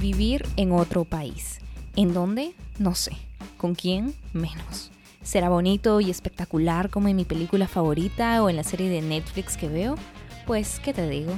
Vivir 0.00 0.46
en 0.56 0.70
otro 0.70 1.04
país. 1.04 1.58
¿En 1.96 2.14
dónde? 2.14 2.52
No 2.78 2.94
sé. 2.94 3.12
¿Con 3.56 3.74
quién? 3.74 4.14
Menos. 4.32 4.92
¿Será 5.24 5.48
bonito 5.48 6.00
y 6.00 6.08
espectacular 6.08 6.88
como 6.88 7.08
en 7.08 7.16
mi 7.16 7.24
película 7.24 7.66
favorita 7.66 8.40
o 8.44 8.48
en 8.48 8.54
la 8.54 8.62
serie 8.62 8.88
de 8.88 9.02
Netflix 9.02 9.56
que 9.56 9.68
veo? 9.68 9.96
Pues, 10.46 10.78
¿qué 10.78 10.94
te 10.94 11.08
digo? 11.08 11.32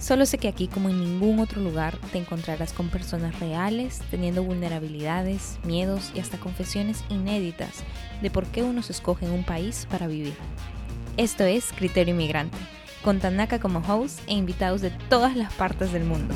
Solo 0.00 0.26
sé 0.26 0.38
que 0.38 0.48
aquí 0.48 0.66
como 0.66 0.88
en 0.88 0.98
ningún 0.98 1.38
otro 1.38 1.62
lugar 1.62 1.98
te 2.10 2.18
encontrarás 2.18 2.72
con 2.72 2.88
personas 2.88 3.38
reales, 3.38 4.00
teniendo 4.10 4.42
vulnerabilidades, 4.42 5.60
miedos 5.62 6.10
y 6.12 6.18
hasta 6.18 6.38
confesiones 6.38 7.04
inéditas 7.10 7.84
de 8.22 8.30
por 8.30 8.44
qué 8.46 8.64
uno 8.64 8.82
se 8.82 8.90
escoge 8.90 9.26
en 9.26 9.32
un 9.32 9.44
país 9.44 9.86
para 9.88 10.08
vivir. 10.08 10.34
Esto 11.16 11.44
es 11.44 11.72
Criterio 11.72 12.12
Inmigrante, 12.14 12.58
con 13.04 13.20
Tanaka 13.20 13.60
como 13.60 13.78
host 13.86 14.18
e 14.26 14.32
invitados 14.32 14.80
de 14.80 14.90
todas 15.08 15.36
las 15.36 15.52
partes 15.52 15.92
del 15.92 16.04
mundo. 16.04 16.34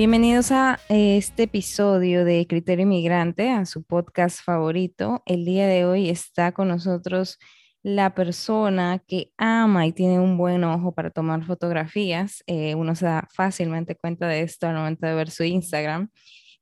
Bienvenidos 0.00 0.50
a 0.50 0.80
eh, 0.88 1.18
este 1.18 1.42
episodio 1.42 2.24
de 2.24 2.46
Criterio 2.46 2.84
Inmigrante, 2.84 3.50
a 3.50 3.66
su 3.66 3.82
podcast 3.82 4.42
favorito. 4.42 5.22
El 5.26 5.44
día 5.44 5.66
de 5.66 5.84
hoy 5.84 6.08
está 6.08 6.52
con 6.52 6.68
nosotros 6.68 7.38
la 7.82 8.14
persona 8.14 9.04
que 9.06 9.34
ama 9.36 9.86
y 9.86 9.92
tiene 9.92 10.18
un 10.18 10.38
buen 10.38 10.64
ojo 10.64 10.94
para 10.94 11.10
tomar 11.10 11.44
fotografías. 11.44 12.42
Eh, 12.46 12.74
uno 12.76 12.94
se 12.94 13.04
da 13.04 13.28
fácilmente 13.34 13.94
cuenta 13.94 14.26
de 14.26 14.40
esto 14.40 14.68
al 14.68 14.76
momento 14.76 15.06
de 15.06 15.14
ver 15.14 15.30
su 15.30 15.44
Instagram. 15.44 16.08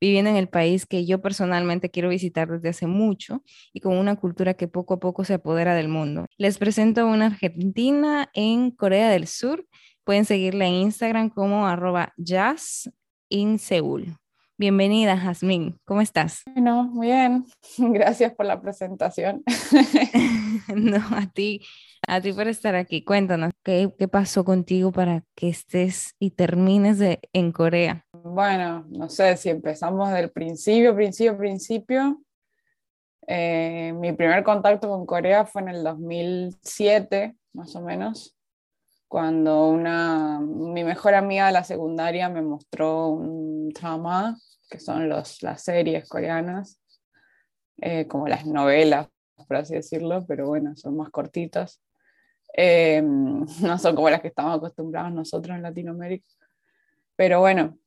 Viviendo 0.00 0.30
en 0.30 0.36
el 0.36 0.48
país 0.48 0.84
que 0.84 1.06
yo 1.06 1.22
personalmente 1.22 1.90
quiero 1.90 2.08
visitar 2.08 2.48
desde 2.48 2.70
hace 2.70 2.88
mucho 2.88 3.44
y 3.72 3.78
con 3.78 3.96
una 3.96 4.16
cultura 4.16 4.54
que 4.54 4.66
poco 4.66 4.94
a 4.94 4.98
poco 4.98 5.22
se 5.22 5.34
apodera 5.34 5.76
del 5.76 5.86
mundo. 5.86 6.26
Les 6.38 6.58
presento 6.58 7.02
a 7.02 7.04
una 7.04 7.26
argentina 7.26 8.30
en 8.34 8.72
Corea 8.72 9.08
del 9.10 9.28
Sur. 9.28 9.64
Pueden 10.02 10.24
seguirla 10.24 10.66
en 10.66 10.74
Instagram 10.74 11.30
como 11.30 11.68
arroba 11.68 12.14
jazz 12.16 12.90
in 13.28 13.58
Seúl. 13.58 14.16
Bienvenida, 14.60 15.16
Jazmín. 15.16 15.78
¿Cómo 15.84 16.00
estás? 16.00 16.42
Bueno, 16.54 16.82
muy 16.84 17.06
bien. 17.06 17.44
Gracias 17.78 18.34
por 18.34 18.46
la 18.46 18.60
presentación. 18.60 19.44
no, 20.74 20.96
a 20.96 21.30
ti, 21.32 21.60
a 22.08 22.20
ti 22.20 22.32
por 22.32 22.48
estar 22.48 22.74
aquí. 22.74 23.04
Cuéntanos, 23.04 23.52
¿qué, 23.62 23.94
qué 23.96 24.08
pasó 24.08 24.44
contigo 24.44 24.90
para 24.90 25.22
que 25.36 25.48
estés 25.48 26.16
y 26.18 26.32
termines 26.32 26.98
de, 26.98 27.20
en 27.32 27.52
Corea? 27.52 28.04
Bueno, 28.12 28.84
no 28.88 29.08
sé 29.08 29.36
si 29.36 29.50
empezamos 29.50 30.10
del 30.10 30.32
principio, 30.32 30.94
principio, 30.96 31.38
principio. 31.38 32.20
Eh, 33.28 33.92
mi 33.94 34.12
primer 34.12 34.42
contacto 34.42 34.88
con 34.88 35.06
Corea 35.06 35.44
fue 35.44 35.62
en 35.62 35.68
el 35.68 35.84
2007, 35.84 37.36
más 37.52 37.76
o 37.76 37.82
menos 37.82 38.37
cuando 39.08 39.68
una, 39.68 40.38
mi 40.40 40.84
mejor 40.84 41.14
amiga 41.14 41.46
de 41.46 41.52
la 41.52 41.64
secundaria 41.64 42.28
me 42.28 42.42
mostró 42.42 43.08
un 43.08 43.70
drama, 43.70 44.36
que 44.70 44.78
son 44.78 45.08
los, 45.08 45.42
las 45.42 45.62
series 45.62 46.06
coreanas, 46.08 46.78
eh, 47.78 48.06
como 48.06 48.28
las 48.28 48.44
novelas, 48.44 49.08
por 49.46 49.56
así 49.56 49.74
decirlo, 49.74 50.26
pero 50.26 50.46
bueno, 50.46 50.76
son 50.76 50.96
más 50.96 51.10
cortitas. 51.10 51.80
Eh, 52.54 53.00
no 53.62 53.78
son 53.78 53.94
como 53.96 54.10
las 54.10 54.20
que 54.20 54.28
estamos 54.28 54.56
acostumbrados 54.56 55.12
nosotros 55.12 55.56
en 55.56 55.62
Latinoamérica. 55.62 56.26
Pero 57.16 57.40
bueno, 57.40 57.78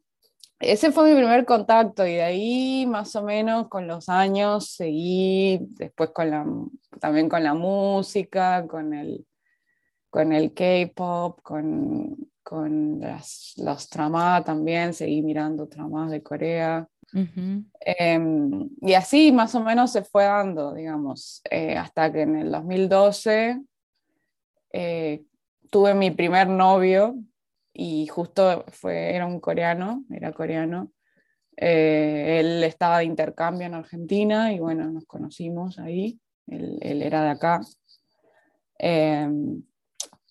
ese 0.60 0.92
fue 0.92 1.10
mi 1.10 1.16
primer 1.16 1.46
contacto 1.46 2.06
y 2.06 2.14
de 2.14 2.24
ahí 2.24 2.86
más 2.88 3.16
o 3.16 3.24
menos 3.24 3.68
con 3.68 3.88
los 3.88 4.10
años 4.10 4.70
seguí 4.70 5.60
después 5.62 6.10
con 6.10 6.30
la, 6.32 6.46
también 7.00 7.30
con 7.30 7.44
la 7.44 7.54
música, 7.54 8.68
con 8.68 8.94
el, 8.94 9.26
con 10.12 10.34
el 10.34 10.54
K-pop, 10.54 11.42
con, 11.42 12.30
con 12.44 13.00
las, 13.00 13.54
los 13.58 13.90
tramas 13.90 14.44
también, 14.44 14.94
seguí 14.94 15.22
mirando 15.24 15.68
tramas 15.68 16.12
de 16.12 16.22
Corea. 16.22 16.88
Em, 17.80 18.70
y 18.82 18.94
así 18.94 19.32
más 19.32 19.56
o 19.56 19.62
menos 19.62 19.92
se 19.92 20.04
fue 20.04 20.26
dando, 20.26 20.74
digamos, 20.74 21.42
eh, 21.50 21.78
hasta 21.78 22.12
que 22.12 22.22
en 22.22 22.36
el 22.36 22.52
2012 22.52 23.62
eh, 24.74 25.24
tuve 25.70 25.94
mi 25.94 26.12
primer 26.12 26.48
novio 26.48 27.16
y 27.74 28.06
justo 28.08 28.66
fue, 28.68 29.16
era 29.16 29.26
un 29.26 29.40
coreano, 29.40 30.04
era 30.10 30.34
coreano. 30.34 30.92
Eh, 31.56 32.40
él 32.42 32.64
estaba 32.66 33.00
de 33.00 33.06
intercambio 33.06 33.68
en 33.68 33.76
Argentina 33.76 34.52
y 34.52 34.60
bueno, 34.60 34.92
nos 34.92 35.06
conocimos 35.06 35.80
ahí, 35.80 36.20
él, 36.48 36.80
él 36.82 37.02
era 37.02 37.24
de 37.24 37.30
acá. 37.30 37.62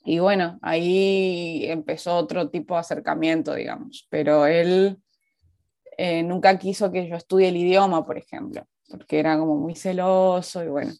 Y 0.05 0.19
bueno, 0.19 0.59
ahí 0.63 1.65
empezó 1.67 2.17
otro 2.17 2.49
tipo 2.49 2.75
de 2.75 2.81
acercamiento, 2.81 3.55
digamos, 3.55 4.07
pero 4.11 4.47
él 4.47 4.99
eh, 5.99 6.23
nunca 6.23 6.59
quiso 6.59 6.91
que 6.91 7.07
yo 7.07 7.17
estudie 7.17 7.49
el 7.49 7.57
idioma, 7.57 8.07
por 8.07 8.17
ejemplo, 8.17 8.67
porque 8.89 9.19
era 9.19 9.39
como 9.39 9.57
muy 9.57 9.75
celoso 9.75 10.65
y 10.65 10.69
bueno. 10.69 10.93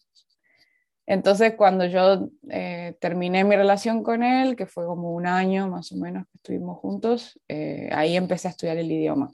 Entonces, 1.07 1.55
cuando 1.57 1.85
yo 1.85 2.29
eh, 2.49 2.95
terminé 3.01 3.43
mi 3.43 3.55
relación 3.55 4.03
con 4.03 4.23
él, 4.23 4.55
que 4.55 4.67
fue 4.67 4.85
como 4.85 5.11
un 5.11 5.25
año 5.25 5.67
más 5.67 5.91
o 5.91 5.97
menos 5.97 6.25
que 6.27 6.37
estuvimos 6.37 6.77
juntos, 6.77 7.39
eh, 7.47 7.89
ahí 7.91 8.15
empecé 8.15 8.47
a 8.47 8.51
estudiar 8.51 8.77
el 8.77 8.91
idioma, 8.91 9.31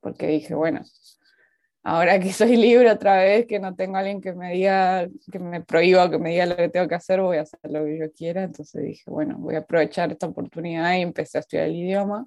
porque 0.00 0.28
dije, 0.28 0.54
bueno, 0.54 0.82
ahora 1.82 2.20
que 2.20 2.32
soy 2.32 2.56
libre 2.56 2.90
otra 2.90 3.18
vez, 3.18 3.46
que 3.46 3.58
no 3.58 3.74
tengo 3.74 3.96
a 3.96 3.98
alguien 4.00 4.20
que 4.20 4.32
me 4.32 4.52
diga, 4.52 5.08
que 5.30 5.38
me 5.38 5.62
prohíba, 5.62 6.10
que 6.10 6.18
me 6.18 6.30
diga 6.30 6.46
lo 6.46 6.56
que 6.56 6.68
tengo 6.68 6.88
que 6.88 6.94
hacer, 6.94 7.20
voy 7.20 7.36
a 7.38 7.42
hacer 7.42 7.60
lo 7.64 7.84
que 7.84 7.98
yo 7.98 8.12
quiera. 8.12 8.44
Entonces 8.44 8.82
dije, 8.82 9.10
bueno, 9.10 9.36
voy 9.38 9.56
a 9.56 9.60
aprovechar 9.60 10.12
esta 10.12 10.26
oportunidad 10.26 10.96
y 10.96 11.02
empecé 11.02 11.38
a 11.38 11.40
estudiar 11.40 11.66
el 11.66 11.76
idioma. 11.76 12.26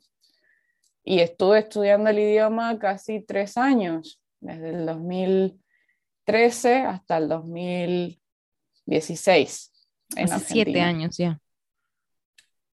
Y 1.04 1.20
estuve 1.20 1.60
estudiando 1.60 2.10
el 2.10 2.20
idioma 2.20 2.80
casi 2.80 3.22
tres 3.22 3.58
años, 3.58 4.20
desde 4.40 4.70
el 4.72 4.86
2013 4.86 6.78
hasta 6.78 7.18
el 7.18 7.28
2016. 7.30 9.72
En 10.16 10.32
Hace 10.32 10.54
siete 10.54 10.82
años 10.82 11.18
ya. 11.18 11.40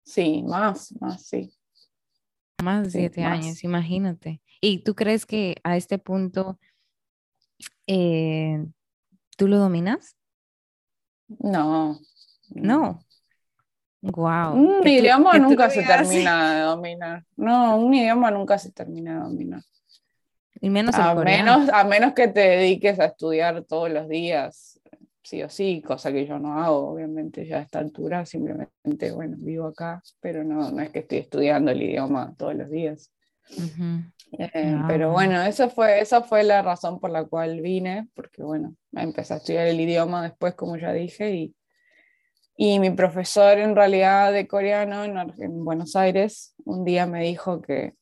Sí, 0.05 0.45
más, 0.45 0.95
más, 1.01 1.27
sí. 1.27 1.53
Más 2.63 2.85
de 2.85 2.91
siete 2.91 3.25
años, 3.25 3.65
imagínate. 3.65 4.41
¿Y 4.61 4.83
tú 4.83 4.95
crees 4.95 5.27
que 5.27 5.57
a 5.63 5.77
este 5.77 5.99
punto 5.99 6.59
eh, 7.87 8.65
tú 9.37 9.49
lo 9.49 9.59
dominas? 9.59 10.17
No. 11.29 11.99
No. 12.51 13.01
Wow. 14.03 14.55
Un 14.55 14.87
idioma 14.87 15.39
nunca 15.39 15.69
se 15.69 15.83
termina 15.83 16.55
de 16.55 16.61
dominar. 16.61 17.25
No, 17.37 17.77
un 17.77 17.95
idioma 17.95 18.31
nunca 18.31 18.59
se 18.59 18.71
termina 18.71 19.15
de 19.15 19.21
dominar. 19.21 19.63
Y 20.61 20.71
menos 20.71 20.95
a 20.95 21.15
menos 21.15 21.69
A 21.71 21.85
menos 21.85 22.15
que 22.15 22.29
te 22.29 22.41
dediques 22.41 22.99
a 23.01 23.07
estudiar 23.07 23.65
todos 23.65 23.91
los 23.91 24.09
días, 24.09 24.81
sí 25.23 25.43
o 25.43 25.51
sí, 25.51 25.83
cosa 25.83 26.13
que 26.13 26.27
yo 26.27 26.39
no 26.39 26.59
hago, 26.59 26.89
obviamente, 26.91 27.47
ya 27.47 27.59
a 27.59 27.63
esta 27.63 27.81
altura, 27.81 28.25
simplemente, 28.25 29.11
bueno, 29.13 29.37
vivo 29.41 29.67
acá, 29.67 30.03
pero 30.21 30.45
no, 30.45 30.71
no 30.71 30.83
es 30.83 30.91
que 30.91 31.01
estoy 31.01 31.19
estudiando 31.19 31.73
el 31.73 31.83
idioma 31.83 32.35
todos 32.39 32.55
los 32.55 32.71
días. 32.71 33.11
Eh, 34.39 34.79
pero 34.89 35.13
bueno, 35.13 35.41
esa 35.43 35.69
fue, 35.71 36.01
esa 36.01 36.23
fue 36.23 36.43
la 36.43 36.63
razón 36.63 36.99
por 36.99 37.11
la 37.11 37.25
cual 37.25 37.61
vine, 37.61 38.09
porque 38.15 38.43
bueno, 38.43 38.75
empecé 38.93 39.35
a 39.35 39.37
estudiar 39.37 39.67
el 39.67 39.81
idioma 39.81 40.23
después, 40.23 40.55
como 40.55 40.77
ya 40.77 40.93
dije, 40.93 41.31
y, 41.31 41.57
y 42.57 42.79
mi 42.79 42.91
profesor 42.91 43.59
en 43.59 43.77
realidad 43.77 44.33
de 44.33 44.49
coreano 44.49 45.05
en, 45.05 45.17
en 45.39 45.65
Buenos 45.65 45.95
Aires 45.95 46.55
un 46.65 46.85
día 46.85 47.07
me 47.07 47.23
dijo 47.23 47.63
que, 47.63 47.95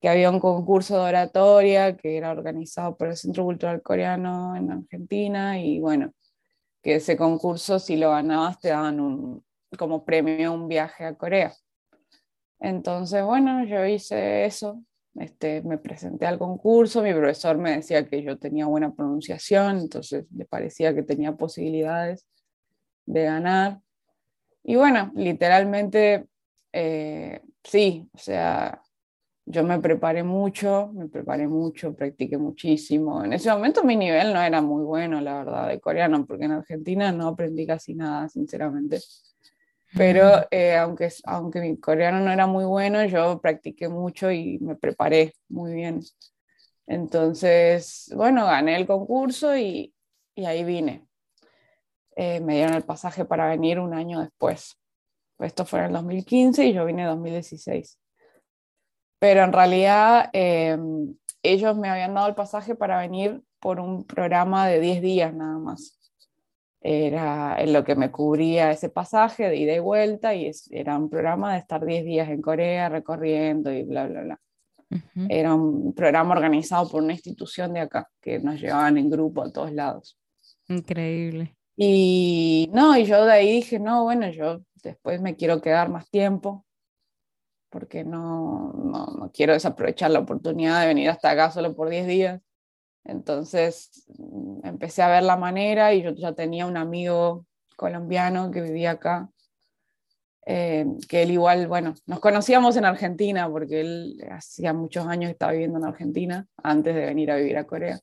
que 0.00 0.08
había 0.08 0.30
un 0.30 0.40
concurso 0.40 0.96
de 0.96 1.10
oratoria 1.10 1.96
que 1.96 2.16
era 2.16 2.32
organizado 2.32 2.96
por 2.96 3.08
el 3.08 3.16
Centro 3.16 3.44
Cultural 3.44 3.82
Coreano 3.82 4.56
en 4.56 4.72
Argentina 4.72 5.60
y 5.60 5.78
bueno, 5.78 6.12
que 6.82 6.96
ese 6.96 7.16
concurso 7.16 7.78
si 7.78 7.96
lo 7.96 8.10
ganabas 8.10 8.58
te 8.58 8.70
daban 8.70 8.98
un, 8.98 9.44
como 9.78 10.04
premio 10.04 10.52
un 10.52 10.66
viaje 10.66 11.04
a 11.04 11.14
Corea. 11.14 11.54
Entonces, 12.62 13.24
bueno, 13.24 13.64
yo 13.64 13.84
hice 13.84 14.44
eso, 14.44 14.84
este, 15.16 15.62
me 15.62 15.78
presenté 15.78 16.26
al 16.26 16.38
concurso, 16.38 17.02
mi 17.02 17.12
profesor 17.12 17.58
me 17.58 17.72
decía 17.76 18.06
que 18.08 18.22
yo 18.22 18.38
tenía 18.38 18.66
buena 18.66 18.94
pronunciación, 18.94 19.80
entonces 19.80 20.26
le 20.32 20.44
parecía 20.44 20.94
que 20.94 21.02
tenía 21.02 21.32
posibilidades 21.32 22.24
de 23.04 23.24
ganar. 23.24 23.80
Y 24.62 24.76
bueno, 24.76 25.10
literalmente, 25.16 26.26
eh, 26.72 27.40
sí, 27.64 28.08
o 28.14 28.18
sea, 28.18 28.80
yo 29.44 29.64
me 29.64 29.80
preparé 29.80 30.22
mucho, 30.22 30.92
me 30.94 31.08
preparé 31.08 31.48
mucho, 31.48 31.96
practiqué 31.96 32.38
muchísimo. 32.38 33.24
En 33.24 33.32
ese 33.32 33.50
momento 33.50 33.82
mi 33.82 33.96
nivel 33.96 34.32
no 34.32 34.40
era 34.40 34.62
muy 34.62 34.84
bueno, 34.84 35.20
la 35.20 35.38
verdad, 35.38 35.68
de 35.68 35.80
coreano, 35.80 36.24
porque 36.26 36.44
en 36.44 36.52
Argentina 36.52 37.10
no 37.10 37.28
aprendí 37.28 37.66
casi 37.66 37.94
nada, 37.94 38.28
sinceramente. 38.28 39.00
Pero 39.96 40.46
eh, 40.50 40.76
aunque, 40.76 41.10
aunque 41.24 41.60
mi 41.60 41.78
coreano 41.78 42.20
no 42.20 42.32
era 42.32 42.46
muy 42.46 42.64
bueno, 42.64 43.04
yo 43.04 43.40
practiqué 43.40 43.88
mucho 43.88 44.30
y 44.30 44.58
me 44.60 44.74
preparé 44.76 45.34
muy 45.48 45.74
bien. 45.74 46.00
Entonces, 46.86 48.10
bueno, 48.16 48.46
gané 48.46 48.76
el 48.76 48.86
concurso 48.86 49.56
y, 49.56 49.94
y 50.34 50.44
ahí 50.46 50.64
vine. 50.64 51.06
Eh, 52.16 52.40
me 52.40 52.54
dieron 52.56 52.74
el 52.74 52.84
pasaje 52.84 53.24
para 53.24 53.48
venir 53.48 53.78
un 53.78 53.94
año 53.94 54.20
después, 54.20 54.78
esto 55.38 55.64
fue 55.66 55.80
en 55.80 55.86
el 55.86 55.92
2015 55.94 56.66
y 56.66 56.74
yo 56.74 56.84
vine 56.84 57.02
en 57.02 57.08
2016. 57.08 57.98
Pero 59.18 59.44
en 59.44 59.52
realidad 59.52 60.30
eh, 60.32 60.76
ellos 61.42 61.76
me 61.76 61.88
habían 61.88 62.14
dado 62.14 62.28
el 62.28 62.34
pasaje 62.34 62.74
para 62.74 62.98
venir 62.98 63.42
por 63.60 63.80
un 63.80 64.04
programa 64.04 64.66
de 64.68 64.80
10 64.80 65.02
días 65.02 65.34
nada 65.34 65.58
más. 65.58 65.98
Era 66.84 67.56
en 67.58 67.72
lo 67.72 67.84
que 67.84 67.94
me 67.94 68.10
cubría 68.10 68.72
ese 68.72 68.88
pasaje 68.88 69.48
de 69.48 69.56
ida 69.56 69.74
y 69.74 69.78
vuelta 69.78 70.34
y 70.34 70.50
era 70.70 70.98
un 70.98 71.08
programa 71.08 71.52
de 71.52 71.60
estar 71.60 71.84
10 71.84 72.04
días 72.04 72.28
en 72.28 72.42
Corea 72.42 72.88
recorriendo 72.88 73.72
y 73.72 73.84
bla, 73.84 74.06
bla, 74.08 74.22
bla. 74.22 74.40
Era 75.28 75.54
un 75.54 75.94
programa 75.94 76.34
organizado 76.34 76.88
por 76.88 77.02
una 77.02 77.12
institución 77.12 77.72
de 77.72 77.80
acá, 77.80 78.10
que 78.20 78.38
nos 78.38 78.60
llevaban 78.60 78.98
en 78.98 79.08
grupo 79.08 79.42
a 79.42 79.50
todos 79.50 79.72
lados. 79.72 80.18
Increíble. 80.68 81.56
Y 81.76 82.68
no, 82.72 82.96
y 82.96 83.04
yo 83.04 83.24
de 83.24 83.32
ahí 83.32 83.52
dije, 83.52 83.78
no, 83.78 84.04
bueno, 84.04 84.30
yo 84.30 84.60
después 84.82 85.20
me 85.20 85.36
quiero 85.36 85.60
quedar 85.60 85.88
más 85.88 86.10
tiempo, 86.10 86.66
porque 87.70 88.04
no, 88.04 88.72
no, 88.74 89.06
no 89.06 89.30
quiero 89.32 89.54
desaprovechar 89.54 90.10
la 90.10 90.18
oportunidad 90.18 90.82
de 90.82 90.88
venir 90.88 91.08
hasta 91.08 91.30
acá 91.30 91.50
solo 91.50 91.74
por 91.74 91.88
10 91.88 92.06
días. 92.06 92.42
Entonces 93.04 94.04
mm, 94.18 94.66
empecé 94.66 95.02
a 95.02 95.08
ver 95.08 95.22
la 95.24 95.36
manera 95.36 95.92
y 95.94 96.02
yo 96.02 96.10
ya 96.12 96.32
tenía 96.32 96.66
un 96.66 96.76
amigo 96.76 97.46
colombiano 97.76 98.50
que 98.50 98.60
vivía 98.60 98.92
acá, 98.92 99.28
eh, 100.46 100.86
que 101.08 101.22
él 101.22 101.32
igual, 101.32 101.68
bueno, 101.68 101.94
nos 102.06 102.20
conocíamos 102.20 102.76
en 102.76 102.84
Argentina 102.84 103.48
porque 103.50 103.80
él 103.80 104.24
hacía 104.30 104.72
muchos 104.72 105.06
años 105.06 105.30
estaba 105.30 105.52
viviendo 105.52 105.78
en 105.78 105.84
Argentina 105.84 106.46
antes 106.62 106.94
de 106.94 107.06
venir 107.06 107.30
a 107.30 107.36
vivir 107.36 107.56
a 107.58 107.66
Corea. 107.66 108.00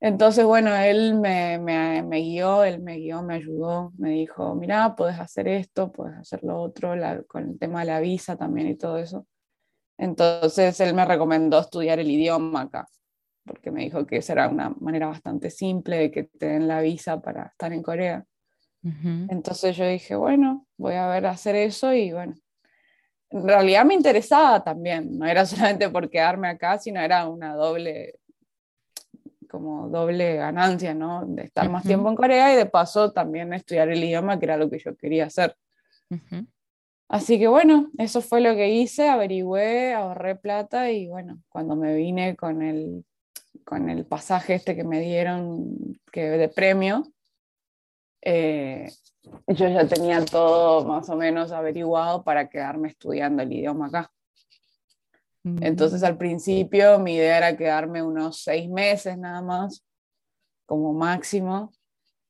Entonces, 0.00 0.44
bueno, 0.44 0.74
él 0.74 1.14
me, 1.14 1.60
me, 1.60 2.20
guió, 2.20 2.64
él 2.64 2.80
me 2.82 2.96
guió, 2.96 3.22
me 3.22 3.34
ayudó, 3.34 3.92
me 3.98 4.10
dijo, 4.10 4.52
mira, 4.56 4.96
puedes 4.96 5.20
hacer 5.20 5.46
esto, 5.46 5.92
puedes 5.92 6.18
hacer 6.18 6.42
lo 6.42 6.60
otro, 6.60 6.92
con 7.28 7.50
el 7.50 7.58
tema 7.58 7.80
de 7.80 7.86
la 7.86 8.00
visa 8.00 8.36
también 8.36 8.66
y 8.66 8.74
todo 8.74 8.98
eso. 8.98 9.26
Entonces, 9.96 10.80
él 10.80 10.94
me 10.94 11.04
recomendó 11.04 11.60
estudiar 11.60 12.00
el 12.00 12.10
idioma 12.10 12.62
acá 12.62 12.88
porque 13.44 13.70
me 13.70 13.82
dijo 13.82 14.06
que 14.06 14.18
esa 14.18 14.34
era 14.34 14.48
una 14.48 14.70
manera 14.80 15.08
bastante 15.08 15.50
simple 15.50 15.96
de 15.96 16.10
que 16.10 16.24
te 16.24 16.46
den 16.46 16.68
la 16.68 16.80
visa 16.80 17.20
para 17.20 17.46
estar 17.46 17.72
en 17.72 17.82
Corea. 17.82 18.24
Entonces 19.28 19.76
yo 19.76 19.86
dije, 19.86 20.16
bueno, 20.16 20.66
voy 20.76 20.94
a 20.94 21.06
ver 21.06 21.26
hacer 21.26 21.54
eso 21.54 21.94
y 21.94 22.10
bueno, 22.10 22.34
en 23.30 23.46
realidad 23.46 23.84
me 23.84 23.94
interesaba 23.94 24.62
también, 24.62 25.16
no 25.16 25.24
era 25.26 25.46
solamente 25.46 25.88
por 25.88 26.10
quedarme 26.10 26.48
acá, 26.48 26.78
sino 26.78 27.00
era 27.00 27.28
una 27.28 27.54
doble, 27.54 28.18
como 29.48 29.88
doble 29.88 30.34
ganancia, 30.34 30.94
¿no? 30.94 31.24
De 31.26 31.44
estar 31.44 31.70
más 31.70 31.84
tiempo 31.84 32.08
en 32.08 32.16
Corea 32.16 32.52
y 32.52 32.56
de 32.56 32.66
paso 32.66 33.12
también 33.12 33.52
estudiar 33.52 33.88
el 33.88 34.02
idioma, 34.02 34.38
que 34.38 34.46
era 34.46 34.56
lo 34.56 34.68
que 34.68 34.80
yo 34.80 34.96
quería 34.96 35.26
hacer. 35.26 35.56
Así 37.08 37.38
que 37.38 37.46
bueno, 37.46 37.90
eso 37.98 38.20
fue 38.20 38.40
lo 38.40 38.54
que 38.54 38.70
hice, 38.70 39.08
averigüé, 39.08 39.94
ahorré 39.94 40.34
plata 40.34 40.90
y 40.90 41.06
bueno, 41.06 41.40
cuando 41.48 41.76
me 41.76 41.94
vine 41.94 42.34
con 42.36 42.62
el 42.62 43.04
con 43.64 43.88
el 43.90 44.06
pasaje 44.06 44.54
este 44.54 44.76
que 44.76 44.84
me 44.84 45.00
dieron 45.00 46.00
que 46.10 46.22
de 46.22 46.48
premio, 46.48 47.04
eh, 48.22 48.90
yo 49.48 49.68
ya 49.68 49.86
tenía 49.86 50.24
todo 50.24 50.86
más 50.86 51.08
o 51.08 51.16
menos 51.16 51.52
averiguado 51.52 52.22
para 52.22 52.48
quedarme 52.48 52.88
estudiando 52.88 53.42
el 53.42 53.52
idioma 53.52 53.86
acá. 53.86 54.12
Mm. 55.42 55.62
Entonces 55.62 56.02
al 56.02 56.16
principio 56.16 56.98
mi 56.98 57.14
idea 57.14 57.38
era 57.38 57.56
quedarme 57.56 58.02
unos 58.02 58.42
seis 58.42 58.68
meses 58.68 59.18
nada 59.18 59.42
más, 59.42 59.84
como 60.66 60.92
máximo, 60.92 61.72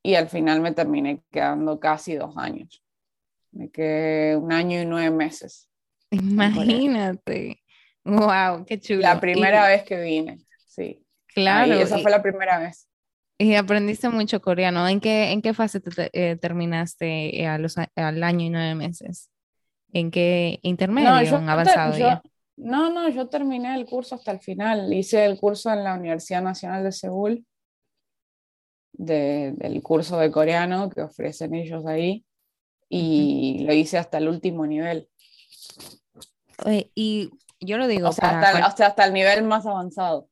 y 0.03 0.15
al 0.15 0.29
final 0.29 0.61
me 0.61 0.73
terminé 0.73 1.23
quedando 1.31 1.79
casi 1.79 2.15
dos 2.15 2.37
años. 2.37 2.83
Me 3.53 3.71
quedé 3.71 4.37
un 4.37 4.53
año 4.53 4.81
y 4.81 4.87
nueve 4.87 5.11
meses. 5.11 5.69
Imagínate. 6.11 7.63
Wow, 8.05 8.65
qué 8.67 8.81
chulo. 8.81 9.01
La 9.01 9.21
primera 9.21 9.69
vez 9.69 9.85
que 9.85 10.01
vine, 10.01 10.39
sí. 10.67 11.05
Claro. 11.35 11.75
esa 11.75 11.99
fue 11.99 12.11
la 12.11 12.23
primera 12.23 12.59
vez. 12.59 12.89
Y 13.39 13.55
aprendiste 13.55 14.09
mucho 14.09 14.41
coreano. 14.41 14.87
¿En 14.87 15.01
qué, 15.01 15.33
en 15.33 15.43
qué 15.43 15.53
fase 15.55 15.81
te, 15.81 16.11
eh, 16.13 16.37
terminaste 16.37 17.41
eh, 17.41 17.47
a 17.47 17.59
los, 17.59 17.77
al 17.79 18.23
año 18.23 18.47
y 18.47 18.51
nueve 18.51 18.75
meses? 18.75 19.31
¿En 19.93 20.11
qué 20.11 20.61
intermedio? 20.63 21.11
No, 21.11 21.23
yo, 21.23 21.37
avanzado 21.37 22.23
No, 22.57 22.91
no, 22.91 23.09
yo 23.09 23.29
terminé 23.29 23.75
el 23.75 23.87
curso 23.87 24.15
hasta 24.15 24.31
el 24.31 24.41
final. 24.41 24.93
Hice 24.93 25.25
el 25.25 25.39
curso 25.39 25.73
en 25.73 25.85
la 25.85 25.95
Universidad 25.95 26.43
Nacional 26.43 26.85
de 26.85 26.93
Seúl, 26.93 27.45
del 28.93 29.83
curso 29.83 30.19
de 30.19 30.31
coreano 30.31 30.89
que 30.89 31.03
ofrecen 31.03 31.55
ellos 31.55 31.85
ahí, 31.87 32.25
y 32.89 33.65
lo 33.65 33.73
hice 33.73 33.99
hasta 33.99 34.19
el 34.19 34.29
último 34.29 34.67
nivel. 34.67 35.09
y 36.95 37.31
yo 37.59 37.79
lo 37.79 37.87
digo. 37.87 38.09
O 38.09 38.13
sea, 38.13 38.41
hasta, 38.41 38.87
hasta 38.87 39.05
el 39.05 39.13
nivel 39.13 39.43
más 39.45 39.67
avanzado. 39.67 40.29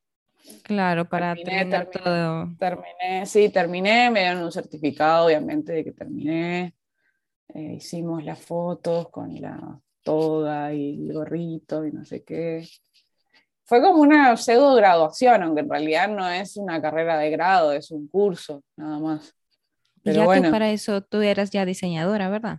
Claro, 0.62 1.08
para 1.08 1.34
terminar 1.34 1.90
todo. 1.90 2.48
Terminé, 2.58 3.26
sí, 3.26 3.48
terminé, 3.48 4.10
me 4.10 4.20
dieron 4.20 4.42
un 4.42 4.52
certificado, 4.52 5.26
obviamente, 5.26 5.72
de 5.72 5.84
que 5.84 5.92
terminé. 5.92 6.74
Eh, 7.54 7.74
hicimos 7.76 8.24
las 8.24 8.38
fotos 8.38 9.08
con 9.10 9.40
la 9.40 9.78
toga 10.02 10.72
y 10.72 11.08
el 11.08 11.12
gorrito 11.12 11.84
y 11.84 11.92
no 11.92 12.04
sé 12.04 12.22
qué. 12.22 12.66
Fue 13.64 13.80
como 13.80 14.02
una 14.02 14.36
pseudo 14.36 14.74
graduación, 14.74 15.42
aunque 15.42 15.60
en 15.60 15.70
realidad 15.70 16.08
no 16.08 16.28
es 16.28 16.56
una 16.56 16.80
carrera 16.82 17.18
de 17.18 17.30
grado, 17.30 17.72
es 17.72 17.90
un 17.90 18.08
curso, 18.08 18.62
nada 18.76 18.98
más. 18.98 19.34
Pero 20.02 20.20
ya 20.20 20.24
bueno. 20.24 20.50
para 20.50 20.70
eso 20.70 21.02
tú 21.02 21.20
eras 21.20 21.50
ya 21.50 21.64
diseñadora, 21.64 22.28
¿verdad? 22.30 22.58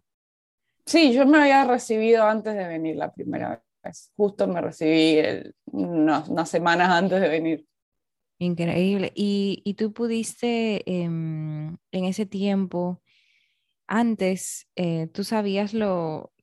Sí, 0.86 1.14
yo 1.14 1.26
me 1.26 1.40
había 1.40 1.64
recibido 1.66 2.24
antes 2.24 2.56
de 2.56 2.68
venir 2.68 2.96
la 2.96 3.12
primera 3.12 3.62
vez. 3.84 4.12
Justo 4.16 4.48
me 4.48 4.62
recibí 4.62 5.22
unas 5.66 6.50
semanas 6.50 6.90
antes 6.90 7.20
de 7.22 7.28
venir. 7.28 7.66
Increíble. 8.42 9.12
¿Y, 9.14 9.76
tú 9.78 9.94
pudiste 9.94 10.82
em, 10.92 11.78
en 11.92 12.06
ese 12.06 12.26
tiempo, 12.26 13.04
antes, 13.86 14.68
eh, 14.76 15.10
tú 15.14 15.24
sabías 15.24 15.76
lo, 15.76 16.34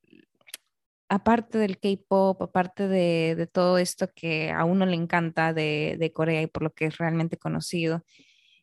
aparte 1.09 1.57
del 1.57 1.77
K-Pop, 1.77 2.41
aparte 2.41 2.87
de, 2.87 3.49
todo 3.51 3.77
esto 3.77 4.07
que 4.15 4.49
a 4.49 4.63
uno 4.63 4.85
le 4.85 4.95
encanta 4.95 5.53
de, 5.53 6.11
Corea 6.15 6.41
y 6.41 6.47
por 6.47 6.63
lo 6.63 6.71
que 6.71 6.85
es 6.85 6.97
realmente 6.97 7.35
conocido, 7.35 8.05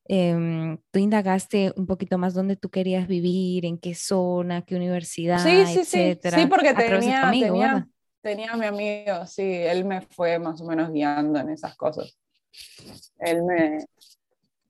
em, 0.07 0.79
tú 0.91 0.99
indagaste 0.99 1.75
un 1.77 1.85
poquito 1.85 2.17
más 2.17 2.33
dónde 2.33 2.57
tú 2.57 2.71
querías 2.71 3.07
vivir, 3.07 3.67
en 3.67 3.77
qué 3.77 3.95
zona, 3.95 4.63
qué 4.63 4.77
universidad, 4.77 5.45
sí, 5.45 5.67
sí, 5.67 5.81
etcétera. 5.81 6.39
Sí, 6.39 6.45
sí 6.45 6.49
porque 6.49 6.73
tenía, 6.73 7.31
tenía, 7.31 7.87
tenía 8.23 8.57
mi 8.57 8.65
amigo, 8.65 9.27
sí, 9.27 9.43
él 9.43 9.85
me 9.85 10.01
fue 10.01 10.39
más 10.39 10.59
o 10.63 10.65
menos 10.65 10.91
guiando 10.91 11.39
en 11.39 11.51
esas 11.51 11.77
cosas. 11.77 12.17
Él 13.19 13.43
me... 13.43 13.87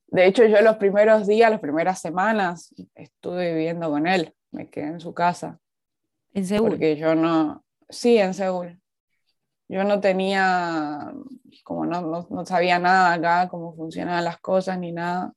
De 0.07 0.25
hecho, 0.25 0.45
yo 0.45 0.61
los 0.61 0.77
primeros 0.77 1.27
días, 1.27 1.51
las 1.51 1.59
primeras 1.59 1.99
semanas, 1.99 2.73
estuve 2.95 3.53
viviendo 3.53 3.89
con 3.89 4.07
él. 4.07 4.33
Me 4.51 4.69
quedé 4.69 4.87
en 4.87 4.99
su 4.99 5.13
casa. 5.13 5.59
¿En 6.33 6.45
Seúl? 6.45 6.69
Porque 6.69 6.95
yo 6.95 7.13
no... 7.15 7.63
Sí, 7.89 8.17
en 8.17 8.33
Seúl. 8.33 8.79
Yo 9.69 9.83
no 9.83 9.99
tenía, 9.99 11.11
como 11.63 11.85
no, 11.85 12.25
no, 12.29 12.45
sabía 12.45 12.79
nada 12.79 13.13
acá, 13.13 13.49
cómo 13.49 13.75
funcionaban 13.75 14.23
las 14.23 14.39
cosas 14.39 14.79
ni 14.79 14.93
nada. 14.93 15.33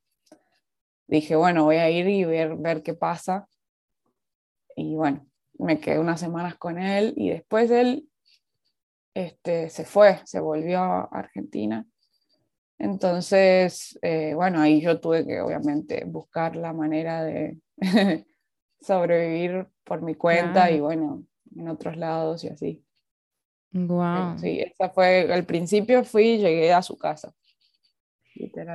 Dije, 1.08 1.34
bueno, 1.34 1.64
voy 1.64 1.76
a 1.76 1.90
ir 1.90 2.08
y 2.08 2.24
ver, 2.24 2.54
ver 2.56 2.84
qué 2.84 2.94
pasa. 2.94 3.48
Y 4.76 4.94
bueno, 4.94 5.26
me 5.58 5.80
quedé 5.80 5.98
unas 5.98 6.20
semanas 6.20 6.54
con 6.56 6.78
él 6.78 7.12
y 7.16 7.30
después 7.30 7.70
él 7.72 8.08
este, 9.14 9.68
se 9.68 9.84
fue, 9.84 10.20
se 10.24 10.38
volvió 10.38 10.80
a 10.80 11.08
Argentina 11.10 11.84
entonces, 12.80 13.98
eh, 14.00 14.32
bueno, 14.34 14.58
ahí 14.62 14.80
yo 14.80 14.98
tuve 14.98 15.26
que 15.26 15.38
obviamente 15.42 16.02
buscar 16.06 16.56
la 16.56 16.72
manera 16.72 17.22
de 17.22 17.58
sobrevivir 18.80 19.68
por 19.84 20.00
mi 20.00 20.14
cuenta 20.14 20.70
y 20.70 20.80
bueno, 20.80 21.22
en 21.54 21.68
otros 21.68 21.98
lados 21.98 22.42
y 22.44 22.48
así. 22.48 22.82
Wow. 23.72 24.38
Sí, 24.38 24.60
esa 24.60 24.88
fue, 24.88 25.30
al 25.30 25.44
principio 25.44 26.02
fui 26.04 26.30
y 26.30 26.38
llegué 26.38 26.72
a 26.72 26.80
su 26.80 26.96
casa. 26.96 27.34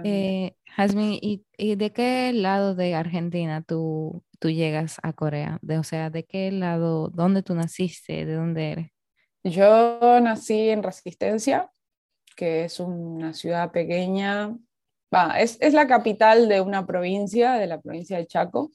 Eh, 0.04 0.56
Jasmine, 0.76 1.20
¿y, 1.58 1.76
de 1.76 1.92
qué 1.92 2.32
lado 2.32 2.76
de 2.76 2.94
Argentina 2.94 3.64
tú, 3.64 4.24
tú 4.38 4.52
llegas 4.52 4.98
a 5.02 5.14
Corea? 5.14 5.58
De, 5.64 5.80
o 5.80 5.84
sea, 5.84 6.12
¿de 6.12 6.26
qué 6.26 6.52
lado, 6.52 7.10
dónde 7.10 7.42
tú 7.42 7.56
naciste, 7.56 8.28
de 8.28 8.34
dónde 8.36 8.72
eres? 8.72 8.92
Yo 9.44 10.20
nací 10.22 10.70
en 10.70 10.84
Resistencia, 10.84 11.72
que 12.36 12.66
es 12.66 12.80
una 12.80 13.34
ciudad 13.34 13.72
pequeña, 13.72 14.56
es, 15.38 15.58
es, 15.62 15.74
la 15.74 15.88
capital 15.88 16.50
de 16.50 16.62
una 16.62 16.86
provincia, 16.86 17.54
de 17.54 17.68
la 17.68 17.80
provincia 17.80 18.18
de 18.18 18.28
Chaco, 18.28 18.72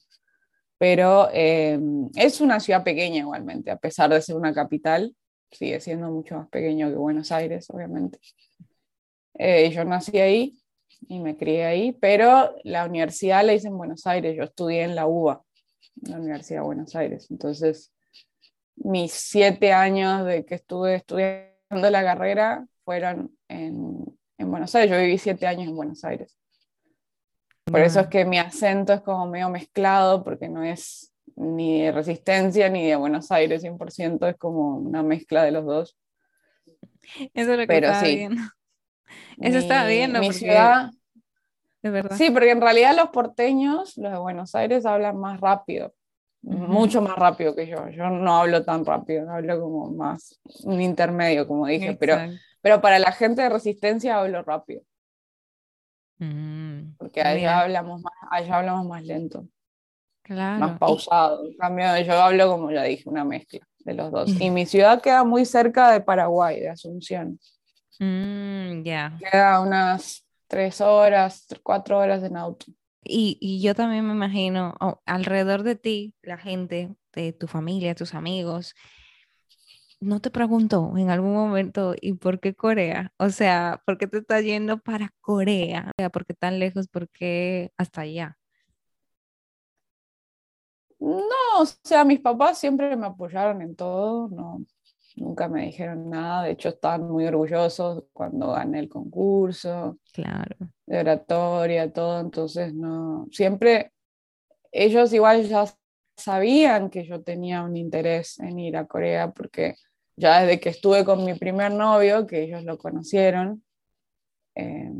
pero 0.77 1.29
eh, 1.31 1.79
es 2.15 2.41
una 2.41 2.59
ciudad 2.59 2.83
pequeña 2.83 3.17
igualmente, 3.17 3.69
a 3.69 3.75
pesar 3.75 4.09
de 4.09 4.21
ser 4.21 4.35
una 4.35 4.53
capital, 4.53 5.15
sigue 5.51 5.79
siendo 5.79 6.09
mucho 6.09 6.35
más 6.35 6.49
pequeño 6.49 6.89
que 6.89 6.95
Buenos 6.95 7.31
Aires, 7.31 7.69
obviamente. 7.69 8.19
Eh, 9.35 9.69
yo 9.69 9.85
nací 9.85 10.17
ahí 10.17 10.59
y 11.07 11.19
me 11.19 11.37
crié 11.37 11.65
ahí, 11.65 11.91
pero 11.91 12.55
la 12.63 12.85
universidad 12.85 13.45
la 13.45 13.53
hice 13.53 13.67
en 13.67 13.77
Buenos 13.77 14.07
Aires, 14.07 14.35
yo 14.35 14.43
estudié 14.43 14.83
en 14.83 14.95
la 14.95 15.05
UBA, 15.05 15.43
la 16.01 16.17
Universidad 16.17 16.61
de 16.61 16.65
Buenos 16.65 16.95
Aires, 16.95 17.27
entonces 17.29 17.93
mis 18.75 19.11
siete 19.11 19.73
años 19.73 20.25
de 20.25 20.45
que 20.45 20.55
estuve 20.55 20.95
estudiando 20.95 21.89
la 21.91 22.03
carrera 22.03 22.65
fueron 22.83 23.37
en, 23.51 24.05
en 24.37 24.51
Buenos 24.51 24.73
Aires. 24.75 24.91
Yo 24.91 24.97
viví 25.01 25.17
siete 25.17 25.45
años 25.47 25.67
en 25.67 25.75
Buenos 25.75 26.03
Aires. 26.03 26.37
Por 27.65 27.79
eso 27.79 27.99
es 28.01 28.07
que 28.07 28.25
mi 28.25 28.37
acento 28.39 28.93
es 28.93 29.01
como 29.01 29.27
medio 29.27 29.49
mezclado, 29.49 30.23
porque 30.23 30.49
no 30.49 30.63
es 30.63 31.13
ni 31.35 31.81
de 31.83 31.91
Resistencia 31.91 32.69
ni 32.69 32.87
de 32.87 32.95
Buenos 32.95 33.31
Aires 33.31 33.63
100%, 33.63 34.27
es 34.29 34.37
como 34.37 34.77
una 34.77 35.03
mezcla 35.03 35.43
de 35.43 35.51
los 35.51 35.65
dos. 35.65 35.97
Eso 37.33 37.51
es 37.53 37.57
lo 37.57 37.57
que 37.57 37.67
Pero 37.67 37.87
estaba 37.87 38.05
sí. 38.05 38.15
viendo. 38.15 38.41
Eso 39.39 39.57
estaba 39.57 39.87
viendo 39.87 40.19
Mi 40.19 40.27
porque- 40.27 40.39
ciudad, 40.39 40.89
De 41.81 41.89
verdad. 41.89 42.15
sí, 42.17 42.29
porque 42.31 42.51
en 42.51 42.61
realidad 42.61 42.95
los 42.95 43.09
porteños, 43.09 43.97
los 43.97 44.11
de 44.11 44.17
Buenos 44.17 44.53
Aires, 44.55 44.85
hablan 44.85 45.17
más 45.17 45.39
rápido, 45.39 45.93
Ujú. 46.43 46.57
mucho 46.57 47.01
más 47.01 47.15
rápido 47.15 47.55
que 47.55 47.67
yo. 47.67 47.87
Yo 47.89 48.09
no 48.09 48.37
hablo 48.39 48.63
tan 48.65 48.85
rápido, 48.85 49.29
hablo 49.31 49.61
como 49.61 49.89
más 49.91 50.39
un 50.63 50.81
intermedio, 50.81 51.47
como 51.47 51.67
dije, 51.67 51.91
Exacto. 51.91 51.99
pero 51.99 52.17
para 52.61 52.99
la 52.99 53.11
gente 53.11 53.41
de 53.41 53.49
Resistencia 53.49 54.17
hablo 54.17 54.41
rápido, 54.43 54.81
Mm, 56.19 56.97
porque 56.97 57.19
allá 57.21 57.35
mira, 57.35 57.59
hablamos 57.61 58.01
más, 58.01 58.13
allá 58.29 58.57
hablamos 58.59 58.85
más 58.85 59.03
lento. 59.03 59.47
claro. 60.21 60.59
más 60.59 60.77
pausado. 60.77 61.45
En 61.45 61.57
cambio, 61.57 61.97
yo 62.01 62.13
hablo, 62.13 62.47
como 62.51 62.71
ya 62.71 62.83
dije, 62.83 63.09
una 63.09 63.23
mezcla 63.23 63.67
de 63.79 63.93
los 63.95 64.11
dos. 64.11 64.25
Y 64.39 64.51
mi 64.51 64.67
ciudad 64.67 65.01
queda 65.01 65.23
muy 65.23 65.45
cerca 65.45 65.91
de 65.91 66.01
Paraguay, 66.01 66.59
de 66.59 66.69
Asunción. 66.69 67.39
Mm, 67.99 68.83
ya. 68.83 69.17
Queda 69.19 69.61
unas 69.61 70.23
tres 70.47 70.79
horas, 70.79 71.47
cuatro 71.63 71.97
horas 71.97 72.23
en 72.23 72.37
auto. 72.37 72.67
Y, 73.03 73.39
y 73.41 73.61
yo 73.63 73.73
también 73.73 74.05
me 74.05 74.13
imagino 74.13 74.75
oh, 74.79 75.01
alrededor 75.07 75.63
de 75.63 75.75
ti, 75.75 76.13
la 76.21 76.37
gente, 76.37 76.93
de 77.13 77.33
tu 77.33 77.47
familia, 77.47 77.95
tus 77.95 78.13
amigos, 78.13 78.75
no 80.01 80.19
te 80.21 80.31
preguntó 80.31 80.93
en 80.97 81.09
algún 81.11 81.33
momento, 81.33 81.95
¿y 82.01 82.13
por 82.13 82.39
qué 82.41 82.55
Corea? 82.55 83.13
O 83.17 83.29
sea, 83.29 83.81
¿por 83.85 83.97
qué 83.97 84.07
te 84.07 84.19
estás 84.19 84.43
yendo 84.43 84.79
para 84.79 85.13
Corea? 85.21 85.87
O 85.89 85.91
sea, 86.01 86.09
¿por 86.09 86.25
qué 86.25 86.33
tan 86.33 86.59
lejos? 86.59 86.87
¿Por 86.89 87.09
qué 87.09 87.71
hasta 87.77 88.01
allá? 88.01 88.37
No, 90.99 91.61
o 91.61 91.65
sea, 91.83 92.03
mis 92.05 92.19
papás 92.19 92.59
siempre 92.59 92.95
me 92.95 93.07
apoyaron 93.07 93.61
en 93.61 93.75
todo, 93.75 94.29
no, 94.29 94.63
nunca 95.15 95.47
me 95.47 95.63
dijeron 95.65 96.09
nada. 96.09 96.43
De 96.43 96.51
hecho, 96.51 96.69
estaban 96.69 97.09
muy 97.09 97.25
orgullosos 97.25 98.03
cuando 98.13 98.51
gané 98.51 98.79
el 98.79 98.89
concurso 98.89 99.97
Claro. 100.13 100.55
de 100.85 100.99
oratoria, 100.99 101.91
todo. 101.91 102.19
Entonces, 102.19 102.73
no, 102.75 103.27
siempre 103.31 103.91
ellos 104.71 105.13
igual 105.13 105.43
ya 105.47 105.65
sabían 106.17 106.89
que 106.89 107.05
yo 107.05 107.23
tenía 107.23 107.63
un 107.63 107.77
interés 107.77 108.39
en 108.39 108.59
ir 108.59 108.77
a 108.77 108.85
Corea, 108.85 109.31
porque 109.31 109.75
ya 110.15 110.41
desde 110.41 110.59
que 110.59 110.69
estuve 110.69 111.05
con 111.05 111.23
mi 111.23 111.33
primer 111.35 111.71
novio, 111.71 112.27
que 112.27 112.43
ellos 112.43 112.63
lo 112.63 112.77
conocieron, 112.77 113.63
eh, 114.55 114.91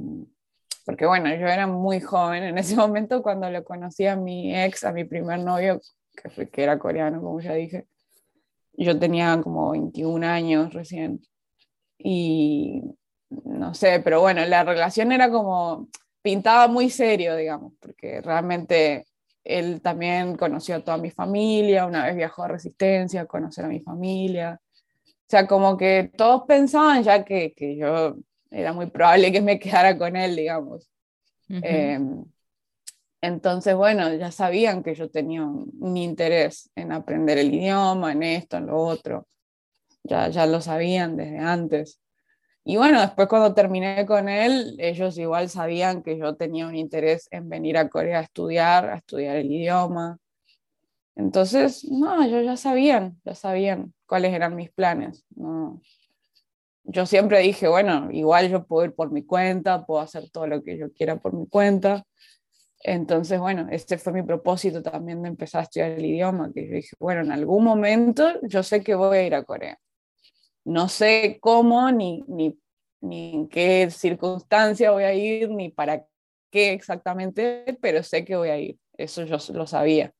porque 0.85 1.05
bueno, 1.05 1.29
yo 1.35 1.47
era 1.47 1.67
muy 1.67 2.01
joven 2.01 2.43
en 2.43 2.57
ese 2.57 2.75
momento 2.77 3.21
cuando 3.21 3.49
lo 3.49 3.63
conocí 3.63 4.07
a 4.07 4.15
mi 4.15 4.55
ex, 4.55 4.83
a 4.83 4.91
mi 4.91 5.03
primer 5.03 5.39
novio, 5.39 5.79
que, 6.15 6.29
fue, 6.29 6.49
que 6.49 6.63
era 6.63 6.79
coreano, 6.79 7.21
como 7.21 7.39
ya 7.39 7.53
dije. 7.53 7.87
Yo 8.73 8.97
tenía 8.97 9.39
como 9.41 9.71
21 9.71 10.25
años 10.25 10.73
recién. 10.73 11.21
Y 11.97 12.83
no 13.29 13.73
sé, 13.73 13.99
pero 13.99 14.21
bueno, 14.21 14.45
la 14.45 14.63
relación 14.63 15.11
era 15.11 15.29
como, 15.29 15.87
pintaba 16.21 16.67
muy 16.67 16.89
serio, 16.89 17.35
digamos, 17.35 17.73
porque 17.79 18.21
realmente 18.21 19.05
él 19.43 19.81
también 19.81 20.35
conoció 20.35 20.75
a 20.75 20.83
toda 20.83 20.97
mi 20.97 21.11
familia, 21.11 21.85
una 21.85 22.05
vez 22.05 22.15
viajó 22.15 22.43
a 22.43 22.47
Resistencia 22.47 23.21
a 23.21 23.25
conocer 23.25 23.65
a 23.65 23.69
mi 23.69 23.79
familia. 23.79 24.59
O 25.31 25.37
sea, 25.37 25.47
como 25.47 25.77
que 25.77 26.11
todos 26.17 26.43
pensaban 26.45 27.03
ya 27.03 27.23
que, 27.23 27.53
que 27.53 27.77
yo 27.77 28.17
era 28.49 28.73
muy 28.73 28.87
probable 28.87 29.31
que 29.31 29.39
me 29.39 29.59
quedara 29.59 29.97
con 29.97 30.17
él, 30.17 30.35
digamos. 30.35 30.89
Ujú. 31.49 31.61
Eh, 31.63 31.99
entonces, 33.21 33.73
bueno, 33.73 34.13
ya 34.13 34.29
sabían 34.29 34.83
que 34.83 34.93
yo 34.93 35.09
tenía 35.09 35.45
un, 35.45 35.71
un 35.79 35.95
interés 35.95 36.69
en 36.75 36.91
aprender 36.91 37.37
el 37.37 37.53
idioma, 37.53 38.11
en 38.11 38.23
esto, 38.23 38.57
en 38.57 38.65
lo 38.65 38.77
otro. 38.77 39.25
Ya, 40.03 40.27
ya 40.27 40.45
lo 40.45 40.59
sabían 40.59 41.15
desde 41.15 41.39
antes. 41.39 42.01
Y 42.65 42.75
bueno, 42.75 42.99
después 42.99 43.29
cuando 43.29 43.53
terminé 43.53 44.05
con 44.05 44.27
él, 44.27 44.75
ellos 44.79 45.17
igual 45.17 45.47
sabían 45.47 46.03
que 46.03 46.17
yo 46.17 46.35
tenía 46.35 46.67
un 46.67 46.75
interés 46.75 47.29
en 47.31 47.47
venir 47.47 47.77
a 47.77 47.87
Corea 47.87 48.19
a 48.19 48.23
estudiar, 48.23 48.89
a 48.89 48.97
estudiar 48.97 49.37
el 49.37 49.49
idioma. 49.49 50.17
Entonces, 51.15 51.89
no, 51.89 52.21
ellos 52.21 52.43
ya 52.43 52.57
sabían, 52.57 53.21
ya 53.23 53.33
sabían 53.33 53.93
cuáles 54.11 54.33
eran 54.33 54.57
mis 54.57 54.69
planes. 54.69 55.23
No. 55.37 55.81
Yo 56.83 57.05
siempre 57.05 57.39
dije, 57.39 57.69
bueno, 57.69 58.09
igual 58.11 58.49
yo 58.49 58.65
puedo 58.65 58.83
ir 58.83 58.93
por 58.93 59.09
mi 59.09 59.23
cuenta, 59.23 59.85
puedo 59.85 60.01
hacer 60.01 60.29
todo 60.31 60.47
lo 60.47 60.61
que 60.63 60.77
yo 60.77 60.91
quiera 60.91 61.21
por 61.21 61.31
mi 61.31 61.47
cuenta. 61.47 62.05
Entonces, 62.83 63.39
bueno, 63.39 63.69
este 63.71 63.97
fue 63.97 64.11
mi 64.11 64.21
propósito 64.21 64.83
también 64.83 65.21
de 65.21 65.29
empezar 65.29 65.61
a 65.61 65.63
estudiar 65.63 65.91
el 65.91 66.05
idioma, 66.05 66.51
que 66.53 66.67
yo 66.67 66.75
dije, 66.75 66.93
bueno, 66.99 67.21
en 67.21 67.31
algún 67.31 67.63
momento 67.63 68.37
yo 68.41 68.63
sé 68.63 68.83
que 68.83 68.95
voy 68.95 69.17
a 69.17 69.25
ir 69.25 69.33
a 69.33 69.45
Corea. 69.45 69.79
No 70.65 70.89
sé 70.89 71.37
cómo, 71.39 71.89
ni, 71.89 72.21
ni, 72.27 72.59
ni 72.99 73.33
en 73.33 73.47
qué 73.47 73.89
circunstancia 73.91 74.91
voy 74.91 75.05
a 75.05 75.13
ir, 75.13 75.49
ni 75.51 75.69
para 75.69 76.05
qué 76.49 76.73
exactamente, 76.73 77.77
pero 77.81 78.03
sé 78.03 78.25
que 78.25 78.35
voy 78.35 78.49
a 78.49 78.57
ir. 78.57 78.77
Eso 78.97 79.23
yo 79.23 79.37
lo 79.53 79.65
sabía. 79.67 80.13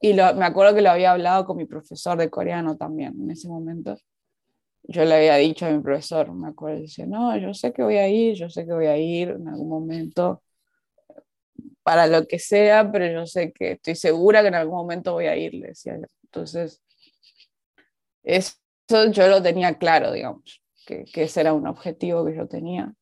Y 0.00 0.12
lo, 0.12 0.34
me 0.34 0.44
acuerdo 0.44 0.74
que 0.74 0.82
lo 0.82 0.90
había 0.90 1.12
hablado 1.12 1.44
con 1.44 1.56
mi 1.56 1.64
profesor 1.66 2.18
de 2.18 2.30
coreano 2.30 2.76
también 2.76 3.14
en 3.20 3.30
ese 3.30 3.48
momento. 3.48 3.96
Yo 4.82 5.04
le 5.04 5.14
había 5.14 5.36
dicho 5.36 5.66
a 5.66 5.70
mi 5.70 5.80
profesor, 5.80 6.32
me 6.32 6.48
acuerdo, 6.48 6.80
decía, 6.80 7.06
no, 7.06 7.36
yo 7.38 7.54
sé 7.54 7.72
que 7.72 7.82
voy 7.82 7.96
a 7.96 8.08
ir, 8.08 8.34
yo 8.34 8.50
sé 8.50 8.66
que 8.66 8.72
voy 8.74 8.86
a 8.86 8.98
ir 8.98 9.30
en 9.30 9.48
algún 9.48 9.68
momento 9.68 10.42
para 11.82 12.06
lo 12.06 12.26
que 12.26 12.38
sea, 12.38 12.90
pero 12.90 13.06
yo 13.06 13.26
sé 13.26 13.52
que 13.52 13.72
estoy 13.72 13.94
segura 13.94 14.42
que 14.42 14.48
en 14.48 14.54
algún 14.56 14.76
momento 14.76 15.12
voy 15.12 15.26
a 15.26 15.36
ir, 15.36 15.54
le 15.54 15.68
decía 15.68 15.96
yo. 15.96 16.06
Entonces, 16.24 16.82
eso 18.22 18.54
yo 18.88 19.28
lo 19.28 19.42
tenía 19.42 19.78
claro, 19.78 20.12
digamos, 20.12 20.62
que, 20.86 21.04
que 21.04 21.24
ese 21.24 21.42
era 21.42 21.52
un 21.52 21.66
objetivo 21.66 22.24
que 22.24 22.36
yo 22.36 22.48
tenía. 22.48 22.92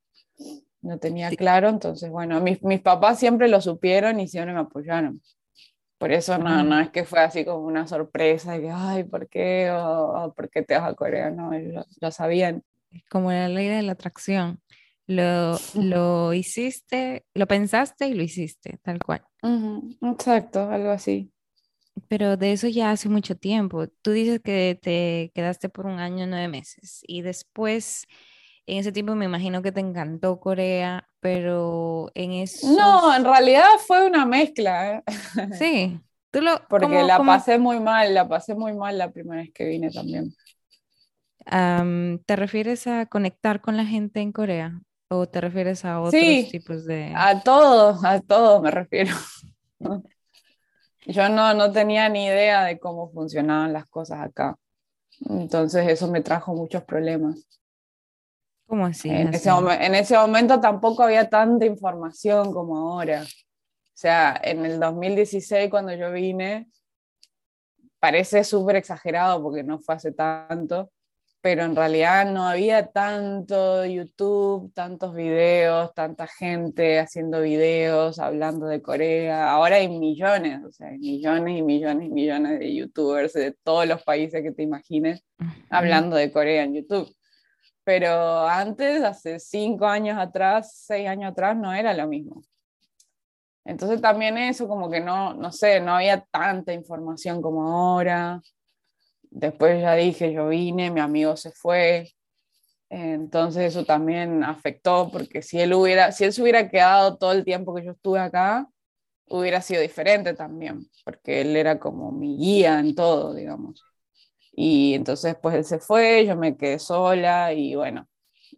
No 0.83 0.99
tenía 0.99 1.31
Sí. 1.31 1.37
claro, 1.37 1.69
entonces, 1.69 2.11
bueno, 2.11 2.41
mis, 2.41 2.63
mis 2.63 2.81
papás 2.81 3.19
siempre 3.19 3.49
lo 3.49 3.61
supieron 3.61 4.19
y 4.19 4.27
siempre 4.27 4.53
me 4.53 4.61
apoyaron. 4.61 5.23
Por 6.03 6.11
eso 6.11 6.37
no, 6.37 6.65
no 6.65 6.81
es 6.81 6.91
que 6.91 7.05
fue 7.05 7.21
así 7.21 7.45
como 7.45 7.65
una 7.65 7.87
sorpresa 7.87 8.55
de 8.55 8.63
que, 8.63 8.71
ay, 8.73 9.05
¿por 9.05 9.29
qué? 9.29 9.71
O, 9.71 10.25
o, 10.25 10.35
¿por 10.35 10.51
qué 10.51 10.63
te 10.63 10.75
vas 10.75 10.91
a 10.91 10.95
Corea? 10.95 11.31
No, 11.31 11.53
ya 12.01 12.11
sabían. 12.11 12.65
Como 13.09 13.31
la 13.31 13.49
ley 13.49 13.69
de 13.69 13.83
la 13.83 13.93
atracción. 13.93 14.61
Lo, 15.07 15.57
lo 15.75 16.35
hiciste, 16.35 17.25
lo 17.35 17.47
pensaste 17.47 18.09
y 18.09 18.15
lo 18.15 18.25
hiciste, 18.25 18.81
tal 18.83 18.99
cual. 18.99 19.23
Exacto, 20.01 20.69
algo 20.69 20.91
así. 20.91 21.31
Pero 22.09 22.37
de 22.37 22.51
eso 22.51 22.67
ya 22.67 22.91
hace 22.91 23.09
mucho 23.09 23.37
tiempo. 23.37 23.87
Tú 23.87 24.11
dices 24.11 24.41
que 24.41 24.77
te 24.83 25.31
quedaste 25.37 25.69
por 25.69 25.87
un 25.87 26.01
año, 26.01 26.27
nueve 26.27 26.49
meses. 26.49 27.05
Y 27.07 27.23
después, 27.23 28.09
en 28.73 28.79
ese 28.79 28.93
tiempo 28.93 29.15
me 29.15 29.25
imagino 29.27 29.63
que 29.63 29.73
te 29.73 29.81
encantó 29.81 30.41
Corea, 30.41 31.09
pero 31.21 32.11
en 32.15 32.33
eso... 32.33 32.69
No, 32.79 33.15
en 33.15 33.25
realidad 33.25 33.67
fue 33.87 34.07
una 34.07 34.25
mezcla, 34.27 34.93
¿eh? 34.97 35.03
Sí. 35.51 36.01
Tú 36.31 36.41
lo, 36.41 36.67
porque 36.69 37.03
¿cómo- 37.03 37.05
la 37.05 37.25
cómo, 37.25 37.45
pasé 37.45 37.59
muy 37.59 37.79
mal, 37.81 38.15
la 38.15 38.29
pasé 38.29 38.55
muy 38.55 38.73
mal 38.75 38.99
la 38.99 39.11
primera 39.13 39.43
vez 39.43 39.53
que 39.53 39.67
vine 39.67 39.91
también. 39.91 40.35
am, 41.47 42.19
¿te 42.27 42.37
refieres 42.37 42.87
a 42.87 43.07
conectar 43.07 43.61
con 43.61 43.77
la 43.77 43.85
gente 43.87 44.21
en 44.21 44.33
Corea? 44.33 44.81
¿O 45.09 45.29
te 45.29 45.41
refieres 45.41 45.85
a 45.85 46.01
otros 46.01 46.49
Sí, 46.49 46.49
tipos 46.49 46.85
de... 46.87 47.27
A 47.27 47.43
todo, 47.43 47.99
a 48.07 48.21
todo 48.21 48.63
me 48.63 48.71
refiero. 48.71 49.15
Yo 51.07 51.29
no, 51.29 51.55
no 51.55 51.73
tenía 51.73 52.09
ni 52.09 52.27
idea 52.27 52.65
de 52.65 52.79
cómo 52.79 53.11
funcionaban 53.11 53.73
las 53.73 53.87
cosas 53.87 54.21
acá. 54.21 54.57
Entonces 55.31 55.89
eso 55.89 56.09
me 56.11 56.23
trajo 56.23 56.55
muchos 56.55 56.85
problemas. 56.85 57.47
¿Cómo 58.73 58.87
así? 58.87 59.11
En 59.11 59.29
así? 59.29 59.37
ese, 59.37 59.51
en 59.51 59.95
ese 59.95 60.17
momento 60.17 60.59
tampoco 60.59 61.03
había 61.03 61.29
tanta 61.29 61.67
información 61.67 62.55
como 62.55 62.79
ahora. 62.79 63.21
O 63.21 63.93
sea, 63.93 64.41
en 64.43 64.65
el 64.65 64.81
2016 64.81 65.69
cuando 65.69 65.93
yo 65.93 66.11
vine, 66.11 66.71
parece 67.99 68.45
súper 68.45 68.77
exagerado 68.77 69.43
porque 69.43 69.63
no 69.63 69.79
fue 69.79 69.97
hace 69.97 70.13
tanto, 70.13 70.91
pero 71.43 71.65
en 71.65 71.77
realidad 71.77 72.25
no 72.33 72.49
había 72.49 72.87
tanto 72.87 73.85
YouTube, 73.85 74.73
tantos 74.73 75.15
videos, 75.15 75.93
tanta 75.93 76.27
gente 76.27 76.99
haciendo 76.99 77.43
videos, 77.43 78.19
hablando 78.19 78.65
de 78.65 78.81
Corea. 78.81 79.51
Ahora 79.53 79.77
hay 79.77 79.89
millones, 79.91 80.65
o 80.65 80.73
sea, 80.73 80.89
hay 80.89 80.99
millones 80.99 81.59
y 81.59 81.63
millones 81.63 82.07
y 82.09 82.11
millones 82.11 82.59
de 82.59 82.75
YouTubers 82.75 83.35
de 83.35 83.53
todos 83.53 83.87
los 83.87 84.03
países 84.03 84.43
que 84.43 84.53
te 84.53 84.63
imagines 84.63 85.23
hablando 85.69 86.17
de 86.17 86.33
Corea 86.33 86.63
en 86.63 86.73
YouTube. 86.73 87.15
Pero 87.85 88.47
antes, 88.49 89.03
hace 89.03 89.41
cinco 89.41 89.87
años 89.87 90.19
atrás, 90.19 90.75
seis 90.87 91.09
años 91.09 91.33
atrás, 91.33 91.57
no 91.57 91.73
era 91.73 91.95
lo 91.95 92.07
mismo. 92.07 92.43
Entonces 93.65 94.01
también 94.01 94.39
eso 94.39 94.67
como 94.69 94.91
que 94.91 95.01
no, 95.01 95.35
no 95.35 95.53
sé, 95.53 95.81
no 95.81 95.95
había 95.97 96.21
tanta 96.31 96.73
información 96.73 97.41
como 97.43 97.63
ahora. 97.69 98.41
después 99.31 99.81
ya 99.83 99.95
dije, 99.95 100.33
yo 100.33 100.49
vine, 100.49 100.91
mi 100.91 101.01
amigo 101.01 101.37
se 101.37 101.53
fue, 101.53 102.13
entonces 102.91 103.65
eso 103.75 103.85
también 103.87 104.45
afectó 104.45 105.11
porque 105.13 105.43
si 105.43 105.61
él 105.61 105.75
hubiera, 105.75 106.13
si 106.13 106.25
él 106.25 106.33
se 106.33 106.43
hubiera 106.43 106.69
quedado 106.71 107.17
todo 107.19 107.33
el 107.33 107.45
tiempo 107.45 107.75
que 107.75 107.85
yo 107.85 107.93
estuve 107.93 108.21
acá, 108.21 108.69
hubiera 109.27 109.63
sido 109.63 109.83
diferente 109.83 110.35
también, 110.35 110.89
porque 111.05 111.43
él 111.43 111.57
era 111.57 111.79
como 111.81 112.13
mi 112.13 112.37
guía 112.39 112.81
en 112.81 112.95
todo, 112.95 113.35
digamos. 113.35 113.83
Y 114.53 114.95
entonces 114.95 115.37
pues 115.41 115.55
él 115.57 115.65
se 115.65 115.79
fue, 115.79 116.27
yo 116.27 116.37
me 116.37 116.57
quedé 116.57 116.79
sola 116.79 117.53
y 117.53 117.75
bueno, 117.75 118.07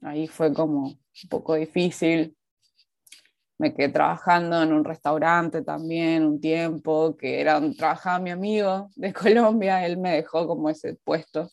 ahí 0.03 0.27
fue 0.29 0.53
como 0.53 0.89
un 0.89 1.29
poco 1.31 1.55
difícil. 1.55 2.37
Me 3.59 3.73
quedé 3.73 3.89
trabajando 3.91 4.63
en 4.63 4.73
un 4.73 4.85
restaurante 4.85 5.63
también 5.63 6.25
un 6.25 6.41
tiempo, 6.41 7.17
que 7.17 7.41
era 7.41 7.55
donde 7.61 7.77
trabajaba 7.77 8.19
mi 8.19 8.31
amigo 8.31 8.91
de 8.97 9.13
Colombia, 9.15 9.87
él 9.87 9.99
me 9.99 10.17
dejó 10.17 10.47
como 10.47 10.69
ese 10.71 10.97
puesto. 11.05 11.49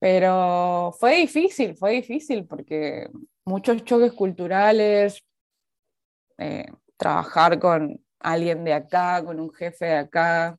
Pero 0.00 0.92
fue 0.98 1.16
difícil, 1.16 1.76
fue 1.76 1.92
difícil 1.92 2.46
porque 2.46 3.08
muchos 3.44 3.84
choques 3.84 4.12
culturales, 4.12 5.20
eh, 6.38 6.66
trabajar 6.96 7.58
con 7.58 8.00
alguien 8.20 8.64
de 8.64 8.74
acá, 8.74 9.24
con 9.24 9.40
un 9.40 9.52
jefe 9.52 9.86
de 9.86 9.96
acá, 9.96 10.58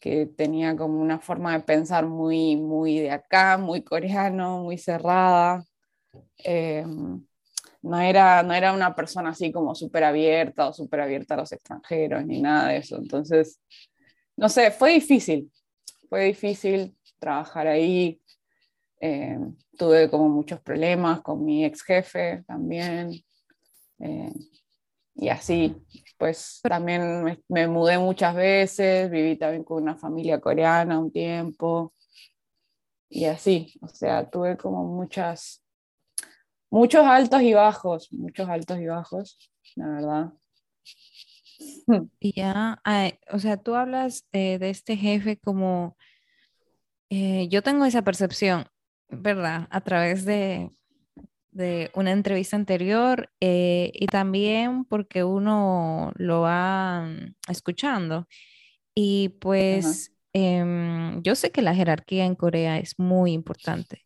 que 0.00 0.26
tenía 0.26 0.76
como 0.76 1.00
una 1.00 1.20
forma 1.20 1.52
de 1.52 1.60
pensar 1.64 2.06
muy, 2.06 2.56
muy 2.56 3.00
de 3.00 3.10
acá, 3.12 3.58
muy 3.58 3.82
coreano, 3.82 4.60
muy 4.60 4.78
cerrada. 4.78 5.64
Eh, 6.44 6.84
no, 7.82 8.00
era, 8.00 8.42
no 8.42 8.54
era 8.54 8.72
una 8.72 8.94
persona 8.94 9.30
así 9.30 9.52
como 9.52 9.74
súper 9.74 10.04
abierta 10.04 10.68
o 10.68 10.72
súper 10.72 11.00
abierta 11.00 11.34
a 11.34 11.38
los 11.38 11.52
extranjeros 11.52 12.24
ni 12.26 12.40
nada 12.40 12.68
de 12.68 12.78
eso. 12.78 12.96
Entonces, 12.98 13.60
no 14.36 14.48
sé, 14.48 14.70
fue 14.70 14.94
difícil, 14.94 15.50
fue 16.08 16.24
difícil 16.24 16.96
trabajar 17.18 17.66
ahí. 17.66 18.20
Eh, 19.00 19.38
tuve 19.78 20.10
como 20.10 20.28
muchos 20.28 20.60
problemas 20.60 21.22
con 21.22 21.44
mi 21.44 21.64
ex 21.64 21.82
jefe 21.82 22.44
también. 22.46 23.12
Eh, 23.98 24.32
y 25.14 25.28
así, 25.28 25.76
pues 26.20 26.60
también 26.62 27.24
me, 27.24 27.42
me, 27.48 27.66
mudé 27.66 27.98
muchas 27.98 28.34
veces, 28.34 29.10
viví 29.10 29.36
también 29.36 29.64
con 29.64 29.82
una 29.82 29.96
familia 29.96 30.38
coreana 30.38 30.98
un 30.98 31.10
tiempo. 31.10 31.94
Y 33.08 33.24
así, 33.24 33.72
o 33.80 33.88
sea, 33.88 34.28
tuve 34.28 34.58
como 34.58 34.84
muchas, 34.84 35.64
muchos 36.70 37.06
altos 37.06 37.40
y 37.40 37.54
bajos, 37.54 38.12
muchos 38.12 38.50
altos 38.50 38.78
y 38.80 38.86
bajos, 38.86 39.50
la 39.76 39.88
verdad. 39.88 40.32
Y 42.20 42.34
ya, 42.34 42.82
o 43.32 43.38
sea, 43.38 43.56
tú 43.56 43.74
hablas 43.74 44.26
eh, 44.32 44.58
de 44.58 44.70
este 44.70 44.96
jefe 44.96 45.38
como, 45.38 45.96
eh, 47.08 47.48
yo 47.48 47.62
tengo 47.62 47.86
esa 47.86 48.02
percepción, 48.02 48.66
¿verdad? 49.08 49.68
A 49.70 49.80
través 49.80 50.26
de, 50.26 50.70
de 51.52 51.90
una 51.94 52.12
entrevista 52.12 52.56
anterior 52.56 53.30
eh, 53.40 53.90
y 53.94 54.06
también 54.06 54.84
porque 54.84 55.24
uno 55.24 56.12
lo 56.16 56.42
va 56.42 57.06
mm, 57.06 57.34
escuchando. 57.50 58.26
Y 58.94 59.30
pues 59.40 60.12
em, 60.32 61.22
yo 61.22 61.34
sé 61.34 61.50
que 61.50 61.62
la 61.62 61.74
jerarquía 61.74 62.24
en 62.24 62.34
Corea 62.34 62.78
es 62.78 62.98
muy 62.98 63.32
importante. 63.32 64.02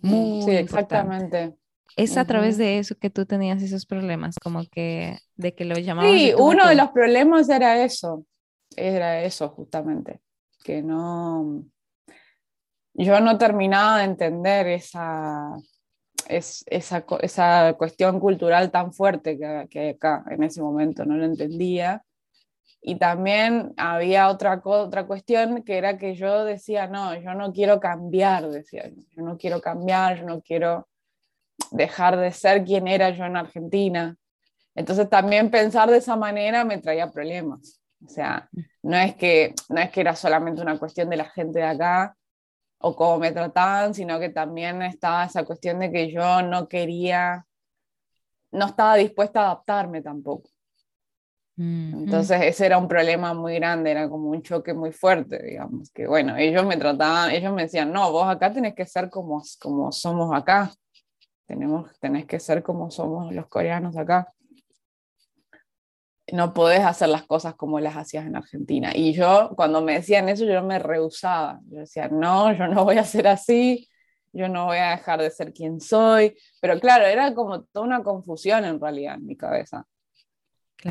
Muy 0.00 0.42
sí, 0.42 0.50
exactamente. 0.50 1.54
Es 1.96 2.16
a 2.16 2.24
través 2.24 2.56
de 2.56 2.78
eso 2.78 2.96
que 2.96 3.10
tú 3.10 3.26
tenías 3.26 3.62
esos 3.62 3.86
problemas, 3.86 4.38
como 4.38 4.64
que 4.64 5.18
de 5.36 5.54
que 5.54 5.64
lo 5.64 5.76
llamaban. 5.76 6.10
Sí, 6.10 6.32
uno 6.36 6.66
de 6.66 6.74
los 6.74 6.90
problemas 6.90 7.48
era 7.50 7.84
eso, 7.84 8.24
era 8.76 9.22
eso 9.22 9.50
justamente, 9.50 10.20
que 10.64 10.82
no, 10.82 11.64
yo 12.94 13.20
no 13.20 13.36
terminaba 13.36 13.98
de 13.98 14.04
entender 14.04 14.68
esa, 14.68 15.54
es, 16.28 16.64
esa, 16.66 17.04
esa, 17.20 17.74
cuestión 17.74 18.20
cultural 18.20 18.70
tan 18.70 18.92
fuerte 18.92 19.38
que, 19.38 19.66
que 19.70 19.90
acá 19.90 20.24
en 20.30 20.42
ese 20.42 20.62
momento 20.62 21.04
no 21.04 21.16
lo 21.16 21.24
entendía. 21.24 22.04
Y 22.80 22.96
también 22.96 23.72
había 23.76 24.28
otra, 24.28 24.60
otra 24.64 25.06
cuestión 25.06 25.62
que 25.62 25.78
era 25.78 25.98
que 25.98 26.14
yo 26.14 26.44
decía, 26.44 26.88
no, 26.88 27.14
yo 27.14 27.34
no 27.34 27.52
quiero 27.52 27.78
cambiar, 27.78 28.48
decía 28.48 28.88
yo, 28.88 29.22
no 29.22 29.38
quiero 29.38 29.60
cambiar, 29.60 30.18
yo 30.18 30.26
no 30.26 30.42
quiero 30.42 30.88
dejar 31.70 32.16
de 32.16 32.32
ser 32.32 32.64
quien 32.64 32.88
era 32.88 33.10
yo 33.10 33.24
en 33.24 33.36
Argentina. 33.36 34.16
Entonces 34.74 35.08
también 35.08 35.50
pensar 35.50 35.90
de 35.90 35.98
esa 35.98 36.16
manera 36.16 36.64
me 36.64 36.78
traía 36.78 37.10
problemas. 37.10 37.80
O 38.04 38.08
sea, 38.08 38.48
no 38.82 38.96
es 38.96 39.14
que, 39.14 39.54
no 39.68 39.80
es 39.80 39.90
que 39.90 40.00
era 40.00 40.16
solamente 40.16 40.60
una 40.60 40.78
cuestión 40.78 41.08
de 41.08 41.16
la 41.16 41.26
gente 41.26 41.60
de 41.60 41.66
acá, 41.66 42.16
o 42.82 42.94
cómo 42.96 43.18
me 43.18 43.32
trataban, 43.32 43.94
sino 43.94 44.18
que 44.20 44.28
también 44.28 44.82
estaba 44.82 45.24
esa 45.24 45.44
cuestión 45.44 45.78
de 45.78 45.90
que 45.90 46.12
yo 46.12 46.42
no 46.42 46.68
quería, 46.68 47.46
no 48.50 48.66
estaba 48.66 48.96
dispuesta 48.96 49.40
a 49.40 49.44
adaptarme 49.44 50.02
tampoco. 50.02 50.50
Entonces 51.56 52.40
ese 52.42 52.66
era 52.66 52.78
un 52.78 52.88
problema 52.88 53.34
muy 53.34 53.54
grande, 53.56 53.90
era 53.90 54.08
como 54.08 54.30
un 54.30 54.42
choque 54.42 54.74
muy 54.74 54.90
fuerte, 54.90 55.40
digamos, 55.42 55.90
que 55.90 56.06
bueno, 56.08 56.36
ellos 56.36 56.64
me 56.66 56.76
trataban, 56.76 57.30
ellos 57.30 57.52
me 57.52 57.62
decían, 57.62 57.92
no, 57.92 58.10
vos 58.10 58.26
acá 58.26 58.52
tenés 58.52 58.74
que 58.74 58.86
ser 58.86 59.10
como, 59.10 59.42
como 59.60 59.92
somos 59.92 60.34
acá, 60.34 60.72
Tenemos, 61.46 61.90
tenés 62.00 62.26
que 62.26 62.40
ser 62.40 62.62
como 62.62 62.90
somos 62.90 63.32
los 63.32 63.46
coreanos 63.46 63.96
acá 63.96 64.32
no 66.32 66.54
podés 66.54 66.80
hacer 66.80 67.10
las 67.10 67.24
cosas 67.24 67.54
como 67.54 67.78
las 67.78 67.94
hacías 67.94 68.26
en 68.26 68.36
Argentina. 68.36 68.92
Y 68.94 69.12
yo, 69.12 69.52
cuando 69.54 69.82
me 69.82 69.94
decían 69.94 70.28
eso, 70.30 70.44
yo 70.44 70.62
me 70.62 70.78
rehusaba. 70.78 71.60
Yo 71.66 71.80
decía, 71.80 72.08
no, 72.08 72.52
yo 72.52 72.66
no 72.68 72.84
voy 72.84 72.96
a 72.96 73.04
ser 73.04 73.28
así, 73.28 73.88
yo 74.32 74.48
no 74.48 74.64
voy 74.64 74.78
a 74.78 74.92
dejar 74.92 75.20
de 75.20 75.30
ser 75.30 75.52
quien 75.52 75.78
soy. 75.78 76.34
Pero 76.60 76.80
claro, 76.80 77.04
era 77.04 77.34
como 77.34 77.64
toda 77.64 77.84
una 77.84 78.02
confusión 78.02 78.64
en 78.64 78.80
realidad 78.80 79.16
en 79.16 79.26
mi 79.26 79.36
cabeza. 79.36 79.86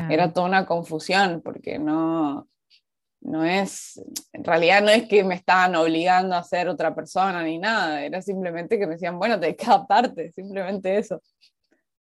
Era 0.08 0.32
toda 0.32 0.46
una 0.46 0.64
confusión 0.64 1.42
porque 1.42 1.78
no, 1.78 2.48
no 3.20 3.44
es, 3.44 4.00
en 4.32 4.44
realidad 4.44 4.80
no 4.80 4.88
es 4.90 5.06
que 5.06 5.22
me 5.22 5.34
estaban 5.34 5.74
obligando 5.74 6.34
a 6.34 6.42
ser 6.44 6.68
otra 6.68 6.94
persona 6.94 7.42
ni 7.42 7.58
nada, 7.58 8.02
era 8.02 8.22
simplemente 8.22 8.78
que 8.78 8.86
me 8.86 8.94
decían, 8.94 9.18
bueno, 9.18 9.38
te 9.38 9.54
que 9.54 9.66
adaptarte, 9.66 10.32
simplemente 10.32 10.96
eso. 10.96 11.20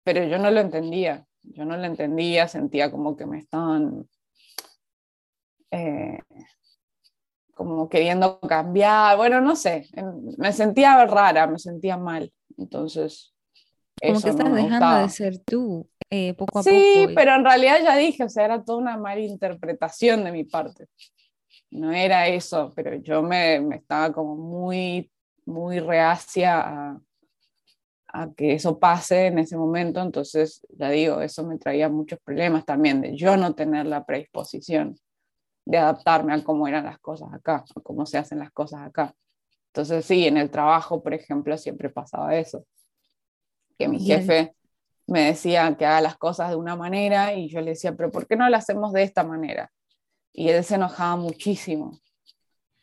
Pero 0.03 0.25
yo 0.25 0.37
no 0.37 0.51
lo 0.51 0.59
entendía. 0.59 1.25
Yo 1.49 1.65
no 1.65 1.77
lo 1.77 1.85
entendía, 1.85 2.47
sentía 2.47 2.91
como 2.91 3.15
que 3.15 3.25
me 3.25 3.39
estaban 3.39 4.07
eh, 5.71 6.19
como 7.53 7.89
queriendo 7.89 8.39
cambiar, 8.41 9.17
bueno, 9.17 9.41
no 9.41 9.55
sé, 9.55 9.87
me 10.37 10.53
sentía 10.53 11.03
rara, 11.05 11.47
me 11.47 11.57
sentía 11.57 11.97
mal, 11.97 12.31
entonces... 12.57 13.33
Como 13.99 14.21
que 14.21 14.29
estás 14.29 14.53
dejando 14.53 15.01
de 15.01 15.09
ser 15.09 15.39
tú 15.39 15.89
eh, 16.11 16.35
poco 16.35 16.59
a 16.59 16.61
poco. 16.61 16.69
Sí, 16.69 17.07
pero 17.15 17.33
en 17.33 17.43
realidad 17.43 17.79
ya 17.83 17.95
dije, 17.95 18.25
o 18.25 18.29
sea, 18.29 18.45
era 18.45 18.63
toda 18.63 18.77
una 18.77 18.95
mala 18.95 19.21
interpretación 19.21 20.23
de 20.23 20.31
mi 20.31 20.43
parte. 20.43 20.85
No 21.71 21.91
era 21.91 22.27
eso, 22.27 22.71
pero 22.75 22.95
yo 22.97 23.23
me, 23.23 23.59
me 23.59 23.77
estaba 23.77 24.13
como 24.13 24.35
muy, 24.35 25.11
muy 25.45 25.79
reacia 25.79 26.59
a, 26.59 27.01
a 28.19 28.33
que 28.33 28.53
eso 28.53 28.79
pase 28.79 29.27
en 29.27 29.37
ese 29.37 29.55
momento, 29.55 30.01
entonces, 30.01 30.65
ya 30.69 30.89
digo, 30.89 31.21
eso 31.21 31.45
me 31.45 31.59
traía 31.59 31.87
muchos 31.87 32.19
problemas 32.19 32.65
también 32.65 32.99
de 32.99 33.15
yo 33.15 33.37
no 33.37 33.53
tener 33.53 33.85
la 33.85 34.05
predisposición 34.05 34.97
de 35.65 35.77
adaptarme 35.77 36.33
a 36.33 36.43
cómo 36.43 36.67
eran 36.67 36.85
las 36.85 36.97
cosas 36.97 37.31
acá, 37.31 37.63
o 37.75 37.81
cómo 37.81 38.07
se 38.07 38.17
hacen 38.17 38.39
las 38.39 38.51
cosas 38.51 38.81
acá. 38.81 39.13
Entonces, 39.67 40.03
sí, 40.03 40.25
en 40.25 40.37
el 40.37 40.49
trabajo, 40.49 41.03
por 41.03 41.13
ejemplo, 41.13 41.55
siempre 41.59 41.91
pasaba 41.91 42.35
eso, 42.35 42.65
que 43.77 43.87
mi 43.87 43.99
jefe 43.99 44.55
me 45.05 45.25
decía 45.25 45.75
que 45.77 45.85
haga 45.85 46.01
las 46.01 46.17
cosas 46.17 46.49
de 46.49 46.55
una 46.55 46.75
manera 46.75 47.35
y 47.35 47.49
yo 47.49 47.61
le 47.61 47.71
decía, 47.71 47.95
pero 47.95 48.09
¿por 48.09 48.25
qué 48.25 48.35
no 48.35 48.49
las 48.49 48.63
hacemos 48.63 48.93
de 48.93 49.03
esta 49.03 49.23
manera? 49.23 49.71
Y 50.33 50.49
él 50.49 50.63
se 50.63 50.75
enojaba 50.75 51.17
muchísimo, 51.17 51.99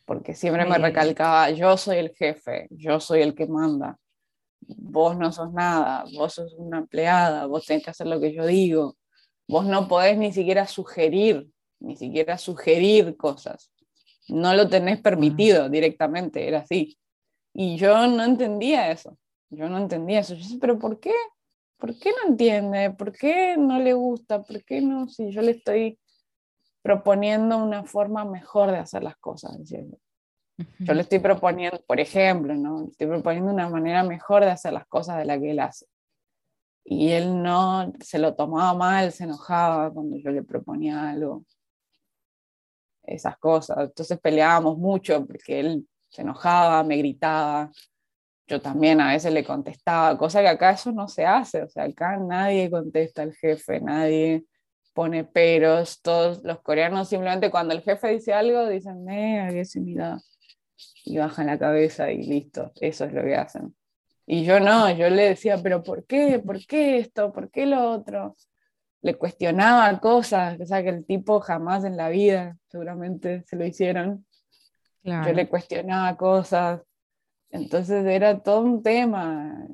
porque 0.05 0.33
siempre 0.33 0.63
me 0.65 0.77
recalcaba, 0.77 1.49
yo 1.49 1.75
soy 1.75 1.97
el 1.97 2.15
jefe, 2.15 2.67
yo 2.69 3.01
soy 3.01 3.21
el 3.21 3.35
que 3.35 3.47
manda 3.47 3.99
vos 4.67 5.17
no 5.17 5.31
sos 5.31 5.51
nada, 5.53 6.05
vos 6.13 6.33
sos 6.33 6.53
una 6.57 6.79
empleada, 6.79 7.45
vos 7.45 7.65
tenés 7.65 7.83
que 7.83 7.91
hacer 7.91 8.07
lo 8.07 8.19
que 8.19 8.33
yo 8.33 8.45
digo, 8.45 8.97
vos 9.47 9.65
no 9.65 9.87
podés 9.87 10.17
ni 10.17 10.31
siquiera 10.31 10.67
sugerir, 10.67 11.49
ni 11.79 11.95
siquiera 11.95 12.37
sugerir 12.37 13.15
cosas, 13.17 13.71
no 14.27 14.53
lo 14.53 14.69
tenés 14.69 15.01
permitido 15.01 15.69
directamente, 15.69 16.47
era 16.47 16.59
así. 16.59 16.97
Y 17.53 17.77
yo 17.77 18.07
no 18.07 18.23
entendía 18.23 18.91
eso, 18.91 19.17
yo 19.49 19.69
no 19.69 19.77
entendía 19.77 20.19
eso, 20.19 20.33
yo 20.33 20.41
decía, 20.41 20.57
pero 20.59 20.79
¿por 20.79 20.99
qué? 20.99 21.13
¿Por 21.77 21.97
qué 21.99 22.11
no 22.11 22.29
entiende? 22.29 22.91
¿Por 22.91 23.11
qué 23.11 23.57
no 23.57 23.79
le 23.79 23.93
gusta? 23.93 24.41
¿Por 24.43 24.63
qué 24.63 24.81
no? 24.81 25.07
Si 25.07 25.31
yo 25.31 25.41
le 25.41 25.51
estoy 25.51 25.99
proponiendo 26.81 27.57
una 27.57 27.83
forma 27.83 28.25
mejor 28.25 28.71
de 28.71 28.77
hacer 28.77 29.03
las 29.03 29.17
cosas, 29.17 29.57
decía 29.57 29.81
yo. 29.81 29.97
Yo 30.79 30.93
le 30.93 31.01
estoy 31.01 31.19
proponiendo, 31.19 31.81
por 31.85 31.99
ejemplo, 31.99 32.53
¿no? 32.55 32.87
estoy 32.89 33.07
proponiendo 33.07 33.51
una 33.51 33.69
manera 33.69 34.03
mejor 34.03 34.43
de 34.43 34.51
hacer 34.51 34.71
las 34.73 34.87
cosas 34.87 35.17
de 35.17 35.25
la 35.25 35.39
que 35.39 35.51
él 35.51 35.59
hace. 35.59 35.85
Y 36.85 37.11
él 37.11 37.41
no 37.41 37.91
se 37.99 38.19
lo 38.19 38.35
tomaba 38.35 38.73
mal, 38.73 39.11
se 39.11 39.23
enojaba 39.23 39.91
cuando 39.91 40.17
yo 40.17 40.31
le 40.31 40.43
proponía 40.43 41.09
algo. 41.09 41.43
esas 43.03 43.37
cosas. 43.37 43.77
Entonces 43.79 44.19
peleábamos 44.19 44.77
mucho 44.77 45.25
porque 45.25 45.59
él 45.59 45.87
se 46.09 46.21
enojaba, 46.21 46.83
me 46.83 46.97
gritaba. 46.97 47.71
Yo 48.47 48.61
también 48.61 49.01
a 49.01 49.11
veces 49.11 49.33
le 49.33 49.43
contestaba, 49.43 50.17
cosa 50.17 50.41
que 50.41 50.47
acá 50.47 50.71
eso 50.71 50.91
no 50.91 51.07
se 51.07 51.25
hace. 51.25 51.63
O 51.63 51.69
sea, 51.69 51.83
acá 51.85 52.17
nadie 52.17 52.69
contesta 52.69 53.23
al 53.23 53.33
jefe, 53.33 53.81
nadie 53.81 54.45
pone 54.93 55.23
peros. 55.23 56.01
Todos 56.01 56.43
los 56.43 56.61
coreanos 56.61 57.09
simplemente 57.09 57.51
cuando 57.51 57.73
el 57.73 57.81
jefe 57.81 58.09
dice 58.09 58.33
algo 58.33 58.67
dicen, 58.69 59.07
eh, 59.09 59.41
agresividad. 59.41 60.19
Y 61.05 61.17
bajan 61.17 61.47
la 61.47 61.59
cabeza 61.59 62.11
y 62.11 62.23
listo. 62.23 62.71
Eso 62.81 63.05
es 63.05 63.13
lo 63.13 63.23
que 63.23 63.35
hacen. 63.35 63.75
Y 64.25 64.43
yo 64.43 64.59
no, 64.59 64.89
yo 64.91 65.09
le 65.09 65.29
decía, 65.29 65.59
pero 65.61 65.83
¿por 65.83 66.05
qué? 66.05 66.39
¿Por 66.39 66.65
qué 66.65 66.97
esto? 66.97 67.31
¿Por 67.31 67.51
qué 67.51 67.65
lo 67.65 67.91
otro? 67.91 68.35
Le 69.01 69.15
cuestionaba 69.15 69.99
cosas, 69.99 70.59
o 70.59 70.65
sea, 70.65 70.81
que 70.81 70.89
el 70.89 71.05
tipo 71.05 71.39
jamás 71.39 71.83
en 71.83 71.95
la 71.95 72.09
vida 72.09 72.57
seguramente 72.67 73.43
se 73.45 73.55
lo 73.55 73.65
hicieron. 73.65 74.25
Yo 75.03 75.33
le 75.33 75.47
cuestionaba 75.47 76.17
cosas. 76.17 76.81
Entonces 77.51 78.03
era 78.05 78.39
todo 78.41 78.61
un 78.61 78.81
tema. 78.81 79.67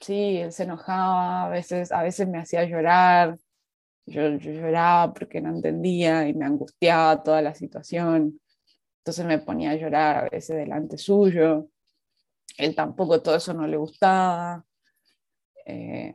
Sí, 0.00 0.36
él 0.38 0.52
se 0.52 0.62
enojaba, 0.62 1.46
a 1.46 1.48
veces, 1.48 1.90
a 1.90 2.02
veces 2.04 2.28
me 2.28 2.38
hacía 2.38 2.64
llorar. 2.64 3.36
Yo, 4.04 4.28
yo 4.36 4.52
lloraba 4.52 5.12
porque 5.12 5.40
no 5.40 5.48
entendía 5.50 6.28
y 6.28 6.34
me 6.34 6.44
angustiaba 6.44 7.24
toda 7.24 7.42
la 7.42 7.54
situación. 7.54 8.40
Entonces 9.06 9.24
me 9.24 9.38
ponía 9.38 9.70
a 9.70 9.76
llorar 9.76 10.16
a 10.16 10.28
veces 10.28 10.56
delante 10.56 10.98
suyo 10.98 11.70
él 12.56 12.74
tampoco 12.74 13.22
todo 13.22 13.36
eso 13.36 13.52
no 13.54 13.66
le 13.66 13.76
gustaba. 13.76 14.64
Eh, 15.64 16.14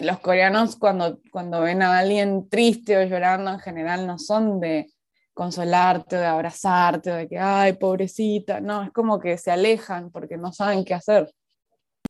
los 0.00 0.20
coreanos 0.20 0.76
cuando, 0.76 1.20
cuando 1.30 1.60
ven 1.60 1.82
a 1.82 1.98
alguien 1.98 2.48
triste 2.48 2.96
o 2.96 3.04
llorando 3.04 3.50
en 3.50 3.60
general 3.60 4.06
no 4.06 4.18
son 4.18 4.60
de 4.60 4.90
consolarte 5.34 6.16
o 6.16 6.20
de 6.20 6.26
abrazarte 6.26 7.10
o 7.10 7.16
de 7.16 7.28
que, 7.28 7.38
ay, 7.38 7.74
pobrecita, 7.74 8.60
no, 8.60 8.82
es 8.82 8.90
como 8.90 9.18
que 9.18 9.38
se 9.38 9.50
alejan 9.50 10.10
porque 10.10 10.36
no 10.36 10.52
saben 10.52 10.84
qué 10.84 10.94
hacer. 10.94 11.32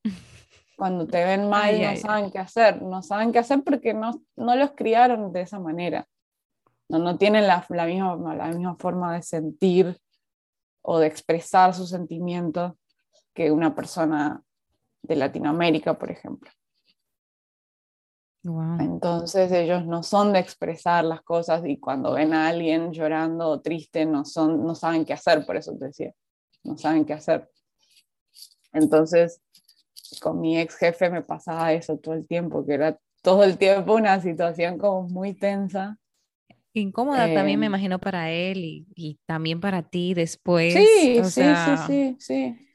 Cuando 0.76 1.06
te 1.06 1.24
ven 1.24 1.48
mal 1.48 1.80
no 1.80 1.96
saben 1.96 2.30
qué 2.30 2.38
hacer, 2.38 2.82
no 2.82 3.02
saben 3.02 3.30
qué 3.30 3.38
hacer 3.38 3.62
porque 3.62 3.94
no, 3.94 4.22
no 4.34 4.56
los 4.56 4.72
criaron 4.72 5.32
de 5.32 5.42
esa 5.42 5.60
manera. 5.60 6.08
No, 6.92 6.98
no 6.98 7.16
tienen 7.16 7.46
la, 7.46 7.64
la, 7.70 7.86
misma, 7.86 8.34
la 8.34 8.48
misma 8.48 8.76
forma 8.76 9.14
de 9.14 9.22
sentir 9.22 9.98
o 10.82 10.98
de 10.98 11.06
expresar 11.06 11.72
sus 11.72 11.88
sentimientos 11.88 12.74
que 13.32 13.50
una 13.50 13.74
persona 13.74 14.42
de 15.00 15.16
Latinoamérica, 15.16 15.98
por 15.98 16.10
ejemplo. 16.10 16.50
Entonces 18.44 19.50
ellos 19.52 19.86
no 19.86 20.02
son 20.02 20.34
de 20.34 20.40
expresar 20.40 21.04
las 21.04 21.22
cosas 21.22 21.62
y 21.64 21.78
cuando 21.78 22.12
ven 22.12 22.34
a 22.34 22.48
alguien 22.48 22.92
llorando 22.92 23.48
o 23.48 23.60
triste 23.62 24.04
no, 24.04 24.26
son, 24.26 24.62
no 24.66 24.74
saben 24.74 25.06
qué 25.06 25.14
hacer, 25.14 25.46
por 25.46 25.56
eso 25.56 25.74
te 25.78 25.86
decía, 25.86 26.12
no 26.62 26.76
saben 26.76 27.06
qué 27.06 27.14
hacer. 27.14 27.48
Entonces 28.72 29.40
con 30.20 30.40
mi 30.40 30.58
ex 30.58 30.76
jefe 30.76 31.08
me 31.08 31.22
pasaba 31.22 31.72
eso 31.72 31.96
todo 31.96 32.14
el 32.14 32.26
tiempo, 32.26 32.66
que 32.66 32.74
era 32.74 32.98
todo 33.22 33.44
el 33.44 33.56
tiempo 33.56 33.94
una 33.94 34.20
situación 34.20 34.76
como 34.76 35.08
muy 35.08 35.32
tensa. 35.32 35.96
Incómoda 36.74 37.32
también 37.34 37.60
me 37.60 37.66
em, 37.66 37.72
imagino 37.72 37.98
para 37.98 38.30
él 38.30 38.58
y, 38.58 38.86
y, 38.94 39.18
también 39.26 39.60
para 39.60 39.82
ti 39.82 40.14
después. 40.14 40.74
Sí, 40.74 41.22
sí, 41.24 41.56
sí, 41.56 41.76
sí, 41.76 42.16
sí. 42.18 42.68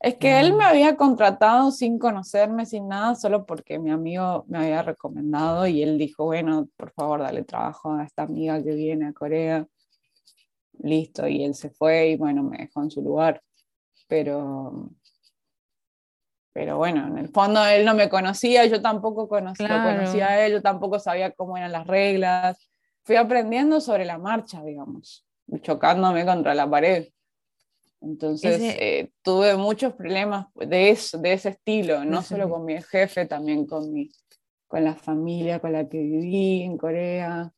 Es 0.00 0.14
que 0.14 0.38
él 0.40 0.54
me 0.54 0.64
había 0.64 0.96
contratado 0.96 1.72
sin 1.72 1.98
conocerme, 1.98 2.66
sin 2.66 2.86
nada, 2.88 3.16
solo 3.16 3.44
porque 3.44 3.78
mi 3.78 3.90
amigo 3.90 4.44
me 4.48 4.58
había 4.58 4.82
recomendado 4.82 5.66
y 5.66 5.82
él 5.82 5.98
dijo, 5.98 6.24
bueno, 6.24 6.68
por 6.76 6.92
favor, 6.92 7.20
dale 7.20 7.42
trabajo 7.44 7.92
a 7.92 8.04
esta 8.04 8.22
amiga 8.22 8.62
que 8.62 8.74
viene 8.74 9.08
a 9.08 9.12
Corea. 9.12 9.66
Listo, 10.80 11.26
y 11.26 11.44
él 11.44 11.54
se 11.54 11.70
fue 11.70 12.10
y 12.10 12.16
bueno, 12.16 12.42
me 12.42 12.58
dejó 12.58 12.82
en 12.82 12.90
su 12.90 13.02
lugar. 13.02 13.42
Pero, 14.08 14.90
pero 16.52 16.76
bueno, 16.78 17.06
en 17.06 17.18
el 17.18 17.28
fondo 17.28 17.64
él 17.66 17.84
no 17.84 17.94
me 17.94 18.08
conocía, 18.08 18.66
yo 18.66 18.80
tampoco 18.80 19.28
conocía, 19.28 19.82
conocía 19.82 20.28
a 20.28 20.46
él, 20.46 20.52
yo 20.52 20.62
tampoco 20.62 20.98
sabía 20.98 21.32
cómo 21.32 21.56
eran 21.56 21.72
las 21.72 21.86
reglas. 21.86 22.67
Fui 23.08 23.16
aprendiendo 23.16 23.80
sobre 23.80 24.04
la 24.04 24.18
marcha, 24.18 24.62
digamos, 24.62 25.26
chocándome 25.62 26.26
contra 26.26 26.54
la 26.54 26.68
pared. 26.68 27.08
Entonces 28.02 28.60
eh, 28.60 29.12
tuve 29.22 29.56
muchos 29.56 29.94
problemas 29.94 30.48
de, 30.54 30.90
eso, 30.90 31.16
de 31.16 31.32
ese 31.32 31.48
estilo, 31.48 32.04
no 32.04 32.20
solo 32.20 32.50
con 32.50 32.66
mi 32.66 32.82
jefe, 32.82 33.24
también 33.24 33.64
con, 33.64 33.90
mi, 33.94 34.10
con 34.66 34.84
la 34.84 34.94
familia 34.94 35.58
con 35.58 35.72
la 35.72 35.88
que 35.88 35.96
viví 35.96 36.64
en 36.64 36.76
Corea. 36.76 37.50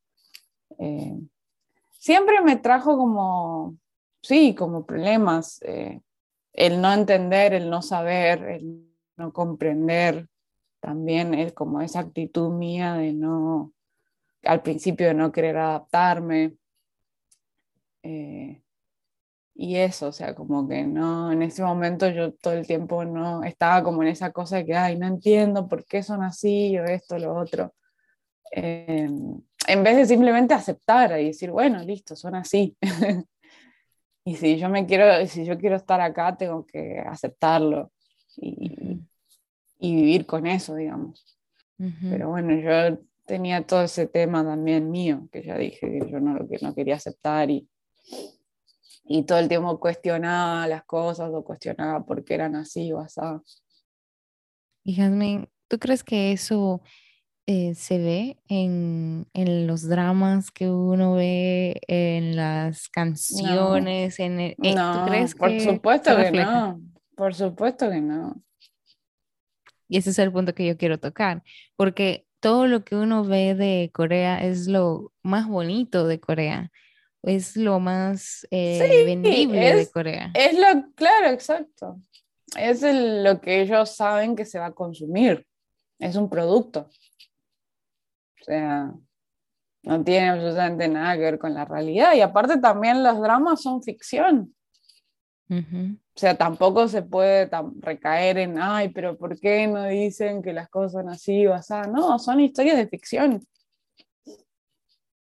Eh, 0.79 1.19
siempre 1.99 2.41
me 2.43 2.55
trajo 2.55 2.97
como, 2.97 3.77
sí, 4.23 4.55
como 4.55 4.87
problemas, 4.87 5.61
eh, 5.63 6.01
el 6.53 6.81
no 6.81 6.93
entender, 6.93 7.55
el 7.55 7.69
no 7.69 7.83
saber, 7.83 8.45
el 8.45 8.89
no 9.17 9.33
comprender, 9.33 10.29
también 10.79 11.35
es 11.35 11.53
como 11.53 11.81
esa 11.81 11.99
actitud 11.99 12.51
mía 12.53 12.95
de 12.95 13.13
no, 13.15 13.73
al 14.45 14.63
principio 14.63 15.09
de 15.09 15.15
no 15.15 15.33
querer 15.33 15.57
adaptarme 15.57 16.55
y 19.63 19.77
eso, 19.77 20.09
o 20.09 20.13
sea, 20.13 20.35
como 20.35 20.67
que 20.67 20.85
no, 20.85 21.31
en 21.31 21.43
ese 21.43 21.63
momento 21.63 22.09
yo 22.09 22.33
todo 22.33 22.55
el 22.55 22.67
tiempo 22.67 23.05
no 23.05 23.45
estaba 23.45 23.83
como 23.83 24.03
en 24.03 24.09
esa 24.09 24.33
cosa 24.33 24.57
de 24.57 24.65
que, 24.65 24.75
ay, 24.75 24.97
no 24.97 25.07
entiendo 25.07 25.69
por 25.69 25.85
qué 25.85 26.03
son 26.03 26.23
así 26.23 26.79
o 26.79 26.85
esto, 26.87 27.19
lo 27.19 27.35
otro. 27.37 27.75
Em, 28.53 29.39
en 29.67 29.83
vez 29.83 29.97
de 29.99 30.07
simplemente 30.07 30.55
aceptar 30.55 31.21
y 31.21 31.27
decir, 31.27 31.51
bueno, 31.51 31.79
listo, 31.85 32.17
son 32.17 32.37
así. 32.37 32.75
y 34.25 34.37
si 34.37 34.57
yo 34.57 34.71
me 34.71 34.87
quiero, 34.87 35.27
si 35.27 35.45
yo 35.45 35.59
quiero 35.59 35.77
estar 35.77 36.01
acá, 36.01 36.39
tengo 36.39 36.65
que 36.65 36.99
aceptarlo 36.99 37.93
y, 38.37 38.99
y 39.79 39.95
vivir 39.95 40.25
con 40.25 40.47
eso, 40.47 40.75
digamos. 40.75 41.39
Pero 42.03 42.31
bueno, 42.31 42.55
yo 42.55 42.99
tenía 43.31 43.65
todo 43.65 43.83
ese 43.83 44.09
tema 44.09 44.43
también 44.43 44.91
mío, 44.91 45.29
que 45.31 45.45
ya 45.45 45.57
dije 45.57 45.87
que 45.89 46.11
yo 46.11 46.19
no, 46.19 46.49
que 46.49 46.59
no 46.61 46.75
quería 46.75 46.97
aceptar 46.97 47.49
y, 47.49 47.69
y 49.05 49.23
todo 49.23 49.39
el 49.39 49.47
tiempo 49.47 49.79
cuestionaba 49.79 50.67
las 50.67 50.83
cosas 50.83 51.31
o 51.33 51.45
cuestionaba 51.45 52.05
por 52.05 52.25
qué 52.25 52.35
eran 52.35 52.57
así 52.57 52.93
o 52.93 52.99
así. 52.99 53.21
Y 54.83 54.97
Jasmine, 54.97 55.49
¿tú 55.69 55.79
crees 55.79 56.03
que 56.03 56.33
eso 56.33 56.83
eh, 57.47 57.77
se 57.77 57.99
ve 57.99 58.37
en, 58.49 59.29
en, 59.33 59.69
los 59.69 59.89
dramas 59.89 60.51
que 60.51 60.69
uno 60.69 61.13
ve, 61.13 61.81
en 61.87 62.35
las 62.35 62.89
canciones? 62.89 64.19
En 64.19 64.41
eh, 64.41 64.57
no, 64.59 65.07
crees 65.07 65.37
por 65.37 65.61
supuesto 65.61 66.17
que 66.17 66.33
no. 66.33 66.81
Por 67.15 67.33
supuesto 67.37 67.89
que 67.89 68.01
no. 68.01 68.43
Y 69.87 69.99
ese 69.99 70.11
es 70.11 70.19
el 70.19 70.33
punto 70.33 70.53
que 70.53 70.67
yo 70.67 70.77
quiero 70.77 70.99
tocar, 70.99 71.45
porque 71.77 72.27
todo 72.41 72.67
lo 72.67 72.85
que 72.85 72.97
uno 72.97 73.25
ve 73.25 73.55
de 73.55 73.91
Corea 73.93 74.39
es 74.45 74.67
lo 74.67 75.13
más 75.23 75.47
bonito 75.47 76.07
de 76.07 76.21
Corea 76.21 76.71
es 77.23 77.57
lo 77.57 77.81
más 77.81 78.47
eh, 78.51 79.05
vendible 79.05 79.75
de 79.75 79.91
Corea. 79.91 80.31
Es 80.35 80.55
lo, 80.55 80.93
claro, 80.95 81.29
exacto. 81.29 82.01
Es 82.57 82.83
lo 82.83 83.41
que 83.41 83.63
ellos 83.63 83.95
saben 83.95 84.35
que 84.35 84.45
se 84.45 84.59
va 84.59 84.67
a 84.67 84.73
consumir. 84.73 85.47
Es 85.99 86.17
un 86.17 86.29
producto. 86.29 86.89
O 88.41 88.45
sea, 88.45 88.93
no 89.83 90.05
tiene 90.05 90.31
absolutamente 90.31 90.89
nada 90.89 91.15
que 91.15 91.21
ver 91.21 91.39
con 91.39 91.55
la 91.55 91.65
realidad. 91.65 92.15
Y 92.15 92.23
aparte 92.23 92.59
también 92.59 93.03
los 93.03 93.21
dramas 93.21 93.63
son 93.63 93.83
ficción. 93.83 94.55
O 96.21 96.25
sea, 96.27 96.37
tampoco 96.37 96.87
se 96.87 97.01
puede 97.01 97.49
recaer 97.81 98.37
en, 98.37 98.59
ay, 98.61 98.91
pero 98.91 99.17
¿por 99.17 99.41
qué 99.41 99.67
no 99.67 99.87
dicen 99.87 100.43
que 100.43 100.53
las 100.53 100.69
cosas 100.69 100.93
son 100.93 101.09
así 101.09 101.47
o 101.47 101.55
así? 101.55 101.73
No, 101.91 102.19
son 102.19 102.41
historias 102.41 102.77
de 102.77 102.89
ficción 102.89 103.41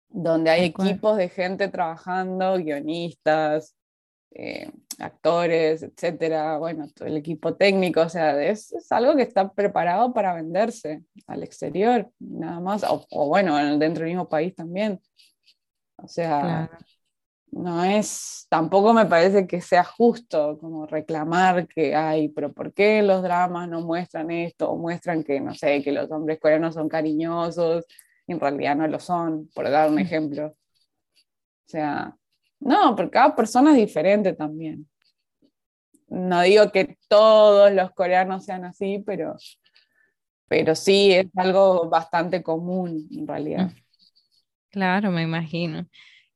donde 0.09 0.50
hay 0.50 0.66
equipos 0.66 1.16
de 1.16 1.28
gente 1.28 1.66
trabajando, 1.66 2.57
guionistas, 2.59 3.74
eh, 4.30 4.70
actores, 5.00 5.83
etcétera, 5.83 6.59
bueno, 6.59 6.87
todo 6.94 7.09
el 7.09 7.16
equipo 7.16 7.57
técnico, 7.57 8.02
o 8.02 8.09
sea, 8.09 8.40
es, 8.40 8.72
es, 8.72 8.92
algo 8.92 9.16
que 9.16 9.22
está 9.22 9.52
preparado 9.52 10.14
para 10.14 10.33
venderse 10.33 11.02
al 11.26 11.42
exterior, 11.42 12.09
nada 12.20 12.61
más, 12.61 12.85
o, 12.88 13.26
bueno, 13.26 13.57
dentro 13.76 14.04
del 14.04 14.12
mismo 14.12 14.28
país 14.28 14.54
también. 14.54 15.00
O 15.96 16.07
sea, 16.07 16.70
no 17.54 17.84
es, 17.84 18.46
tampoco 18.50 18.92
me 18.92 19.06
parece 19.06 19.46
que 19.46 19.60
sea 19.60 19.84
justo 19.84 20.58
como 20.58 20.86
reclamar 20.86 21.68
que 21.68 21.94
hay, 21.94 22.28
pero 22.28 22.52
¿por 22.52 22.72
qué 22.72 23.00
los 23.02 23.22
dramas 23.22 23.68
no 23.68 23.80
muestran 23.80 24.30
esto? 24.32 24.70
O 24.70 24.76
muestran 24.76 25.22
que, 25.22 25.40
no 25.40 25.54
sé, 25.54 25.82
que 25.82 25.92
los 25.92 26.10
hombres 26.10 26.40
coreanos 26.40 26.74
son 26.74 26.88
cariñosos, 26.88 27.84
en 28.26 28.40
realidad 28.40 28.74
no 28.74 28.88
lo 28.88 28.98
son, 28.98 29.48
por 29.54 29.70
dar 29.70 29.88
un 29.88 30.00
ejemplo. 30.00 30.48
O 30.48 31.68
sea, 31.68 32.16
no, 32.58 32.96
porque 32.96 33.12
cada 33.12 33.36
persona 33.36 33.70
es 33.70 33.76
diferente 33.76 34.32
también. 34.32 34.88
No 36.08 36.42
digo 36.42 36.72
que 36.72 36.98
todos 37.08 37.72
los 37.72 37.92
coreanos 37.92 38.44
sean 38.44 38.64
así, 38.64 39.02
pero, 39.06 39.36
pero 40.48 40.74
sí 40.74 41.12
es 41.12 41.26
algo 41.36 41.88
bastante 41.88 42.42
común 42.42 43.08
en 43.12 43.28
realidad. 43.28 43.70
Claro, 44.70 45.12
me 45.12 45.22
imagino. 45.22 45.86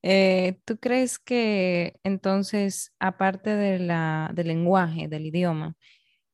Eh, 0.03 0.59
¿tú 0.65 0.79
crees 0.79 1.19
que 1.19 1.99
entonces, 2.05 2.93
aparte 3.01 3.51
de 3.51 3.79
la, 3.79 4.31
del 4.35 4.49
lenguaje, 4.49 5.09
del 5.09 5.27
idioma, 5.27 5.77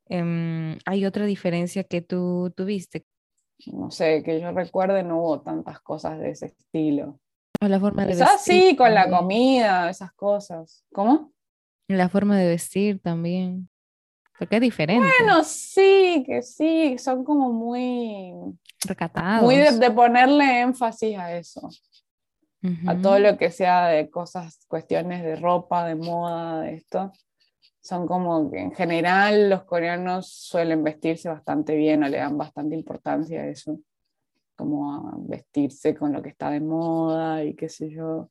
em, 0.06 0.78
hay 0.84 1.06
otra 1.06 1.24
diferencia 1.24 1.84
que 1.84 2.02
tú 2.02 2.52
tuviste? 2.56 3.06
No 3.66 3.90
sé, 3.90 4.22
que 4.22 4.40
yo 4.40 4.52
recuerde, 4.52 5.02
no 5.02 5.18
hubo 5.20 5.40
tantas 5.40 5.80
cosas 5.80 6.18
de 6.18 6.30
ese 6.30 6.46
estilo. 6.46 7.18
O 7.60 7.68
la 7.68 7.80
forma 7.80 8.04
de 8.04 8.12
Quizás 8.12 8.32
vestir. 8.46 8.70
sí, 8.70 8.76
con 8.76 8.92
la 8.92 9.08
comida, 9.08 9.88
esas 9.88 10.12
cosas. 10.12 10.84
¿Cómo? 10.92 11.32
La 11.88 12.08
forma 12.08 12.36
de 12.38 12.48
vestir 12.48 13.00
también. 13.00 13.68
Porque 14.38 14.56
es 14.56 14.60
diferente. 14.62 15.06
Bueno, 15.20 15.44
sí, 15.44 16.24
que 16.26 16.42
sí, 16.42 16.98
son 16.98 17.24
como 17.24 17.52
muy, 17.52 18.34
recatados. 18.84 19.44
muy 19.44 19.56
de, 19.56 19.70
de 19.78 19.90
ponerle 19.92 20.60
énfasis 20.60 21.16
a 21.16 21.36
eso, 21.36 21.70
a 22.86 22.96
todo 23.00 23.18
lo 23.18 23.36
que 23.36 23.50
sea 23.50 23.88
de 23.88 24.08
cosas, 24.08 24.64
cuestiones 24.68 25.22
de 25.22 25.36
ropa, 25.36 25.86
de 25.86 25.94
moda, 25.96 26.62
de 26.62 26.74
esto. 26.74 27.12
Son 27.80 28.06
como 28.06 28.50
que 28.50 28.58
en 28.58 28.72
general 28.72 29.50
los 29.50 29.64
coreanos 29.64 30.28
suelen 30.32 30.82
vestirse 30.82 31.28
bastante 31.28 31.76
bien 31.76 32.02
o 32.02 32.08
le 32.08 32.16
dan 32.16 32.38
bastante 32.38 32.74
importancia 32.74 33.42
a 33.42 33.48
eso, 33.48 33.80
como 34.56 34.94
a 34.94 35.14
vestirse 35.18 35.94
con 35.94 36.12
lo 36.12 36.22
que 36.22 36.30
está 36.30 36.50
de 36.50 36.60
moda 36.60 37.44
y 37.44 37.54
qué 37.54 37.68
sé 37.68 37.90
yo. 37.90 38.30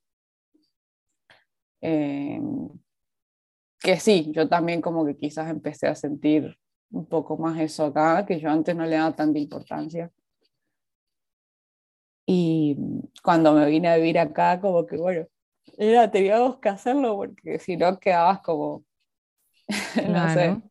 Eh, 1.82 2.42
que 3.80 4.00
sí, 4.00 4.32
yo 4.32 4.48
también 4.48 4.82
como 4.82 5.06
que 5.06 5.16
quizás 5.16 5.50
empecé 5.50 5.88
a 5.88 5.96
sentir 5.96 6.58
un 6.90 7.06
poco 7.06 7.38
más 7.38 7.60
eso 7.60 7.86
acá, 7.86 8.26
que 8.26 8.40
yo 8.40 8.50
antes 8.50 8.76
no 8.76 8.86
le 8.86 8.96
daba 8.96 9.16
tanta 9.16 9.38
importancia. 9.38 10.12
Y 12.26 12.78
cuando 13.24 13.54
me 13.54 13.66
vine 13.70 13.90
a 13.90 13.98
vivir 13.98 14.20
acá, 14.20 14.60
como 14.62 14.86
que 14.86 14.98
bueno, 14.98 15.28
era, 15.78 16.12
teníamos 16.12 16.60
que 16.60 16.70
hacerlo 16.70 17.16
porque 17.18 17.60
si 17.60 17.78
no 17.78 18.00
quedabas 18.00 18.42
como, 18.42 18.86
no 20.08 20.30
sé, 20.30 20.58
Claro. 20.58 20.64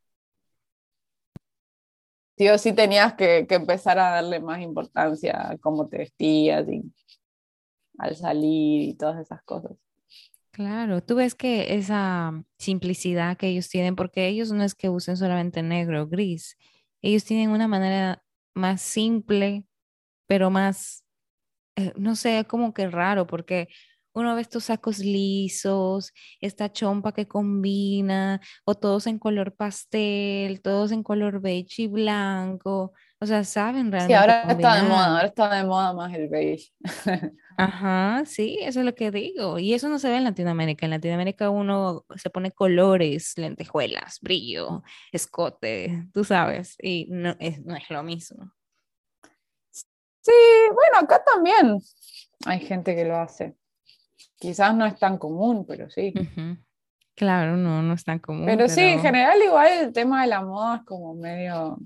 sí 2.36 2.48
o 2.48 2.58
sí 2.58 2.72
tenías 2.74 3.14
que, 3.14 3.46
que 3.48 3.54
empezar 3.56 3.98
a 3.98 4.10
darle 4.10 4.40
más 4.40 4.60
importancia 4.60 5.50
a 5.50 5.58
cómo 5.58 5.88
te 5.88 5.98
vestías 5.98 6.68
y 6.68 6.82
al 7.98 8.14
salir 8.16 8.82
y 8.90 8.94
todas 8.96 9.18
esas 9.20 9.42
cosas. 9.44 9.72
Claro, 10.50 11.02
tú 11.02 11.14
ves 11.16 11.34
que 11.34 11.74
esa 11.76 12.44
simplicidad 12.58 13.38
que 13.38 13.48
ellos 13.48 13.70
tienen, 13.70 13.96
porque 13.96 14.28
ellos 14.28 14.52
no 14.52 14.62
es 14.64 14.74
que 14.74 14.90
usen 14.90 15.16
solamente 15.16 15.62
negro 15.62 16.02
o 16.02 16.06
gris, 16.08 16.58
ellos 17.00 17.24
tienen 17.24 17.50
una 17.50 17.68
manera 17.68 18.22
más 18.54 18.82
simple, 18.82 19.64
pero 20.26 20.50
más, 20.50 21.01
eh, 21.76 21.92
no 21.96 22.16
sé, 22.16 22.44
como 22.48 22.74
que 22.74 22.88
raro, 22.88 23.26
porque 23.26 23.68
uno 24.14 24.34
ve 24.34 24.42
estos 24.42 24.64
sacos 24.64 24.98
lisos, 24.98 26.12
esta 26.40 26.70
chompa 26.70 27.12
que 27.12 27.26
combina, 27.26 28.40
o 28.64 28.74
todos 28.74 29.06
en 29.06 29.18
color 29.18 29.54
pastel, 29.54 30.60
todos 30.60 30.92
en 30.92 31.02
color 31.02 31.40
beige 31.40 31.82
y 31.82 31.86
blanco, 31.88 32.92
o 33.22 33.26
sea, 33.26 33.44
saben 33.44 33.86
Sí, 33.86 34.08
realmente 34.08 34.16
ahora 34.16 34.42
está 34.50 34.74
de 34.74 34.82
moda, 34.82 35.06
ahora 35.06 35.26
está 35.26 35.54
de 35.54 35.64
moda 35.64 35.92
más 35.94 36.12
el 36.12 36.28
beige. 36.28 36.72
Ajá, 37.56 38.24
sí, 38.26 38.58
eso 38.60 38.80
es 38.80 38.86
lo 38.86 38.94
que 38.94 39.10
digo. 39.10 39.58
Y 39.58 39.74
eso 39.74 39.88
no 39.88 39.98
se 39.98 40.08
ve 40.08 40.16
en 40.16 40.24
Latinoamérica. 40.24 40.86
En 40.86 40.90
Latinoamérica 40.90 41.50
uno 41.50 42.04
se 42.16 42.30
pone 42.30 42.50
colores, 42.50 43.34
lentejuelas, 43.36 44.18
brillo, 44.20 44.82
escote, 45.12 46.08
tú 46.12 46.24
sabes, 46.24 46.76
y 46.82 47.06
no 47.10 47.36
es, 47.38 47.64
no 47.64 47.76
es 47.76 47.88
lo 47.90 48.02
mismo. 48.02 48.52
Sí, 50.22 50.32
bueno, 50.72 51.04
acá 51.04 51.22
también 51.24 51.78
hay 52.46 52.60
gente 52.60 52.94
que 52.94 53.04
lo 53.04 53.16
hace. 53.16 53.54
Quizás 54.38 54.74
no 54.74 54.86
es 54.86 54.98
tan 54.98 55.18
común, 55.18 55.66
pero 55.66 55.90
sí. 55.90 56.14
Claro, 57.14 57.56
no, 57.56 57.82
no 57.82 57.94
es 57.94 58.04
tan 58.04 58.18
común, 58.18 58.46
Pero 58.46 58.68
sí, 58.68 58.80
en 58.80 59.02
pero 59.02 59.02
general 59.02 59.42
igual 59.42 59.68
el 59.68 59.92
tema 59.92 60.22
de 60.22 60.28
la 60.28 60.42
moda 60.42 60.76
es 60.76 60.82
como 60.84 61.14
medio... 61.14 61.78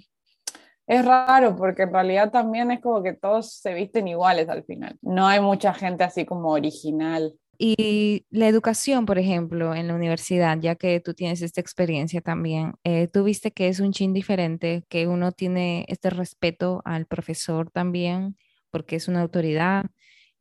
Es 0.87 1.05
raro 1.05 1.57
porque 1.57 1.83
en 1.83 1.93
realidad 1.93 2.31
también 2.31 2.71
es 2.71 2.81
como 2.81 3.03
que 3.03 3.13
todos 3.13 3.55
se 3.55 3.75
visten 3.75 4.07
iguales 4.07 4.49
al 4.49 4.63
final. 4.65 4.97
No 5.03 5.27
hay 5.27 5.41
mucha 5.41 5.75
gente 5.75 6.05
así 6.05 6.25
como 6.25 6.51
original. 6.51 7.35
Y 7.59 8.27
la 8.31 8.49
educación, 8.49 9.07
por 9.07 9.19
ejemplo, 9.19 9.75
en 9.75 9.89
la 9.89 9.95
universidad, 9.95 10.59
ya 10.61 10.75
que 10.77 11.01
tú 11.01 11.15
tienes 11.15 11.43
esta 11.43 11.61
experiencia 11.61 12.21
también, 12.21 12.75
eh, 12.85 13.09
¿tú 13.09 13.25
viste 13.25 13.53
que 13.53 13.69
es 13.69 13.81
un 13.81 13.93
chin 13.93 14.13
diferente, 14.13 14.85
que 14.89 15.07
uno 15.07 15.33
tiene 15.33 15.85
este 15.89 16.11
respeto 16.11 16.83
al 16.85 17.07
profesor 17.07 17.71
también, 17.71 18.37
porque 18.71 18.97
es 18.97 19.09
una 19.09 19.23
autoridad? 19.23 19.87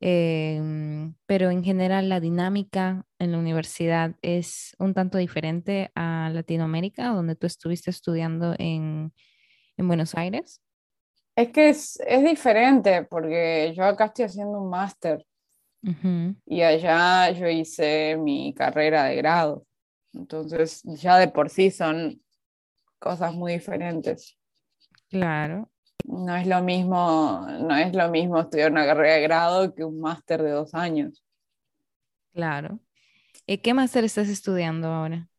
Em, 0.01 1.15
pero 1.25 1.49
en 1.49 1.63
general 1.63 2.09
la 2.09 2.19
dinámica 2.19 3.05
en 3.17 3.31
la 3.31 3.37
universidad 3.37 4.15
es 4.21 4.75
un 4.77 4.93
tanto 4.93 5.17
diferente 5.17 5.91
a 5.95 6.29
Latinoamérica, 6.33 7.07
donde 7.07 7.35
tú 7.35 7.47
estuviste 7.47 7.91
estudiando 7.91 8.55
en, 8.59 9.13
en 9.77 9.87
Buenos 9.87 10.15
Aires. 10.15 10.61
Es 11.35 11.49
que 11.49 11.69
es, 11.69 11.99
es 12.05 12.23
diferente 12.23 13.03
porque 13.03 13.73
yo 13.75 13.83
acá 13.83 14.05
estoy 14.05 14.25
haciendo 14.25 14.61
un 14.61 14.69
máster 14.69 15.25
Y 16.45 16.61
allá 16.61 17.31
yo 17.31 17.47
hice 17.49 18.17
mi 18.17 18.53
carrera 18.53 19.05
de 19.05 19.15
grado. 19.15 19.65
Entonces 20.13 20.83
ya 20.83 21.17
de 21.19 21.27
por 21.29 21.49
sí 21.49 21.71
son 21.71 22.21
cosas 22.99 23.33
muy 23.35 23.53
diferentes. 23.53 24.37
Claro, 25.09 25.71
No 26.07 26.35
es 26.35 26.47
lo 26.47 26.61
mismo, 26.63 27.45
no 27.47 27.75
es 27.75 27.93
lo 27.95 28.09
mismo 28.09 28.39
estudiar 28.39 28.71
una 28.71 28.85
carrera 28.87 29.15
de 29.15 29.21
grado 29.21 29.73
que 29.75 29.83
un 29.83 29.99
máster 29.99 30.41
de 30.41 30.49
dos 30.51 30.73
años. 30.73 31.23
claro. 32.33 32.79
Eh, 33.47 33.61
¿qué 33.61 33.73
máster 33.73 34.03
estás 34.05 34.29
estudiando 34.29 34.89
ahora? 34.89 35.29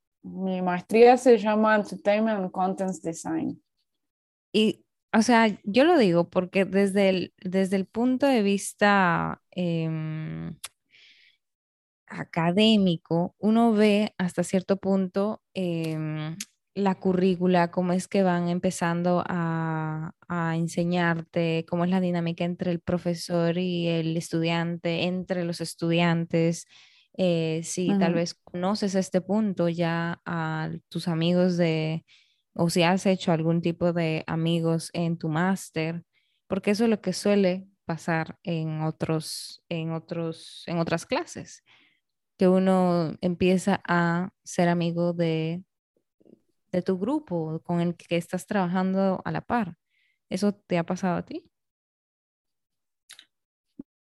Mi 0.44 0.60
maestría 0.60 1.16
se 1.16 1.38
llama 1.38 1.74
Entertainment 1.76 2.38
and 2.38 2.50
Contents 2.52 3.00
Design. 3.00 3.62
Y, 4.52 4.84
o 5.12 5.22
sea, 5.22 5.48
yo 5.64 5.84
lo 5.84 5.98
digo 5.98 6.28
porque 6.30 6.64
desde 6.64 7.08
el, 7.10 7.34
desde 7.38 7.76
el 7.76 7.86
punto 7.86 8.26
de 8.26 8.42
vista 8.42 9.42
em, 9.56 10.56
académico, 12.06 13.34
uno 13.38 13.72
ve 13.72 14.14
hasta 14.18 14.44
cierto 14.44 14.76
punto 14.76 15.42
em, 15.54 16.36
la 16.74 16.94
currícula, 16.96 17.70
cómo 17.70 17.92
es 17.92 18.06
que 18.08 18.22
van 18.22 18.48
empezando 18.48 19.24
a, 19.26 20.12
a 20.28 20.56
enseñarte, 20.56 21.64
cómo 21.68 21.84
es 21.84 21.90
la 21.90 22.00
dinámica 22.00 22.44
entre 22.44 22.70
el 22.70 22.80
profesor 22.80 23.58
y 23.58 23.88
el 23.88 24.16
estudiante, 24.16 25.04
entre 25.04 25.44
los 25.44 25.60
estudiantes. 25.60 26.66
eh, 27.18 27.62
si 27.64 27.94
tal 27.96 28.12
vez 28.14 28.34
conoces 28.34 28.94
este 28.94 29.20
punto 29.22 29.68
ya 29.70 30.20
a 30.26 30.70
tus 30.90 31.08
amigos 31.08 31.56
de, 31.56 32.04
o 32.54 32.68
si 32.70 32.82
has 32.82 33.06
hecho 33.06 33.32
algún 33.32 33.62
tipo 33.62 33.92
de 33.94 34.22
amigos 34.26 34.90
en 34.92 35.16
tu 35.18 35.28
máster, 35.30 36.04
porque 36.46 36.72
eso 36.72 36.84
es 36.84 36.90
lo 36.90 37.00
que 37.00 37.12
suele 37.14 37.66
pasar 37.86 38.38
en 38.42 38.82
otros, 38.82 39.64
en 39.68 39.92
otros, 39.92 40.64
en 40.66 40.78
otras 40.78 41.06
clases 41.06 41.62
que 42.36 42.48
uno 42.48 43.14
empieza 43.22 43.80
a 43.88 44.30
ser 44.44 44.68
amigo 44.68 45.14
de, 45.14 45.64
de 46.70 46.82
tu 46.82 46.98
grupo 46.98 47.60
con 47.62 47.80
el 47.80 47.96
que 47.96 48.16
estás 48.16 48.46
trabajando 48.46 49.22
a 49.24 49.32
la 49.32 49.40
par. 49.40 49.76
¿Eso 50.28 50.52
te 50.52 50.76
ha 50.76 50.84
pasado 50.84 51.16
a 51.16 51.24
ti? 51.24 51.50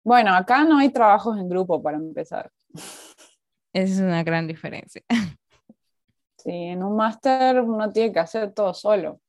Bueno, 0.03 0.33
acá 0.33 0.63
no 0.63 0.79
hay 0.79 0.89
trabajos 0.89 1.37
en 1.37 1.47
grupo 1.47 1.81
para 1.81 1.97
empezar. 1.97 2.51
Esa 3.73 3.93
es 3.93 3.99
una 3.99 4.23
gran 4.23 4.47
diferencia. 4.47 5.01
Sí, 6.37 6.51
en 6.51 6.83
un 6.83 6.97
máster 6.97 7.61
uno 7.61 7.89
tiene 7.91 8.11
que 8.11 8.19
hacer 8.19 8.53
todo 8.53 8.73
solo, 8.73 9.21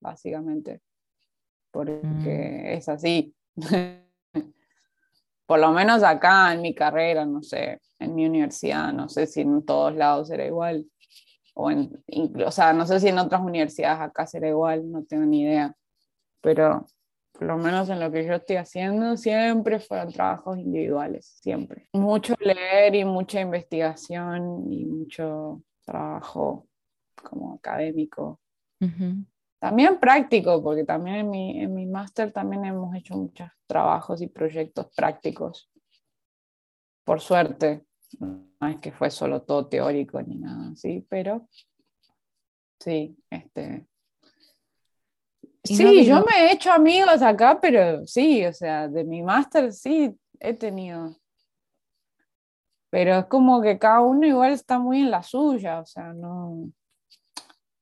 básicamente, 0.00 0.80
porque 1.72 2.00
Mm, 2.04 2.26
es 2.78 2.88
así. 2.88 3.34
Por 5.46 5.58
lo 5.60 5.72
menos 5.72 6.02
acá 6.02 6.52
en 6.54 6.62
mi 6.62 6.74
carrera, 6.74 7.26
no 7.26 7.42
sé, 7.42 7.80
en 7.98 8.14
mi 8.14 8.26
universidad, 8.26 8.92
no 8.92 9.08
sé 9.08 9.26
si 9.26 9.42
en 9.42 9.64
todos 9.64 9.94
lados 9.94 10.28
será 10.28 10.46
igual. 10.46 10.86
O, 11.54 11.70
en, 11.70 11.90
o 12.46 12.50
sea, 12.50 12.72
no 12.72 12.86
sé 12.86 13.00
si 13.00 13.08
en 13.08 13.18
otras 13.18 13.42
universidades 13.42 14.00
acá 14.00 14.26
será 14.26 14.48
igual, 14.48 14.90
no 14.90 15.04
tengo 15.04 15.24
ni 15.26 15.42
idea. 15.42 15.74
Pero 16.40 16.86
por 17.32 17.42
lo 17.44 17.58
menos 17.58 17.88
en 17.90 18.00
lo 18.00 18.10
que 18.10 18.24
yo 18.24 18.34
estoy 18.34 18.56
haciendo, 18.56 19.16
siempre 19.16 19.80
fueron 19.80 20.12
trabajos 20.12 20.58
individuales, 20.58 21.38
siempre. 21.42 21.88
Mucho 21.92 22.34
leer 22.40 22.94
y 22.94 23.04
mucha 23.04 23.40
investigación 23.40 24.72
y 24.72 24.84
mucho 24.86 25.62
trabajo 25.84 26.66
como 27.22 27.54
académico. 27.54 28.40
ujú. 28.80 29.24
También 29.62 30.00
práctico, 30.00 30.60
porque 30.60 30.82
también 30.82 31.18
en 31.18 31.30
mi, 31.30 31.62
en 31.62 31.72
mi 31.72 31.86
máster 31.86 32.32
también 32.32 32.64
hemos 32.64 32.92
hecho 32.96 33.14
muchos 33.14 33.48
trabajos 33.68 34.20
y 34.20 34.26
proyectos 34.26 34.88
prácticos. 34.96 35.70
Por 37.04 37.20
suerte, 37.20 37.86
no 38.18 38.66
es 38.66 38.78
que 38.78 38.90
fue 38.90 39.08
solo 39.08 39.42
todo 39.42 39.68
teórico 39.68 40.20
ni 40.20 40.34
nada 40.34 40.72
así, 40.72 41.06
pero 41.08 41.46
sí, 42.80 43.16
este, 43.30 43.86
no 45.38 45.46
Sí, 45.62 46.06
yo 46.06 46.24
me 46.24 46.32
he 46.38 46.52
hecho 46.54 46.72
amigos 46.72 47.22
acá, 47.22 47.60
pero 47.60 48.04
sí, 48.04 48.44
o 48.44 48.52
sea, 48.52 48.88
de 48.88 49.04
mi 49.04 49.22
máster 49.22 49.72
sí 49.72 50.12
he 50.40 50.54
tenido. 50.54 51.16
pero 52.90 53.14
es 53.14 53.26
como 53.26 53.62
que 53.62 53.78
cada 53.78 54.00
uno 54.00 54.26
igual 54.26 54.50
está 54.50 54.80
muy 54.80 55.02
en 55.02 55.12
la 55.12 55.22
suya, 55.22 55.78
o 55.78 55.86
sea, 55.86 56.12
no, 56.12 56.68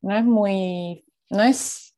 no 0.03 0.15
es 0.15 0.25
muy, 0.27 1.07
no 1.31 1.43
es, 1.43 1.97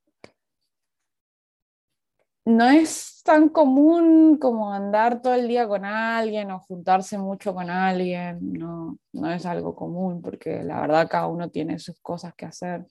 no 2.44 2.68
es 2.68 3.22
tan 3.24 3.48
común 3.48 4.36
como 4.38 4.72
andar 4.72 5.22
todo 5.22 5.34
el 5.34 5.48
día 5.48 5.66
con 5.66 5.84
alguien 5.84 6.50
o 6.50 6.60
juntarse 6.60 7.18
mucho 7.18 7.54
con 7.54 7.70
alguien, 7.70 8.52
no, 8.52 8.98
no 9.12 9.32
es 9.32 9.46
algo 9.46 9.74
común 9.74 10.20
porque 10.20 10.62
la 10.62 10.80
verdad 10.82 11.08
cada 11.10 11.28
uno 11.28 11.50
tiene 11.50 11.78
sus 11.78 11.98
cosas 12.00 12.34
que 12.34 12.46
hacer. 12.46 12.86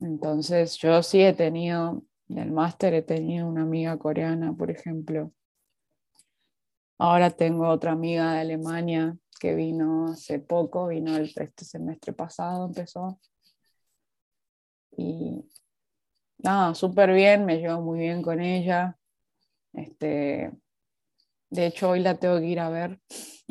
Entonces 0.00 0.76
yo 0.76 1.02
sí 1.02 1.22
he 1.22 1.32
tenido, 1.32 2.02
en 2.28 2.38
el 2.38 2.52
máster 2.52 2.92
he 2.94 3.02
tenido 3.02 3.48
una 3.48 3.62
amiga 3.62 3.96
coreana, 3.96 4.52
por 4.52 4.70
ejemplo. 4.70 5.32
Ahora 6.98 7.30
tengo 7.30 7.68
otra 7.68 7.92
amiga 7.92 8.32
de 8.32 8.40
Alemania 8.40 9.16
que 9.38 9.54
vino 9.54 10.06
hace 10.08 10.38
poco, 10.38 10.88
vino 10.88 11.16
el, 11.16 11.32
este 11.34 11.64
semestre 11.64 12.12
pasado, 12.12 12.66
empezó. 12.66 13.18
Y 14.96 15.44
nada, 16.38 16.74
súper 16.74 17.12
bien, 17.12 17.44
me 17.44 17.58
llevo 17.58 17.80
muy 17.82 18.00
bien 18.00 18.22
con 18.22 18.40
ella. 18.40 18.96
Este, 19.72 20.52
de 21.50 21.66
hecho, 21.66 21.90
hoy 21.90 22.00
la 22.00 22.18
tengo 22.18 22.38
que 22.38 22.46
ir 22.46 22.60
a 22.60 22.70
ver. 22.70 22.98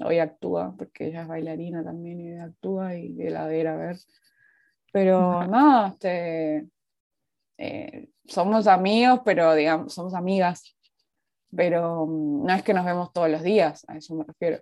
Hoy 0.04 0.20
actúa, 0.20 0.76
porque 0.78 1.08
ella 1.08 1.22
es 1.22 1.28
bailarina 1.28 1.84
también 1.84 2.20
y 2.20 2.38
actúa 2.38 2.96
y 2.96 3.14
la 3.30 3.48
de 3.48 3.60
ir 3.60 3.68
a 3.68 3.78
ver. 3.78 3.98
Pero 4.92 5.46
nada, 5.48 5.90
este, 5.90 6.68
eh, 7.58 8.10
somos 8.26 8.68
amigos, 8.68 9.22
pero 9.24 9.54
digamos, 9.54 9.94
somos 9.94 10.14
amigas, 10.14 10.76
pero 11.56 12.06
mm, 12.06 12.46
no 12.46 12.54
es 12.54 12.64
que 12.64 12.74
nos 12.74 12.86
vemos 12.86 13.14
todos 13.14 13.30
los 13.30 13.44
días, 13.44 13.86
a 13.88 13.98
eso 13.98 14.16
me 14.16 14.24
refiero. 14.24 14.62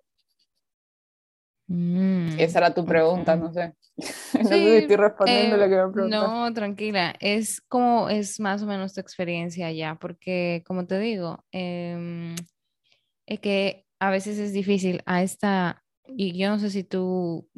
Mm, 1.74 2.30
Esa 2.38 2.60
era 2.60 2.74
tu 2.74 2.86
pregunta, 2.86 3.36
no 3.36 3.52
sé. 3.52 3.74
no 3.98 4.44
sé 4.46 4.60
si 4.60 4.78
Sí, 4.78 4.78
estoy 4.78 4.96
respondiendo 4.96 5.56
eh, 5.56 5.58
lo 5.58 5.70
que 5.70 5.76
me 5.76 5.92
preguntaste. 5.92 6.42
no, 6.48 6.54
tranquila, 6.54 7.16
es 7.20 7.62
como 7.62 8.10
es 8.10 8.40
más 8.40 8.62
o 8.64 8.66
menos 8.68 8.94
tu 8.94 9.02
experiencia 9.02 9.72
ya, 9.72 9.96
porque 9.96 10.64
como 10.68 10.86
te 10.88 11.00
digo, 11.00 11.44
em, 11.52 12.36
es 13.28 13.40
que 13.40 13.86
a 14.00 14.12
veces 14.12 14.40
es 14.40 14.54
difícil 14.54 15.02
a 15.06 15.24
esta, 15.24 15.84
y 16.08 16.38
yo 16.38 16.50
no 16.50 16.60
sé 16.60 16.70
si 16.72 16.84
tú 16.84 17.50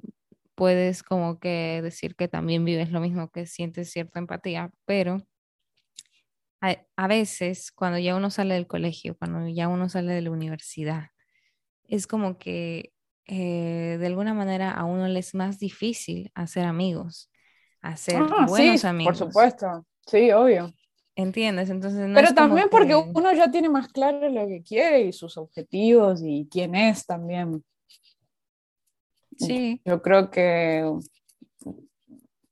puedes 0.56 1.04
como 1.04 1.40
que 1.40 1.82
decir 1.84 2.16
que 2.16 2.28
también 2.30 2.66
vives 2.66 2.92
lo 2.92 3.02
mismo, 3.02 3.30
que 3.32 3.48
sientes 3.48 3.92
cierta 3.92 4.20
empatía, 4.20 4.72
pero 4.86 5.20
a, 6.62 6.78
a 6.96 7.08
veces 7.08 7.72
cuando 7.72 8.00
ya 8.00 8.16
uno 8.16 8.30
sale 8.30 8.56
del 8.56 8.68
colegio, 8.68 9.18
cuando 9.18 9.48
ya 9.50 9.68
uno 9.68 9.90
sale 9.90 10.14
de 10.14 10.22
la 10.22 10.32
universidad, 10.32 11.08
es 11.90 12.08
como 12.08 12.40
que 12.40 12.95
eh, 13.28 13.98
de 14.00 14.08
alguna 14.08 14.34
manera 14.34 14.72
a 14.72 14.86
uno 14.86 15.08
le 15.08 15.20
es 15.20 15.34
más 15.34 15.60
difícil 15.60 16.32
hacer 16.36 16.66
amigos, 16.66 17.32
hacer 17.82 18.22
Ah, 18.22 18.48
sí, 18.48 18.52
buenos 18.52 18.82
por 18.82 18.90
amigos, 18.90 19.18
supuesto. 19.18 19.86
Sí, 20.06 20.32
obvio. 20.32 20.72
¿entiendes? 21.16 21.70
Entonces 21.70 22.08
no 22.08 22.16
Pero 22.16 22.28
es 22.28 22.36
también 22.36 22.68
porque 22.70 22.94
que... 22.94 23.12
uno 23.14 23.34
ya 23.34 23.50
tiene 23.50 23.70
más 23.70 23.88
claro 23.88 24.30
lo 24.30 24.48
que 24.48 24.62
quiere 24.62 25.02
y 25.02 25.14
sus 25.14 25.38
objetivos 25.38 26.22
y 26.24 26.48
quién 26.52 26.76
es 26.76 27.06
también. 27.06 27.64
Sí, 29.38 29.82
Yo 29.84 30.02
creo 30.02 30.30
que, 30.30 30.82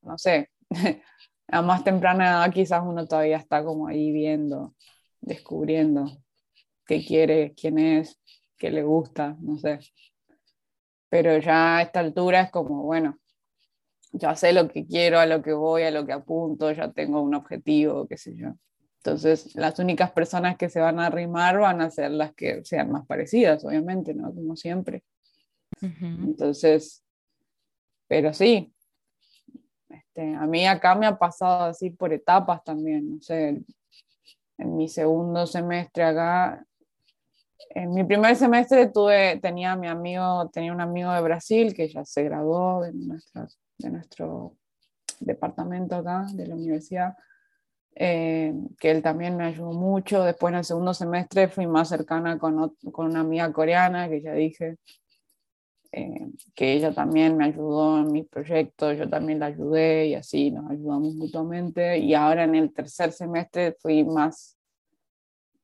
no 0.01 0.17
sé, 0.17 0.49
a 1.47 1.61
más 1.61 1.83
temprana 1.83 2.25
edad 2.25 2.53
quizás 2.53 2.83
uno 2.85 3.05
todavía 3.05 3.37
está 3.37 3.63
como 3.63 3.87
ahí 3.87 4.11
viendo, 4.11 4.75
descubriendo 5.21 6.05
qué 6.85 7.05
quiere, 7.05 7.53
quién 7.55 7.79
es, 7.79 8.19
qué 8.57 8.69
le 8.71 8.83
gusta, 8.83 9.37
no 9.39 9.57
sé. 9.57 9.79
Pero 11.13 11.37
ya 11.37 11.77
a 11.77 11.81
esta 11.83 11.99
altura 11.99 12.41
es 12.41 12.49
como, 12.49 12.81
bueno, 12.81 13.19
ya 14.13 14.35
sé 14.35 14.51
lo 14.51 14.67
que 14.67 14.87
quiero, 14.87 15.19
a 15.19 15.27
lo 15.27 15.43
que 15.43 15.53
voy, 15.53 15.83
a 15.83 15.91
lo 15.91 16.07
que 16.07 16.11
apunto, 16.11 16.71
ya 16.71 16.91
tengo 16.91 17.21
un 17.21 17.35
objetivo, 17.35 18.07
qué 18.07 18.17
sé 18.17 18.35
yo. 18.35 18.55
Entonces, 18.97 19.53
las 19.53 19.77
únicas 19.77 20.11
personas 20.11 20.57
que 20.57 20.69
se 20.69 20.79
van 20.79 20.99
a 20.99 21.05
arrimar 21.05 21.59
van 21.59 21.81
a 21.81 21.91
ser 21.91 22.09
las 22.09 22.33
que 22.33 22.65
sean 22.65 22.89
más 22.91 23.05
parecidas, 23.05 23.63
obviamente, 23.63 24.15
¿no? 24.15 24.33
Como 24.33 24.55
siempre. 24.55 25.03
Entonces, 25.79 27.03
pero 28.07 28.33
sí, 28.33 28.73
este, 29.89 30.33
a 30.33 30.47
mí 30.47 30.65
acá 30.65 30.95
me 30.95 31.05
ha 31.05 31.15
pasado 31.15 31.65
así 31.65 31.91
por 31.91 32.11
etapas 32.11 32.63
también, 32.63 33.17
no 33.17 33.21
sé, 33.21 33.61
en 34.57 34.75
mi 34.75 34.89
segundo 34.89 35.45
semestre 35.45 36.05
acá, 36.05 36.65
en 37.69 37.93
mi 37.93 38.03
primer 38.03 38.35
semestre 38.35 38.87
tuve, 38.87 39.39
tenía 39.41 39.75
mi 39.75 39.87
amigo, 39.87 40.49
tenía 40.49 40.73
un 40.73 40.81
amigo 40.81 41.11
de 41.11 41.21
Brasil 41.21 41.73
que 41.73 41.87
ya 41.87 42.05
se 42.05 42.23
graduó 42.23 42.81
de, 42.81 42.93
nuestra, 42.93 43.47
de 43.77 43.89
nuestro 43.89 44.55
departamento 45.19 45.95
acá, 45.95 46.25
de 46.33 46.47
la 46.47 46.55
universidad, 46.55 47.15
eh, 47.95 48.53
que 48.79 48.91
él 48.91 49.01
también 49.01 49.37
me 49.37 49.45
ayudó 49.45 49.71
mucho. 49.73 50.23
Después 50.23 50.51
en 50.51 50.59
el 50.59 50.65
segundo 50.65 50.93
semestre 50.93 51.47
fui 51.47 51.67
más 51.67 51.89
cercana 51.89 52.37
con, 52.37 52.75
con 52.91 53.07
una 53.07 53.21
amiga 53.21 53.51
coreana, 53.51 54.09
que 54.09 54.21
ya 54.21 54.33
dije, 54.33 54.77
eh, 55.95 56.27
que 56.55 56.73
ella 56.73 56.91
también 56.91 57.37
me 57.37 57.45
ayudó 57.45 57.99
en 57.99 58.11
mis 58.11 58.27
proyectos, 58.27 58.97
yo 58.97 59.07
también 59.07 59.39
la 59.39 59.45
ayudé 59.45 60.07
y 60.07 60.15
así 60.15 60.49
nos 60.49 60.69
ayudamos 60.71 61.13
mutuamente. 61.13 61.99
Y 61.99 62.15
ahora 62.15 62.45
en 62.45 62.55
el 62.55 62.73
tercer 62.73 63.11
semestre 63.11 63.77
fui 63.79 64.03
más, 64.03 64.57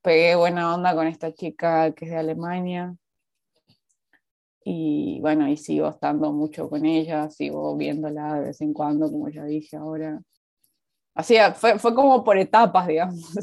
pegué 0.02 0.36
buena 0.36 0.74
onda 0.74 0.96
con 0.96 1.08
esta 1.08 1.34
chica 1.34 1.92
que 1.92 2.06
es 2.06 2.12
de 2.12 2.18
Alemania. 2.18 2.96
Y 4.64 5.20
bueno, 5.22 5.48
y 5.48 5.58
sigo 5.58 5.90
estando 5.90 6.32
mucho 6.32 6.70
con 6.70 6.86
ella, 6.86 7.30
sigo 7.30 7.76
viéndola 7.76 8.36
de 8.36 8.48
vez 8.48 8.62
en 8.62 8.74
cuando, 8.74 9.10
como 9.10 9.30
ya 9.30 9.44
dije 9.46 9.78
ahora. 9.78 10.22
Así, 11.16 11.36
fue, 11.56 11.80
fue 11.80 11.96
como 11.96 12.24
por 12.24 12.38
etapas, 12.38 12.88
digamos. 12.88 13.34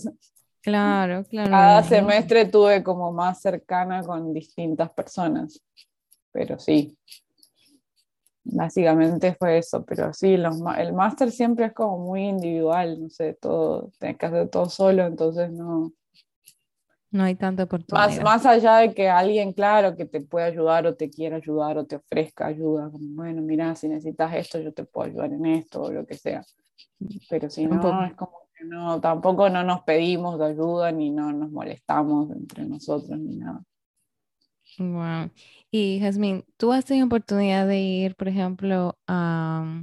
Claro, 0.61 1.25
claro. 1.25 1.51
Cada 1.51 1.83
semestre 1.85 2.47
tuve 2.47 2.83
como 2.83 3.13
más 3.13 3.41
cercana 3.41 4.03
con 4.03 4.33
distintas 4.33 4.91
personas, 4.91 5.63
pero 6.33 6.59
sí, 6.59 6.99
básicamente 8.43 9.35
fue 9.35 9.59
eso, 9.59 9.85
pero 9.85 10.13
sí, 10.13 10.37
los, 10.37 10.57
el 10.79 10.93
máster 10.93 11.31
siempre 11.31 11.67
es 11.67 11.73
como 11.73 11.99
muy 11.99 12.29
individual, 12.29 13.01
no 13.01 13.11
sé, 13.11 13.35
todo, 13.35 13.91
tenés 13.99 14.19
que 14.19 14.27
hacer 14.27 14.49
todo 14.49 14.69
solo, 14.69 15.07
entonces 15.07 15.51
no, 15.53 15.93
No 17.17 17.25
hay 17.25 17.35
tanta 17.35 17.63
más, 17.65 17.67
oportunidad. 17.67 18.23
más 18.25 18.47
allá 18.47 18.77
de 18.79 18.95
que 18.95 19.09
alguien, 19.09 19.53
claro, 19.53 19.97
que 19.97 20.05
te 20.07 20.21
pueda 20.21 20.47
ayudar 20.47 20.87
o 20.87 20.95
te 20.95 21.09
quiera 21.11 21.37
ayudar 21.37 21.79
o 21.79 21.85
te 21.87 21.97
ofrezca 21.97 22.47
ayuda, 22.47 22.91
como, 22.91 23.07
bueno, 23.15 23.43
mira, 23.43 23.75
si 23.75 23.89
necesitas 23.89 24.35
esto, 24.35 24.61
yo 24.61 24.73
te 24.73 24.85
puedo 24.85 25.09
ayudar 25.09 25.33
en 25.33 25.47
esto 25.47 25.83
o 25.83 25.93
lo 25.93 26.05
que 26.07 26.15
sea, 26.15 26.43
pero 27.29 27.49
si 27.51 27.67
no, 27.67 28.05
es 28.05 28.15
como 28.15 28.33
que 28.57 28.65
no, 28.65 29.01
tampoco 29.01 29.49
no 29.49 29.63
nos 29.65 29.83
pedimos 29.83 30.39
de 30.39 30.47
ayuda 30.47 30.93
ni 30.93 31.11
no 31.11 31.33
nos 31.33 31.51
molestamos 31.51 32.31
entre 32.31 32.65
nosotros 32.65 33.19
ni 33.19 33.37
nada. 33.37 33.63
Wow. 34.79 35.31
Y 35.71 36.01
Jazmín, 36.01 36.45
¿tú 36.57 36.73
has 36.73 36.85
tenido 36.85 37.07
oportunidad 37.07 37.67
de 37.67 37.81
ir, 37.81 38.15
por 38.17 38.29
ejemplo, 38.29 38.99
a, 39.07 39.83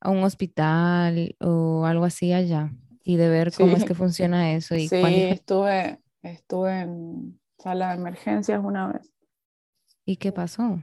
a 0.00 0.10
un 0.10 0.24
hospital 0.24 1.36
o 1.40 1.84
algo 1.86 2.04
así 2.04 2.32
allá 2.32 2.72
y 3.04 3.16
de 3.16 3.28
ver 3.28 3.52
cómo 3.52 3.76
es 3.76 3.82
Sí. 3.82 3.88
que 3.88 3.94
funciona 3.94 4.52
eso 4.54 4.74
y 4.74 4.88
Sí, 4.88 4.96
dif- 4.96 5.32
estuve, 5.32 6.00
estuve 6.22 6.80
en 6.80 7.40
sala 7.58 7.90
de 7.90 7.94
emergencias 7.96 8.60
una 8.62 8.88
vez. 8.92 9.12
y 10.04 10.16
qué 10.16 10.32
pasó? 10.32 10.80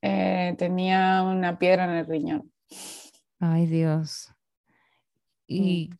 Eh, 0.00 0.54
tenía 0.58 1.22
una 1.22 1.58
piedra 1.58 1.84
en 1.84 1.90
el 1.90 2.06
riñón. 2.06 2.52
Ay, 3.40 3.66
Dios. 3.66 4.32
Mm. 5.48 5.54
Y 5.54 5.90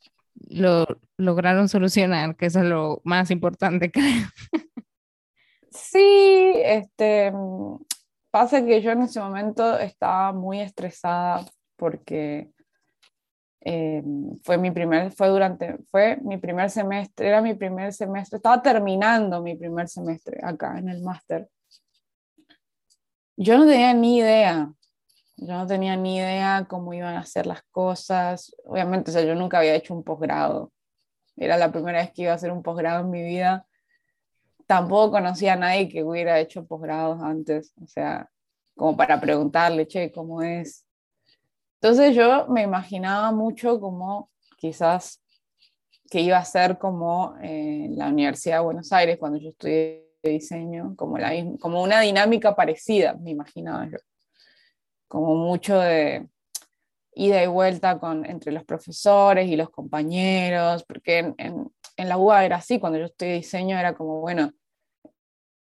lo 0.50 0.86
lograron 1.16 1.68
solucionar, 1.68 2.36
que 2.36 2.46
eso 2.46 2.60
es 2.60 2.66
lo 2.66 3.00
más 3.04 3.30
importante, 3.30 3.90
creo. 3.92 4.28
Sí, 5.70 6.52
este, 6.64 7.30
mm, 7.32 7.78
pasa 8.30 8.64
que 8.64 8.80
yo 8.82 8.92
en 8.92 9.02
ese 9.02 9.20
momento 9.20 9.78
estaba 9.78 10.32
muy 10.32 10.60
estresada 10.60 11.44
porque 11.76 12.50
eh, 13.60 14.02
fue 14.42 14.58
mi 14.58 14.70
primer, 14.70 15.12
fue 15.12 15.28
durante, 15.28 15.78
fue 15.90 16.18
mi 16.22 16.38
primer 16.38 16.70
semestre, 16.70 17.28
era 17.28 17.40
mi 17.40 17.54
primer 17.54 17.92
semestre, 17.92 18.36
estaba 18.36 18.62
terminando 18.62 19.42
mi 19.42 19.56
primer 19.56 19.88
semestre 19.88 20.38
acá 20.42 20.78
en 20.78 20.88
el 20.88 21.02
máster. 21.02 21.48
Yo 23.36 23.58
no 23.58 23.66
tenía 23.66 23.94
ni 23.94 24.18
idea, 24.18 24.72
yo 25.36 25.54
no 25.54 25.66
tenía 25.66 25.96
ni 25.96 26.16
idea 26.16 26.66
cómo 26.68 26.92
iban 26.92 27.14
a 27.14 27.20
hacer 27.20 27.46
las 27.46 27.62
cosas. 27.70 28.54
Obviamente, 28.64 29.10
o 29.10 29.14
sea, 29.14 29.22
yo 29.22 29.36
nunca 29.36 29.58
había 29.58 29.76
hecho 29.76 29.94
un 29.94 30.02
posgrado. 30.02 30.72
Era 31.36 31.56
la 31.56 31.70
primera 31.70 32.00
vez 32.00 32.10
que 32.12 32.22
iba 32.22 32.32
a 32.32 32.34
hacer 32.34 32.50
un 32.50 32.62
posgrado 32.62 33.02
en 33.04 33.10
mi 33.10 33.22
vida. 33.22 33.64
Tampoco 34.66 35.12
conocía 35.12 35.52
a 35.52 35.56
nadie 35.56 35.88
que 35.88 36.02
hubiera 36.02 36.40
hecho 36.40 36.66
posgrados 36.66 37.22
antes, 37.22 37.72
o 37.80 37.86
sea, 37.86 38.28
como 38.76 38.96
para 38.96 39.20
preguntarle, 39.20 39.86
che, 39.86 40.10
¿cómo 40.12 40.42
es? 40.42 40.87
Entonces 41.80 42.14
yo 42.14 42.48
me 42.48 42.62
imaginaba 42.62 43.30
mucho 43.30 43.80
como 43.80 44.30
quizás 44.56 45.22
que 46.10 46.20
iba 46.20 46.38
a 46.38 46.44
ser 46.44 46.78
como 46.78 47.36
eh, 47.42 47.88
la 47.90 48.08
Universidad 48.08 48.58
de 48.58 48.64
Buenos 48.64 48.92
Aires 48.92 49.18
cuando 49.18 49.38
yo 49.38 49.50
estudié 49.50 50.08
diseño, 50.22 50.94
como, 50.96 51.18
la, 51.18 51.30
como 51.60 51.82
una 51.82 52.00
dinámica 52.00 52.56
parecida, 52.56 53.14
me 53.14 53.30
imaginaba 53.30 53.86
yo. 53.86 53.98
Como 55.06 55.36
mucho 55.36 55.78
de 55.78 56.28
ida 57.14 57.42
y 57.42 57.46
vuelta 57.46 57.98
con, 57.98 58.24
entre 58.24 58.52
los 58.52 58.64
profesores 58.64 59.48
y 59.48 59.56
los 59.56 59.70
compañeros, 59.70 60.84
porque 60.84 61.18
en, 61.18 61.34
en, 61.96 62.08
la 62.08 62.16
UA 62.16 62.44
era 62.44 62.56
así, 62.56 62.78
cuando 62.78 62.98
yo 62.98 63.06
estudié 63.06 63.34
diseño 63.34 63.78
era 63.78 63.94
como, 63.94 64.20
bueno, 64.20 64.52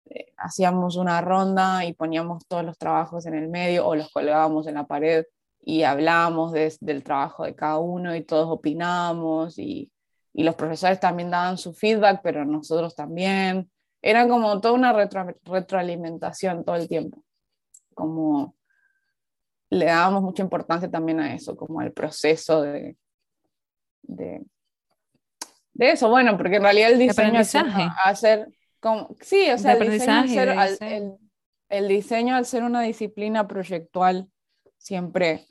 eh, 0.05 0.33
hacíamos 0.37 0.95
una 0.95 1.21
ronda 1.21 1.85
y 1.85 1.93
poníamos 1.93 2.45
todos 2.47 2.65
los 2.65 2.77
trabajos 2.77 3.25
en 3.25 3.35
el 3.35 3.47
medio 3.47 3.87
o 3.87 3.95
los 3.95 4.09
colgábamos 4.11 4.67
en 4.67 4.75
la 4.75 4.85
pared 4.85 5.25
y 5.69 5.83
hablábamos 5.83 6.53
del 6.53 7.03
trabajo 7.03 7.43
de 7.43 7.53
cada 7.53 7.79
uno 7.79 8.15
y 8.15 8.23
todos 8.23 8.47
opinábamos 8.49 9.59
y, 9.59 9.91
y 10.31 10.43
los 10.43 10.55
profesores 10.55 10.97
también 10.97 11.29
daban 11.29 11.57
su 11.57 11.73
feedback, 11.73 12.21
pero 12.23 12.45
nosotros 12.45 12.95
también. 12.95 13.69
Era 14.01 14.29
como 14.29 14.61
toda 14.61 14.73
una 14.73 14.93
retroalimentación 14.93 16.63
todo 16.63 16.77
el 16.77 16.87
tiempo, 16.87 17.21
como 17.93 18.55
le 19.69 19.87
dábamos 19.87 20.23
mucha 20.23 20.41
importancia 20.41 20.89
también 20.89 21.19
a 21.19 21.33
eso, 21.33 21.57
como 21.57 21.81
al 21.81 21.91
proceso 21.91 22.61
de, 22.61 22.95
de, 24.03 24.45
de 25.73 25.91
eso, 25.91 26.07
bueno, 26.09 26.37
porque 26.37 26.55
en 26.55 26.63
realidad 26.63 26.91
el 26.93 26.99
diseño 26.99 27.41
es 27.41 27.53
hacer, 28.05 28.47
como, 28.79 29.17
sí, 29.19 29.51
o 29.51 29.57
sea, 29.57 29.73
el 29.73 29.91
diseño, 29.91 30.41
el, 30.79 31.17
el 31.67 31.87
diseño 31.89 32.37
al 32.37 32.45
ser 32.45 32.63
una 32.63 32.83
disciplina 32.83 33.49
proyectual 33.49 34.29
siempre 34.77 35.45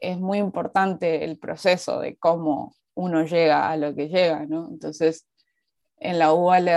es 0.00 0.18
muy 0.18 0.38
importante 0.38 1.24
el 1.24 1.38
proceso 1.38 2.00
de 2.00 2.16
cómo 2.16 2.74
uno 2.94 3.24
llega 3.24 3.70
a 3.70 3.76
lo 3.76 3.94
que 3.94 4.08
llega, 4.08 4.46
¿no? 4.46 4.68
Entonces, 4.70 5.26
en 5.98 6.18
la 6.18 6.32
UBA 6.32 6.60
le, 6.60 6.72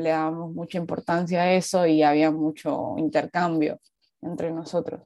le 0.00 0.10
damos 0.10 0.52
mucha 0.52 0.78
importancia 0.78 1.42
a 1.42 1.52
eso 1.52 1.86
y 1.86 2.02
había 2.02 2.30
mucho 2.30 2.94
intercambio 2.98 3.80
entre 4.22 4.50
nosotros. 4.50 5.02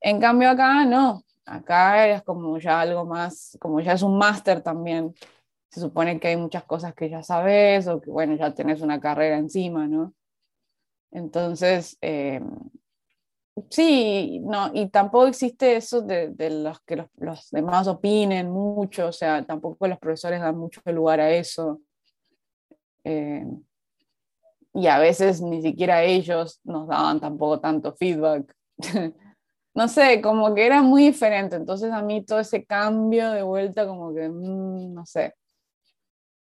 En 0.00 0.20
cambio 0.20 0.50
acá 0.50 0.84
no, 0.84 1.22
acá 1.44 2.08
es 2.08 2.22
como 2.22 2.58
ya 2.58 2.80
algo 2.80 3.04
más, 3.04 3.56
como 3.60 3.80
ya 3.80 3.92
es 3.92 4.02
un 4.02 4.16
máster 4.18 4.62
también, 4.62 5.14
se 5.70 5.80
supone 5.80 6.18
que 6.18 6.28
hay 6.28 6.36
muchas 6.36 6.64
cosas 6.64 6.94
que 6.94 7.08
ya 7.08 7.22
sabes 7.22 7.86
o 7.86 8.00
que 8.00 8.10
bueno, 8.10 8.34
ya 8.36 8.54
tenés 8.54 8.80
una 8.80 9.00
carrera 9.00 9.38
encima, 9.38 9.86
¿no? 9.86 10.14
Entonces, 11.12 11.98
eh, 12.00 12.40
Sí, 13.68 14.40
no, 14.44 14.70
y 14.72 14.88
tampoco 14.88 15.26
existe 15.26 15.76
eso 15.76 16.00
de, 16.02 16.34
los 16.50 16.80
que 16.80 16.96
los, 17.16 17.50
demás 17.50 17.88
opinen 17.88 18.50
mucho, 18.50 19.08
o 19.08 19.12
sea, 19.12 19.44
tampoco 19.44 19.88
los 19.88 19.98
profesores 19.98 20.40
dan 20.40 20.56
mucho 20.56 20.80
lugar 20.86 21.20
a 21.20 21.30
eso. 21.30 21.80
Eh, 23.04 23.44
y 24.74 24.86
a 24.86 24.98
veces 24.98 25.40
ni 25.42 25.62
siquiera 25.62 26.02
ellos 26.04 26.60
nos 26.64 26.86
daban 26.88 27.20
tampoco 27.20 27.60
tanto 27.60 27.94
feedback. 27.94 28.54
no 29.74 29.88
sé, 29.88 30.20
como 30.20 30.54
que 30.54 30.66
era 30.66 30.82
muy 30.82 31.04
diferente, 31.04 31.56
entonces 31.56 31.92
a 31.92 32.02
mí 32.02 32.24
todo 32.24 32.40
ese 32.40 32.64
cambio 32.64 33.30
de 33.32 33.42
vuelta 33.42 33.86
como 33.86 34.14
que, 34.14 34.28
mm, 34.28 34.94
no 34.94 35.06
sé. 35.06 35.34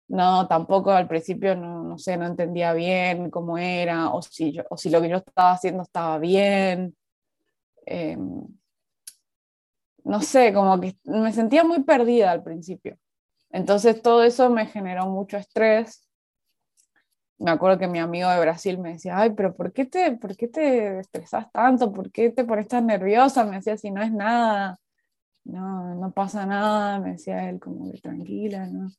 No, 0.07 0.47
tampoco 0.47 0.91
al 0.91 1.07
principio 1.07 1.55
no, 1.55 1.83
no 1.83 1.97
sé, 1.97 2.17
no 2.17 2.25
entendía 2.25 2.73
bien 2.73 3.29
cómo 3.31 3.57
era, 3.57 4.09
o 4.13 4.21
si, 4.21 4.51
yo, 4.53 4.63
o 4.69 4.77
si 4.77 4.89
lo 4.89 5.01
que 5.01 5.09
yo 5.09 5.17
estaba 5.17 5.53
haciendo 5.53 5.83
estaba 5.83 6.19
bien. 6.19 6.95
Em, 7.85 8.47
no 10.03 10.21
sé, 10.21 10.53
como 10.53 10.79
que 10.79 10.97
me 11.05 11.31
sentía 11.31 11.63
muy 11.63 11.83
perdida 11.83 12.31
al 12.31 12.43
principio. 12.43 12.97
Entonces 13.49 14.01
todo 14.01 14.23
eso 14.23 14.49
me 14.49 14.65
generó 14.65 15.07
mucho 15.07 15.37
estrés. 15.37 16.07
Me 17.37 17.51
acuerdo 17.51 17.77
que 17.77 17.87
mi 17.87 17.99
amigo 17.99 18.29
de 18.29 18.39
Brasil 18.39 18.77
me 18.79 18.93
decía, 18.93 19.17
ay, 19.17 19.31
pero 19.31 19.55
¿por 19.55 19.73
qué 19.73 19.85
te, 19.85 20.13
por 20.17 20.35
qué 20.35 20.47
te 20.47 20.99
estresas 20.99 21.51
tanto? 21.51 21.91
¿Por 21.91 22.11
qué 22.11 22.29
te 22.31 22.45
pones 22.45 22.67
tan 22.67 22.87
nerviosa? 22.87 23.45
Me 23.45 23.57
decía, 23.57 23.77
si 23.77 23.91
no 23.91 24.01
es 24.01 24.11
nada, 24.11 24.79
no, 25.45 25.95
no 25.95 26.11
pasa 26.11 26.45
nada, 26.45 26.99
me 26.99 27.11
decía 27.11 27.49
él 27.49 27.59
como 27.59 27.91
que 27.91 27.99
tranquila, 27.99 28.67
¿no? 28.67 28.91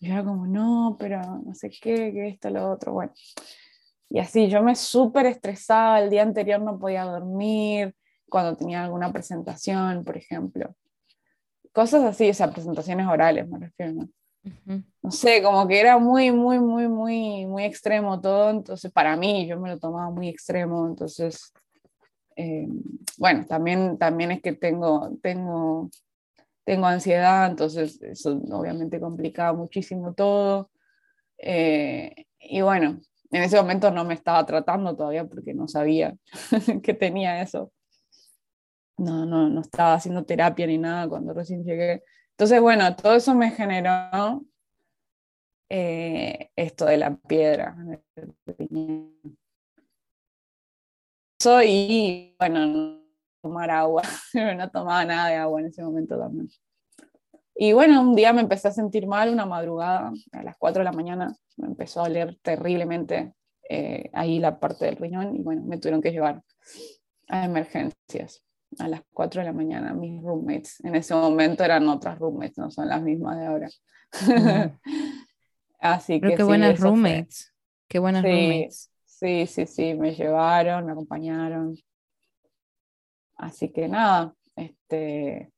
Y 0.00 0.08
yo 0.08 0.14
era 0.14 0.24
como, 0.24 0.46
no, 0.46 0.96
pero 0.98 1.20
no 1.44 1.54
sé 1.54 1.70
qué, 1.70 2.12
que 2.12 2.28
esto, 2.28 2.50
lo 2.50 2.70
otro, 2.70 2.92
bueno. 2.92 3.12
Y 4.10 4.20
así, 4.20 4.48
yo 4.48 4.62
me 4.62 4.74
súper 4.74 5.26
estresaba, 5.26 6.00
el 6.00 6.10
día 6.10 6.22
anterior 6.22 6.60
no 6.60 6.78
podía 6.78 7.04
dormir, 7.04 7.94
cuando 8.28 8.56
tenía 8.56 8.84
alguna 8.84 9.12
presentación, 9.12 10.04
por 10.04 10.16
ejemplo. 10.16 10.74
Cosas 11.72 12.04
así, 12.04 12.28
o 12.30 12.34
sea, 12.34 12.50
presentaciones 12.50 13.06
orales, 13.06 13.48
me 13.48 13.58
refiero, 13.58 13.92
¿no? 13.92 14.08
No 15.02 15.10
sé, 15.10 15.42
como 15.42 15.66
que 15.66 15.80
era 15.80 15.98
muy, 15.98 16.30
muy, 16.32 16.58
muy, 16.58 16.88
muy, 16.88 17.46
muy 17.46 17.64
extremo 17.64 18.20
todo, 18.20 18.50
entonces 18.50 18.90
para 18.92 19.16
mí 19.16 19.46
yo 19.46 19.58
me 19.58 19.68
lo 19.68 19.78
tomaba 19.78 20.10
muy 20.10 20.28
extremo, 20.28 20.86
entonces, 20.86 21.52
eh, 22.36 22.66
bueno, 23.18 23.44
también, 23.46 23.98
también 23.98 24.30
es 24.30 24.40
que 24.40 24.52
tengo, 24.52 25.10
tengo, 25.22 25.90
tengo 26.64 26.86
ansiedad, 26.86 27.50
entonces 27.50 28.00
eso 28.02 28.40
obviamente 28.52 29.00
complicaba 29.00 29.52
muchísimo 29.52 30.14
todo. 30.14 30.70
Eh, 31.38 32.26
y 32.40 32.60
bueno, 32.62 33.00
en 33.30 33.42
ese 33.42 33.56
momento 33.56 33.90
no 33.90 34.04
me 34.04 34.14
estaba 34.14 34.44
tratando 34.46 34.96
todavía 34.96 35.26
porque 35.26 35.52
no 35.54 35.68
sabía 35.68 36.16
que 36.82 36.94
tenía 36.94 37.42
eso 37.42 37.72
no, 38.98 39.24
no, 39.26 39.48
no 39.48 39.60
estaba 39.60 39.94
haciendo 39.94 40.24
terapia 40.24 40.66
ni 40.66 40.78
nada 40.78 41.08
cuando 41.08 41.32
recién 41.32 41.64
llegué. 41.64 42.02
Entonces, 42.32 42.60
bueno, 42.60 42.94
todo 42.96 43.14
eso 43.14 43.34
me 43.34 43.50
generó 43.50 44.44
eh, 45.68 46.50
esto 46.56 46.86
de 46.86 46.96
la 46.98 47.16
piedra. 47.16 47.76
Soy, 51.40 52.34
bueno, 52.38 53.00
tomar 53.40 53.70
agua, 53.70 54.02
no 54.56 54.70
tomaba 54.70 55.04
nada 55.04 55.28
de 55.28 55.36
agua 55.36 55.60
en 55.60 55.66
ese 55.66 55.82
momento 55.82 56.18
también. 56.18 56.48
Y 57.54 57.72
bueno, 57.72 58.00
un 58.00 58.14
día 58.14 58.32
me 58.32 58.40
empecé 58.40 58.68
a 58.68 58.72
sentir 58.72 59.06
mal, 59.06 59.32
una 59.32 59.46
madrugada, 59.46 60.12
a 60.32 60.42
las 60.42 60.56
4 60.58 60.80
de 60.80 60.84
la 60.84 60.92
mañana, 60.92 61.36
me 61.56 61.66
empezó 61.66 62.00
a 62.00 62.08
doler 62.08 62.38
terriblemente 62.40 63.34
eh, 63.68 64.10
ahí 64.12 64.38
la 64.38 64.60
parte 64.60 64.84
del 64.84 64.96
riñón 64.96 65.34
y 65.36 65.42
bueno, 65.42 65.62
me 65.64 65.78
tuvieron 65.78 66.00
que 66.00 66.12
llevar 66.12 66.42
a 67.28 67.44
emergencias 67.44 68.44
a 68.78 68.88
las 68.88 69.02
4 69.12 69.40
de 69.40 69.46
la 69.46 69.52
mañana, 69.52 69.92
mis 69.94 70.22
roommates. 70.22 70.80
En 70.84 70.94
ese 70.94 71.14
momento 71.14 71.64
eran 71.64 71.88
otras 71.88 72.18
roommates, 72.18 72.58
no 72.58 72.70
son 72.70 72.88
las 72.88 73.02
mismas 73.02 73.38
de 73.38 73.46
ahora. 73.46 73.68
Así 75.80 76.20
que. 76.20 76.34
qué 76.34 76.42
buenas 76.42 76.78
roommates. 76.80 77.54
Qué 77.88 77.98
buenas 77.98 78.22
sí, 78.22 78.30
roommates. 78.30 78.90
Sí, 79.04 79.46
sí, 79.46 79.66
sí, 79.66 79.94
me 79.94 80.14
llevaron, 80.14 80.86
me 80.86 80.92
acompañaron. 80.92 81.76
Así 83.36 83.70
que 83.70 83.88
nada, 83.88 84.34
este. 84.56 85.52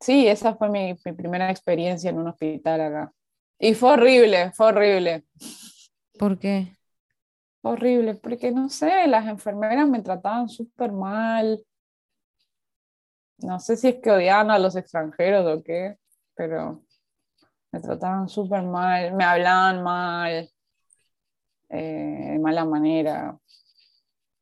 Sí, 0.00 0.26
esa 0.26 0.56
fue 0.56 0.68
mi, 0.68 0.96
mi 1.04 1.12
primera 1.12 1.50
experiencia 1.50 2.10
en 2.10 2.18
un 2.18 2.28
hospital 2.28 2.80
acá. 2.80 3.12
Y 3.58 3.74
fue 3.74 3.92
horrible, 3.92 4.50
fue 4.52 4.66
horrible. 4.68 5.24
¿Por 6.18 6.38
qué? 6.38 6.76
Horrible, 7.62 8.14
porque 8.16 8.50
no 8.50 8.68
sé, 8.68 9.06
las 9.06 9.26
enfermeras 9.26 9.88
me 9.88 10.02
trataban 10.02 10.48
súper 10.48 10.92
mal. 10.92 11.64
No 13.38 13.58
sé 13.58 13.76
si 13.76 13.88
es 13.88 13.96
que 14.02 14.10
odiaban 14.10 14.50
a 14.50 14.58
los 14.58 14.76
extranjeros 14.76 15.46
o 15.46 15.62
qué, 15.62 15.96
pero 16.34 16.84
me 17.72 17.80
trataban 17.80 18.28
súper 18.28 18.62
mal, 18.62 19.14
me 19.14 19.24
hablaban 19.24 19.82
mal, 19.82 20.50
eh, 21.70 22.28
de 22.32 22.38
mala 22.38 22.64
manera. 22.64 23.38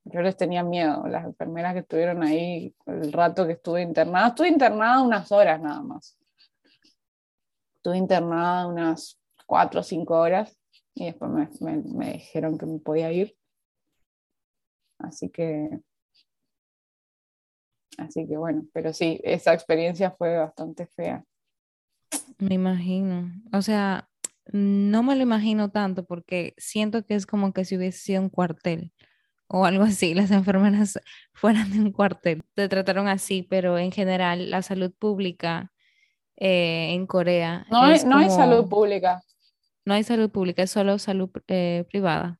Yo 0.05 0.23
les 0.23 0.37
tenía 0.37 0.65
miedo, 0.65 1.07
las 1.07 1.25
enfermeras 1.25 1.75
que 1.75 1.81
estuvieron 1.81 2.23
ahí 2.23 2.75
el 2.87 3.13
rato 3.13 3.47
que 3.47 3.53
estuve 3.53 3.83
internada. 3.83 4.29
Estuve 4.29 4.49
internada 4.49 5.03
unas 5.03 5.31
horas 5.31 5.61
nada 5.61 5.83
más. 5.83 6.19
Estuve 7.77 7.97
internada 7.99 8.67
unas 8.67 9.19
cuatro 9.47 9.81
o 9.81 9.83
cinco 9.83 10.15
horas 10.19 10.60
y 11.01 11.07
después 11.07 11.31
me, 11.63 12.13
dijeron 12.13 12.59
que 12.59 12.67
me 12.67 12.79
podía 12.79 13.11
ir. 13.11 13.35
Así 14.99 15.31
que, 15.31 15.81
así 17.97 18.29
que 18.29 18.37
bueno, 18.37 18.67
pero 18.75 18.93
sí, 18.93 19.19
esa 19.25 19.55
experiencia 19.55 20.11
fue 20.11 20.37
bastante 20.37 20.87
fea. 20.89 21.25
Me 22.37 22.57
imagino, 22.57 23.33
o 23.51 23.63
sea, 23.63 24.11
no 24.53 25.03
me 25.03 25.17
lo 25.17 25.23
imagino 25.23 25.71
tanto 25.71 26.05
porque 26.05 26.53
siento 26.59 27.03
que 27.07 27.15
es 27.15 27.25
como 27.25 27.55
que 27.55 27.65
si 27.65 27.79
hubiese 27.79 27.99
sido 27.99 28.21
un 28.21 28.29
cuartel 28.29 28.93
o 29.47 29.65
algo 29.65 29.85
así, 29.85 30.13
las 30.15 30.31
enfermeras 30.31 31.01
fueran 31.33 31.73
de 31.73 31.79
un 31.79 31.93
cuartel. 31.93 32.43
Te 32.53 32.69
trataron 32.69 33.09
así, 33.09 33.43
pero 33.43 33.79
en 33.79 33.91
general 33.91 34.51
la 34.51 34.61
salud 34.61 34.93
pública 34.93 35.73
eh, 36.37 36.93
en 36.93 37.07
Corea. 37.07 37.67
No, 37.71 37.87
no 38.05 38.19
hay 38.19 38.29
salud 38.29 38.69
pública. 38.69 39.23
No 39.85 39.95
hay 39.95 40.05
salud 40.05 40.31
pública, 40.31 40.63
es 40.63 40.71
solo 40.71 40.99
salud 40.99 41.31
eh, 41.49 41.85
privada. 41.89 42.39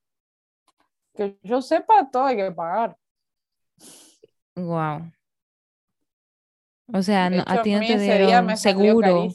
Que 1.15 1.39
yo 1.43 1.63
sepa, 1.63 2.11
todo 2.11 2.25
hay 2.25 2.37
que 2.37 2.53
pagar. 2.53 2.97
Wow. 4.55 5.13
O 6.93 7.03
sea, 7.03 7.27
a 7.27 7.63
ti 7.63 7.73
no 7.73 7.81
te 7.81 7.99
dieron 7.99 8.57
seguro. 8.57 9.29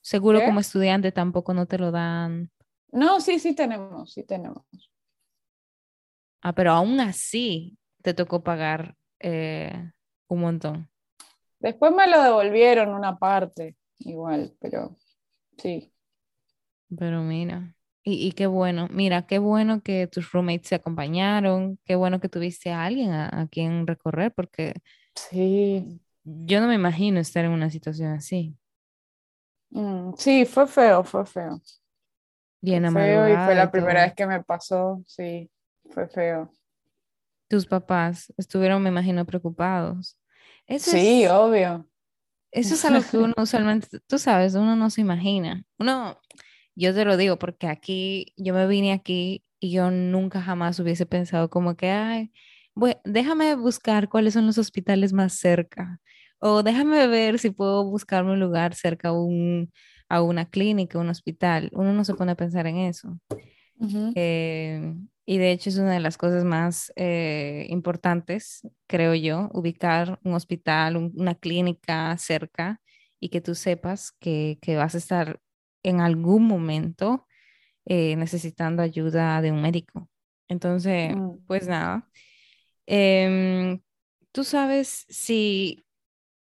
Seguro 0.00 0.40
como 0.42 0.60
estudiante 0.60 1.12
tampoco 1.12 1.52
no 1.52 1.66
te 1.66 1.78
lo 1.78 1.90
dan. 1.90 2.50
No, 2.92 3.20
sí, 3.20 3.38
sí 3.38 3.54
tenemos, 3.54 4.12
sí 4.12 4.22
tenemos. 4.22 4.64
Ah, 6.40 6.54
pero 6.54 6.72
aún 6.72 7.00
así 7.00 7.76
te 8.02 8.14
tocó 8.14 8.42
pagar 8.42 8.96
eh, 9.18 9.90
un 10.28 10.40
montón. 10.40 10.88
Después 11.58 11.92
me 11.92 12.06
lo 12.06 12.22
devolvieron 12.22 12.94
una 12.94 13.18
parte, 13.18 13.76
igual, 13.98 14.56
pero 14.60 14.96
sí. 15.58 15.92
Pero 16.98 17.22
mira, 17.22 17.74
y, 18.02 18.26
y 18.26 18.32
qué 18.32 18.46
bueno, 18.46 18.88
mira, 18.90 19.26
qué 19.26 19.38
bueno 19.38 19.82
que 19.82 20.06
tus 20.06 20.32
roommates 20.32 20.68
se 20.68 20.74
acompañaron, 20.76 21.78
qué 21.84 21.96
bueno 21.96 22.20
que 22.20 22.28
tuviste 22.30 22.70
a 22.70 22.84
alguien 22.84 23.10
a, 23.12 23.28
a 23.42 23.46
quien 23.48 23.86
recorrer, 23.86 24.32
porque 24.34 24.74
Sí, 25.14 26.00
yo 26.24 26.60
no 26.60 26.68
me 26.68 26.74
imagino 26.76 27.18
estar 27.20 27.44
en 27.44 27.50
una 27.52 27.70
situación 27.70 28.12
así. 28.12 28.56
Mm, 29.70 30.14
sí, 30.18 30.44
fue 30.46 30.66
feo, 30.66 31.04
fue 31.04 31.24
feo. 31.26 31.60
Bien 32.60 32.84
Fue 32.84 32.90
feo 32.90 33.28
y 33.28 33.36
fue 33.38 33.54
y 33.54 33.54
la 33.54 33.70
primera 33.70 34.02
vez 34.04 34.14
que 34.14 34.26
me 34.26 34.42
pasó, 34.42 35.02
sí, 35.06 35.50
fue 35.90 36.08
feo. 36.08 36.50
Tus 37.48 37.66
papás 37.66 38.32
estuvieron, 38.36 38.82
me 38.82 38.90
imagino, 38.90 39.24
preocupados. 39.26 40.18
Eso 40.66 40.92
Sí, 40.92 40.92
es, 40.92 41.28
obvio. 41.28 41.86
eso 42.50 42.74
es 42.74 42.84
algo 42.84 43.06
que 43.06 43.18
uno 43.18 43.34
usualmente, 43.36 44.00
tú 44.06 44.18
sabes, 44.18 44.54
uno 44.54 44.76
no 44.76 44.90
se 44.90 45.00
imagina. 45.02 45.64
Uno, 45.78 46.18
yo 46.78 46.94
te 46.94 47.04
lo 47.04 47.16
digo 47.16 47.38
porque 47.38 47.66
aquí, 47.68 48.32
yo 48.36 48.54
me 48.54 48.66
vine 48.66 48.92
aquí 48.92 49.44
y 49.60 49.72
yo 49.72 49.90
nunca 49.90 50.42
jamás 50.42 50.78
hubiese 50.80 51.06
pensado 51.06 51.50
como 51.50 51.76
que, 51.76 51.90
ay, 51.90 52.32
déjame 53.04 53.54
buscar 53.56 54.08
cuáles 54.08 54.34
son 54.34 54.46
los 54.46 54.58
hospitales 54.58 55.12
más 55.12 55.34
cerca. 55.34 56.00
O 56.40 56.62
déjame 56.62 57.06
ver 57.08 57.38
si 57.40 57.50
puedo 57.50 57.84
buscarme 57.84 58.32
un 58.32 58.40
lugar 58.40 58.74
cerca 58.74 59.08
a 59.08 59.12
un, 59.12 59.72
a 60.08 60.22
una 60.22 60.48
clínica, 60.48 60.98
un 60.98 61.08
hospital. 61.08 61.70
Uno 61.72 61.92
no 61.92 62.04
se 62.04 62.14
pone 62.14 62.32
a 62.32 62.36
pensar 62.36 62.66
en 62.68 62.78
eso. 62.78 63.18
Eh, 64.14 64.94
y 65.26 65.38
de 65.38 65.52
hecho 65.52 65.70
es 65.70 65.78
una 65.78 65.92
de 65.92 66.00
las 66.00 66.16
cosas 66.18 66.44
más 66.44 66.92
eh, 66.96 67.66
importantes, 67.70 68.62
creo 68.86 69.14
yo, 69.14 69.50
ubicar 69.52 70.18
un 70.24 70.34
hospital, 70.34 70.96
un- 70.96 71.12
una 71.16 71.34
clínica 71.34 72.16
cerca 72.18 72.80
y 73.20 73.28
que 73.30 73.40
tú 73.40 73.54
sepas 73.54 74.12
que, 74.12 74.58
que 74.62 74.76
vas 74.76 74.94
a 74.94 74.98
estar 74.98 75.40
en 75.82 76.00
algún 76.00 76.44
momento 76.44 77.26
eh, 77.84 78.16
necesitando 78.16 78.82
ayuda 78.82 79.40
de 79.42 79.52
un 79.52 79.62
médico. 79.62 80.08
Entonces, 80.48 81.14
mm. 81.16 81.46
pues 81.46 81.68
nada, 81.68 82.08
Em, 82.90 83.82
tú 84.32 84.44
sabes 84.44 85.04
si 85.10 85.84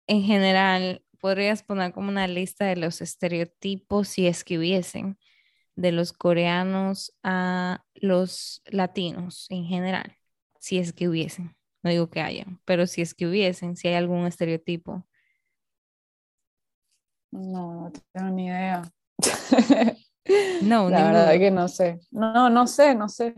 en 0.07 0.22
general 0.22 1.05
podrías 1.18 1.64
poner 1.64 1.93
como 1.93 2.09
una 2.09 2.28
lista 2.28 2.66
de 2.66 2.76
los 2.76 3.01
estereotipos, 3.01 4.09
si 4.09 4.28
es 4.28 4.45
que 4.45 4.57
hubiesen 4.57 5.18
de 5.74 5.91
los 5.91 6.12
coreanos 6.12 7.12
a 7.24 7.84
los 7.95 8.62
latinos 8.66 9.47
en 9.51 9.64
general, 9.64 10.16
si 10.61 10.78
es 10.78 10.93
que 10.93 11.09
hubiesen. 11.09 11.57
No 11.82 11.91
digo 11.91 12.11
que 12.11 12.20
hayan, 12.20 12.61
pero 12.64 12.87
si 12.87 13.03
es 13.03 13.12
que 13.14 13.26
hubiesen, 13.26 13.76
si 13.76 13.89
hay 13.89 13.95
algún 13.95 14.24
estereotipo. 14.26 15.05
No, 17.32 17.91
no 17.91 17.93
tengo 18.12 18.30
ni 18.30 18.47
idea. 18.47 18.82
No, 20.62 20.90
La 20.90 21.04
verdad 21.04 21.32
ninguno. 21.32 21.38
que 21.38 21.50
no 21.52 21.68
sé. 21.68 22.00
No, 22.10 22.50
no 22.50 22.66
sé, 22.66 22.94
no 22.94 23.08
sé. 23.08 23.34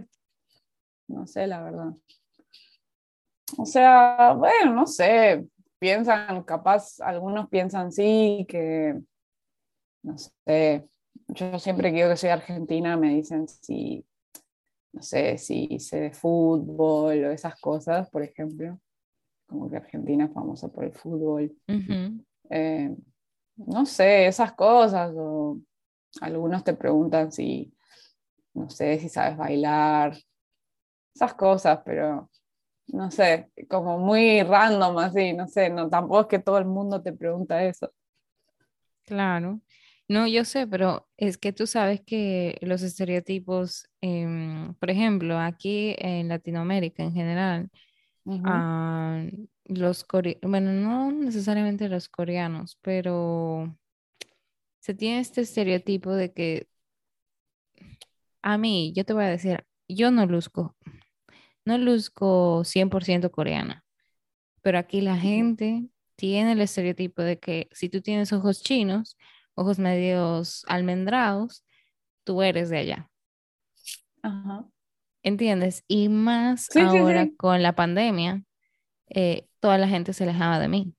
No 1.06 1.26
sé, 1.26 1.46
la 1.46 1.62
verdad. 1.62 1.92
O 3.56 3.66
sea, 3.66 4.32
bueno, 4.34 4.72
no 4.72 4.86
sé. 4.86 5.46
Piensan, 5.78 6.42
capaz, 6.44 6.98
algunos 7.00 7.48
piensan 7.48 7.92
sí, 7.92 8.46
que, 8.48 8.98
no 10.02 10.16
sé. 10.18 10.88
Yo 11.28 11.58
siempre 11.58 11.90
que 11.90 11.96
digo 11.98 12.08
que 12.08 12.16
soy 12.16 12.30
argentina, 12.30 12.96
me 12.96 13.10
dicen 13.14 13.46
si, 13.48 14.04
no 14.92 15.02
sé, 15.02 15.36
si 15.38 15.78
sé 15.78 16.00
de 16.00 16.10
fútbol 16.12 17.24
o 17.24 17.30
esas 17.30 17.60
cosas, 17.60 18.08
por 18.10 18.22
ejemplo. 18.22 18.80
Como 19.46 19.70
que 19.70 19.76
Argentina 19.76 20.24
es 20.24 20.32
famosa 20.32 20.68
por 20.68 20.84
el 20.84 20.92
fútbol. 20.92 21.54
Eh, 22.50 22.96
no 23.56 23.86
sé, 23.86 24.26
esas 24.26 24.52
cosas. 24.52 25.12
O 25.16 25.58
algunos 26.20 26.64
te 26.64 26.74
preguntan 26.74 27.32
si, 27.32 27.72
no 28.54 28.70
sé, 28.70 28.98
si 29.00 29.08
sabes 29.10 29.36
bailar. 29.38 30.16
Esas 31.14 31.34
cosas, 31.34 31.80
pero 31.84 32.30
no 32.88 33.10
sé, 33.10 33.50
como 33.70 33.98
muy 33.98 34.42
random 34.42 34.98
así, 34.98 35.32
no 35.34 35.48
sé, 35.48 35.70
no, 35.70 35.88
tampoco 35.90 36.22
es 36.22 36.26
que 36.28 36.38
todo 36.40 36.58
el 36.58 36.66
mundo 36.66 37.02
te 37.02 37.12
pregunta 37.14 37.62
eso. 37.64 37.92
claro. 39.04 39.60
No, 40.08 40.26
yo 40.26 40.44
sé, 40.44 40.66
pero 40.66 41.06
es 41.18 41.36
que 41.38 41.52
tú 41.52 41.66
sabes 41.66 42.00
que 42.00 42.56
los 42.62 42.82
estereotipos, 42.82 43.88
em, 44.00 44.74
por 44.76 44.90
ejemplo, 44.90 45.38
aquí 45.38 45.94
en 45.98 46.28
Latinoamérica 46.28 47.02
en 47.02 47.12
general, 47.12 47.70
Ujú, 48.24 48.62
ah, 48.62 49.24
los 49.66 50.04
coreanos, 50.04 50.42
bueno, 50.50 50.72
no 50.72 51.12
necesariamente 51.12 51.88
los 51.88 52.08
coreanos, 52.08 52.78
pero 52.82 53.76
se 54.88 54.94
tiene 54.94 55.20
este 55.20 55.42
estereotipo 55.42 56.14
de 56.14 56.32
que 56.32 56.66
a 58.40 58.56
mí, 58.56 58.94
yo 58.96 59.04
te 59.04 59.12
voy 59.12 59.24
a 59.24 59.28
decir, 59.28 59.66
yo 59.86 60.10
no 60.10 60.24
luzco, 60.24 60.74
no 61.66 61.76
luzco 61.76 62.64
100% 62.64 63.30
coreana, 63.30 63.84
pero 64.62 64.78
aquí 64.78 65.02
la 65.02 65.18
gente 65.18 65.90
tiene 66.16 66.52
el 66.52 66.62
estereotipo 66.62 67.20
de 67.20 67.38
que 67.38 67.68
si 67.70 67.90
tú 67.90 68.00
tienes 68.00 68.32
ojos 68.32 68.62
chinos, 68.62 69.18
ojos 69.54 69.78
medios 69.78 70.64
almendrados, 70.68 71.66
tú 72.24 72.40
eres 72.40 72.70
de 72.70 72.78
allá, 72.78 73.10
Ajá. 74.22 74.64
¿entiendes? 75.22 75.84
Y 75.86 76.08
más 76.08 76.64
Sí, 76.70 76.80
ahora 76.80 77.24
sí. 77.26 77.36
con 77.36 77.62
la 77.62 77.74
pandemia, 77.74 78.42
eh, 79.10 79.48
toda 79.60 79.76
la 79.76 79.86
gente 79.86 80.14
se 80.14 80.24
alejaba 80.24 80.58
de 80.58 80.68
mí. 80.68 80.94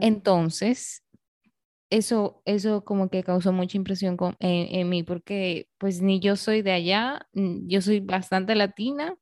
Entonces, 0.00 1.03
eso, 1.96 2.42
eso 2.44 2.84
como 2.84 3.08
que 3.10 3.22
causó 3.22 3.52
mucha 3.52 3.76
impresión 3.76 4.16
en, 4.40 4.88
mí, 4.88 5.02
porque 5.04 5.68
pues 5.78 6.02
ni 6.02 6.20
yo 6.20 6.36
soy 6.36 6.62
de 6.62 6.72
allá, 6.72 7.28
yo 7.32 7.80
soy 7.80 8.00
bastante 8.00 8.54
latina 8.56 9.14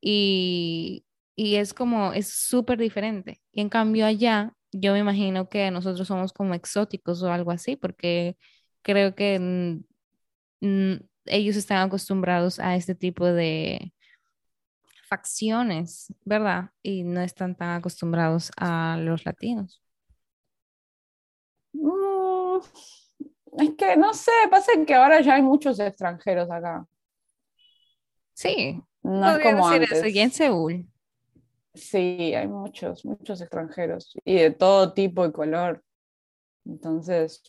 y, 0.00 1.04
y 1.36 1.56
es 1.56 1.74
como, 1.74 2.12
es 2.14 2.28
súper 2.28 2.78
diferente. 2.78 3.42
Y 3.52 3.60
en 3.60 3.68
cambio 3.68 4.06
allá, 4.06 4.54
yo 4.72 4.92
me 4.94 5.00
imagino 5.00 5.48
que 5.48 5.70
nosotros 5.70 6.08
somos 6.08 6.32
como 6.32 6.54
exóticos 6.54 7.22
o 7.22 7.32
algo 7.32 7.50
así, 7.50 7.76
porque 7.76 8.36
creo 8.82 9.14
que 9.14 9.80
ellos 11.26 11.56
están 11.56 11.86
acostumbrados 11.86 12.58
a 12.60 12.76
este 12.76 12.94
tipo 12.94 13.26
de 13.26 13.92
facciones, 15.08 16.12
¿verdad? 16.24 16.70
Y 16.82 17.02
no 17.04 17.20
están 17.20 17.56
tan 17.56 17.70
acostumbrados 17.70 18.50
a 18.56 18.96
los 18.98 19.24
latinos. 19.26 19.82
Es 23.58 23.70
que 23.76 23.96
no 23.96 24.14
sé, 24.14 24.30
pasa 24.50 24.72
que 24.86 24.94
ahora 24.94 25.20
ya 25.20 25.34
hay 25.34 25.42
muchos 25.42 25.78
extranjeros 25.80 26.50
acá. 26.50 26.86
Sí, 28.34 28.80
No 29.02 29.30
es 29.32 29.38
como 29.42 29.68
decir 29.68 29.82
eso, 29.92 30.06
ya 30.08 30.22
en 30.22 30.30
antes. 30.30 30.36
Seúl. 30.36 30.86
Sí, 31.74 32.34
hay 32.34 32.46
muchos, 32.48 33.04
muchos 33.04 33.40
extranjeros 33.40 34.14
y 34.24 34.34
de 34.36 34.50
todo 34.50 34.92
tipo 34.92 35.24
y 35.26 35.32
color. 35.32 35.82
Entonces, 36.66 37.42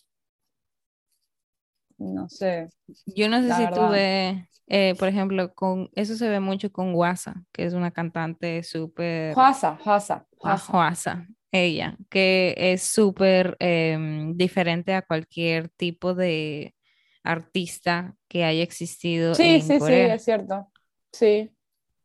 no 1.97 2.29
sé, 2.29 2.69
Yo 3.05 3.29
no 3.29 3.41
sé 3.41 3.53
si 3.53 3.63
verdad. 3.63 3.91
ves, 3.91 4.45
eh, 4.67 4.95
por 4.97 5.07
ejemplo, 5.07 5.53
con 5.53 5.89
eso 5.95 6.15
se 6.15 6.29
ve 6.29 6.39
mucho 6.39 6.71
con 6.71 6.93
Guasa, 6.93 7.43
que 7.51 7.65
es 7.65 7.73
una 7.73 7.91
cantante 7.91 8.63
súper 8.63 9.33
Hasa, 9.37 9.77
Hasa, 9.85 10.25
Hasa. 10.43 11.27
Ella, 11.51 11.97
que 12.09 12.53
es 12.57 12.83
súper 12.83 13.57
em, 13.59 14.35
diferente 14.37 14.93
a 14.93 15.01
cualquier 15.03 15.69
tipo 15.69 16.13
de 16.15 16.75
artista 17.23 18.15
que 18.27 18.43
haya 18.45 18.63
existido 18.63 19.37
Sí, 19.37 19.43
en 19.43 19.61
sí, 19.61 19.79
sí, 19.79 19.93
es 19.93 20.23
cierto. 20.25 20.71
Sí. 21.11 21.49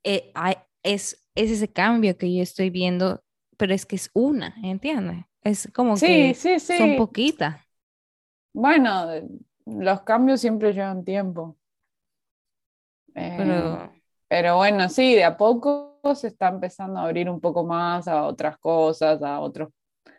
Eh, 0.04 0.30
hay- 0.34 0.56
es, 0.82 1.26
es 1.34 1.50
ese 1.50 1.72
cambio 1.72 2.16
que 2.18 2.34
yo 2.34 2.42
estoy 2.42 2.70
viendo, 2.70 3.22
pero 3.56 3.74
es 3.74 3.86
que 3.86 3.96
es 3.96 4.10
una, 4.14 4.54
¿entiendes? 4.62 5.24
Es 5.42 5.70
como 5.74 6.02
Sí, 6.02 6.34
que 6.34 6.34
sí, 6.34 6.58
son 6.68 6.94
poquitas, 6.94 7.60
Bueno, 8.52 9.06
los 9.66 10.00
cambios 10.02 10.40
siempre 10.40 10.72
llevan 10.72 11.04
tiempo. 11.04 11.56
Eh, 13.14 13.34
pero 13.34 13.92
pero 14.28 14.56
bueno, 14.56 14.88
sí, 14.88 15.14
de 15.14 15.24
a 15.24 15.36
poco 15.36 15.93
se 16.14 16.28
está 16.28 16.48
empezando 16.48 16.98
a 16.98 17.04
abrir 17.04 17.30
un 17.30 17.40
poco 17.40 17.64
más 17.64 18.08
a 18.08 18.24
otras 18.24 18.58
cosas, 18.58 19.22
a 19.22 19.40
otros 19.40 19.70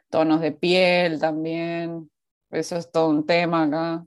tonos 0.10 0.42
de 0.42 0.52
piel 0.52 1.20
también. 1.20 2.10
Eso 2.50 2.78
es 2.78 2.90
todo 2.92 3.10
un 3.10 3.26
tema 3.26 3.64
acá. 3.64 4.06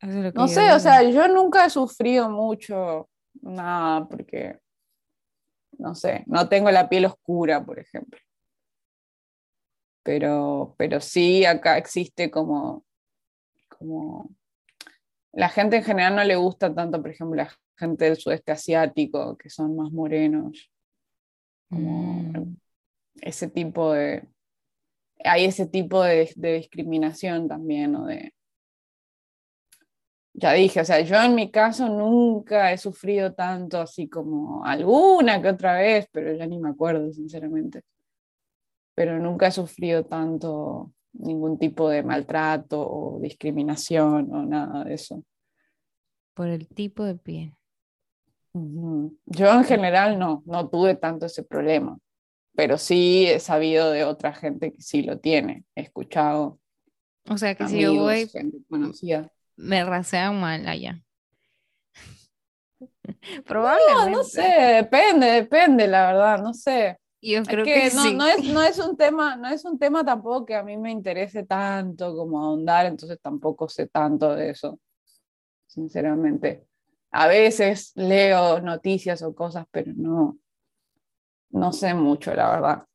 es 0.00 0.34
No 0.34 0.48
sé, 0.48 0.72
o 0.72 0.80
sea, 0.80 1.02
yo 1.04 1.28
nunca 1.28 1.64
he 1.64 1.70
sufrido 1.70 2.28
mucho 2.28 3.08
nada 3.40 4.06
porque, 4.08 4.58
no 5.78 5.94
sé, 5.94 6.24
no 6.26 6.48
tengo 6.48 6.70
la 6.70 6.88
piel 6.88 7.06
oscura, 7.06 7.64
por 7.64 7.78
ejemplo. 7.78 8.20
Pero, 10.02 10.74
pero 10.76 11.00
sí, 11.00 11.44
acá 11.44 11.78
existe 11.78 12.30
como, 12.30 12.84
como 13.68 14.28
la 15.32 15.48
gente 15.48 15.76
en 15.76 15.84
general 15.84 16.16
no 16.16 16.24
le 16.24 16.36
gusta 16.36 16.74
tanto, 16.74 17.00
por 17.00 17.10
ejemplo, 17.10 17.36
la 17.36 17.50
gente 17.76 18.04
del 18.04 18.16
sudeste 18.16 18.52
asiático, 18.52 19.36
que 19.36 19.48
son 19.50 19.76
más 19.76 19.90
morenos, 19.90 20.70
como 21.68 22.12
Mm. 22.32 22.56
ese 23.22 23.48
tipo 23.48 23.92
de, 23.92 24.28
hay 25.24 25.44
ese 25.46 25.66
tipo 25.66 26.02
de, 26.02 26.30
de 26.36 26.54
discriminación 26.54 27.48
también, 27.48 27.96
o 27.96 28.06
de, 28.06 28.34
ya 30.34 30.52
dije, 30.52 30.80
o 30.80 30.84
sea, 30.84 31.00
yo 31.00 31.16
en 31.22 31.34
mi 31.34 31.50
caso 31.50 31.88
nunca 31.88 32.72
he 32.72 32.78
sufrido 32.78 33.34
tanto 33.34 33.80
así 33.80 34.08
como 34.08 34.64
alguna 34.64 35.40
que 35.42 35.48
otra 35.48 35.76
vez, 35.76 36.06
pero 36.10 36.34
ya 36.34 36.46
ni 36.46 36.58
me 36.58 36.70
acuerdo, 36.70 37.12
sinceramente. 37.12 37.82
Pero 38.94 39.18
nunca 39.18 39.46
he 39.48 39.52
sufrido 39.52 40.04
tanto 40.04 40.92
ningún 41.14 41.58
tipo 41.58 41.88
de 41.90 42.02
maltrato 42.02 42.80
o 42.80 43.20
discriminación 43.20 44.32
o 44.34 44.44
nada 44.44 44.84
de 44.84 44.94
eso. 44.94 45.22
Por 46.34 46.48
el 46.48 46.68
tipo 46.68 47.04
de 47.04 47.14
piel. 47.14 47.56
Ujú. 48.54 49.16
Yo 49.26 49.48
en 49.52 49.64
general 49.64 50.18
no, 50.18 50.42
no 50.46 50.68
tuve 50.68 50.94
tanto 50.94 51.26
ese 51.26 51.42
problema, 51.42 51.98
pero 52.56 52.78
sí 52.78 53.26
he 53.28 53.40
sabido 53.40 53.90
de 53.92 54.04
otra 54.04 54.34
gente 54.34 54.72
que 54.72 54.82
sí 54.82 55.02
lo 55.02 55.18
tiene. 55.20 55.64
He 55.76 55.82
escuchado 55.82 56.60
O 57.30 57.36
sea 57.38 57.54
que 57.54 57.66
si 57.68 57.80
yo 57.80 57.94
voy, 57.94 58.30
conocida. 58.68 59.30
me 59.56 59.82
rasean 59.84 60.40
mal 60.40 60.66
allá. 60.68 61.02
No, 63.44 63.44
Probablemente. 63.46 64.10
no 64.10 64.24
sé, 64.24 64.42
depende, 64.42 65.26
depende, 65.26 65.86
la 65.88 66.06
verdad, 66.12 66.42
no 66.42 66.54
sé. 66.54 66.98
Yo 67.22 67.46
Es 67.46 67.48
creo 67.48 67.70
que 67.70 67.70
que 67.70 67.90
no, 67.92 68.12
sí. 68.12 68.12
no 68.12 68.26
es, 68.26 68.44
no 68.44 68.62
es 68.62 68.78
un 68.78 68.96
tema, 68.96 69.36
no 69.36 69.48
es 69.48 69.64
un 69.64 69.78
tema 69.78 70.04
tampoco 70.04 70.46
que 70.46 70.54
a 70.56 70.62
mí 70.62 70.76
me 70.78 70.90
interese 70.92 71.44
tanto 71.44 72.14
como 72.16 72.40
ahondar, 72.44 72.86
entonces 72.86 73.20
tampoco 73.20 73.68
sé 73.68 73.88
tanto 73.88 74.34
de 74.36 74.50
eso, 74.50 74.78
sinceramente. 75.66 76.66
A 77.12 77.28
veces 77.28 77.92
leo 77.96 78.60
noticias 78.60 79.22
o 79.22 79.34
cosas, 79.34 79.66
pero 79.72 79.92
no, 79.96 80.38
no 81.50 81.72
sé 81.72 81.94
mucho, 81.94 82.34
la 82.34 82.50
verdad. 82.50 82.86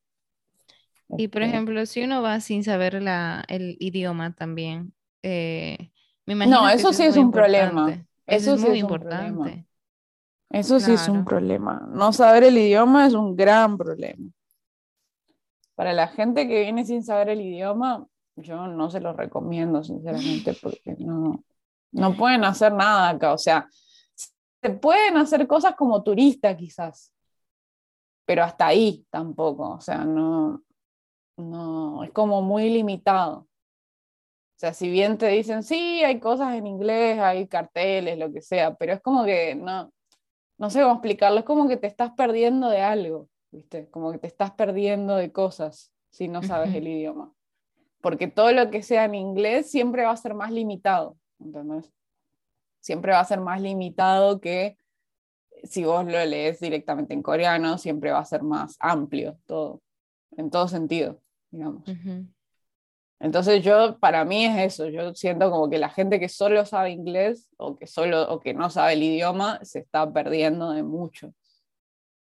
Y 1.15 1.29
por 1.29 1.41
Este, 1.41 1.43
ejemplo, 1.43 1.85
si 1.85 2.03
uno 2.03 2.21
va 2.21 2.39
sin 2.41 2.63
saber 2.63 3.01
la, 3.01 3.43
el 3.47 3.75
idioma 3.79 4.33
también, 4.35 4.93
eh, 5.23 5.91
me 6.25 6.33
imagino 6.33 6.59
No, 6.59 6.69
que 6.69 6.69
eso 6.69 6.93
sí 6.93 7.03
es 7.03 7.17
un 7.17 7.31
problema. 7.31 8.05
Eso 8.25 8.49
Eso 8.49 8.51
es 8.51 8.57
sí 8.57 8.67
muy 8.67 8.77
es 8.77 8.83
un 8.83 8.97
problema. 8.97 9.53
importante. 9.53 9.66
Eso 10.49 10.79
sí 10.79 10.93
es 10.93 11.09
un 11.09 11.25
problema. 11.25 11.87
No 11.91 12.13
saber 12.13 12.43
el 12.43 12.57
idioma 12.57 13.05
es 13.05 13.13
un 13.13 13.35
gran 13.35 13.77
problema. 13.77 14.31
Para 15.75 15.93
la 15.93 16.07
gente 16.07 16.47
que 16.47 16.61
viene 16.61 16.85
sin 16.85 17.03
saber 17.03 17.29
el 17.29 17.41
idioma, 17.41 18.07
yo 18.35 18.67
no 18.67 18.89
se 18.89 18.99
los 18.99 19.15
recomiendo, 19.15 19.83
sinceramente, 19.83 20.55
porque 20.61 20.95
no, 20.99 21.43
no 21.91 22.15
pueden 22.15 22.43
hacer 22.45 22.73
nada 22.73 23.09
acá. 23.09 23.33
O 23.33 23.37
sea, 23.37 23.67
se 24.15 24.69
pueden 24.71 25.17
hacer 25.17 25.45
cosas 25.47 25.75
como 25.75 26.01
turista 26.01 26.55
quizás, 26.55 27.13
pero 28.25 28.43
hasta 28.43 28.67
ahí 28.67 29.05
tampoco. 29.09 29.71
O 29.71 29.81
sea, 29.81 30.05
no, 30.05 30.63
no, 31.37 32.03
es 32.03 32.11
como 32.11 32.41
muy 32.41 32.69
limitado. 32.69 33.39
O 33.39 34.59
sea, 34.59 34.73
si 34.73 34.89
bien 34.89 35.17
te 35.19 35.27
dicen, 35.27 35.61
sí, 35.61 36.03
hay 36.03 36.19
cosas 36.19 36.55
en 36.55 36.65
inglés, 36.65 37.19
hay 37.19 37.47
carteles, 37.47 38.17
lo 38.17 38.31
que 38.33 38.41
sea, 38.41 38.73
pero 38.73 38.93
es 38.93 39.01
como 39.01 39.23
que 39.23 39.53
no, 39.53 39.91
no 40.57 40.69
sé 40.69 40.81
cómo 40.81 40.93
explicarlo, 40.93 41.39
es 41.39 41.45
como 41.45 41.67
que 41.67 41.77
te 41.77 41.87
estás 41.87 42.11
perdiendo 42.11 42.69
de 42.69 42.81
algo, 42.81 43.29
¿viste? 43.51 43.89
Como 43.89 44.11
que 44.11 44.17
te 44.17 44.27
estás 44.27 44.51
perdiendo 44.51 45.15
de 45.15 45.31
cosas 45.31 45.91
si 46.09 46.27
no 46.27 46.41
sabes 46.43 46.73
el 46.73 46.87
idioma. 46.87 47.33
Porque 48.01 48.27
todo 48.27 48.51
lo 48.51 48.69
que 48.69 48.83
sea 48.83 49.05
en 49.05 49.15
inglés 49.15 49.69
siempre 49.69 50.03
va 50.03 50.11
a 50.11 50.17
ser 50.17 50.33
más 50.33 50.51
limitado, 50.51 51.17
¿entendés? 51.39 51.91
Siempre 52.79 53.11
va 53.11 53.19
a 53.19 53.25
ser 53.25 53.39
más 53.39 53.61
limitado 53.61 54.39
que 54.39 54.77
si 55.63 55.83
vos 55.83 56.05
lo 56.05 56.23
lees 56.25 56.59
directamente 56.59 57.13
en 57.13 57.21
coreano, 57.21 57.77
siempre 57.77 58.11
va 58.11 58.19
a 58.19 58.25
ser 58.25 58.43
más 58.43 58.77
amplio 58.79 59.39
todo, 59.45 59.81
en 60.37 60.49
todo 60.49 60.67
sentido, 60.67 61.21
digamos. 61.51 61.83
Entonces 63.19 63.63
yo, 63.63 63.97
para 63.99 64.25
mí 64.25 64.45
es 64.45 64.73
eso, 64.73 64.87
yo 64.89 65.15
siento 65.15 65.49
como 65.49 65.69
que 65.69 65.79
la 65.79 65.89
gente 65.89 66.19
que 66.19 66.29
solo 66.29 66.65
sabe 66.65 66.91
inglés 66.91 67.49
o 67.57 67.75
que 67.77 67.87
solo 67.87 68.31
o 68.31 68.39
que 68.39 68.53
no 68.53 68.69
sabe 68.69 68.93
el 68.93 69.03
idioma 69.03 69.59
se 69.63 69.79
está 69.79 70.11
perdiendo 70.11 70.71
de 70.71 70.83
mucho 70.83 71.33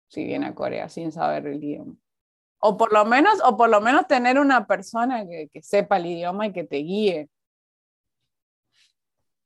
si 0.07 0.23
viene 0.23 0.45
a 0.45 0.55
Corea 0.55 0.87
sin 0.87 1.11
saber 1.11 1.47
el 1.47 1.61
idioma. 1.63 1.95
O 2.59 2.77
por 2.77 2.93
lo 2.93 3.03
menos, 3.03 3.41
o 3.43 3.57
por 3.57 3.69
lo 3.69 3.81
menos 3.81 4.07
tener 4.07 4.39
una 4.39 4.65
persona 4.65 5.25
que, 5.27 5.49
que 5.51 5.61
sepa 5.61 5.97
el 5.97 6.05
idioma 6.05 6.47
y 6.47 6.53
que 6.53 6.63
te 6.63 6.77
guíe. 6.77 7.29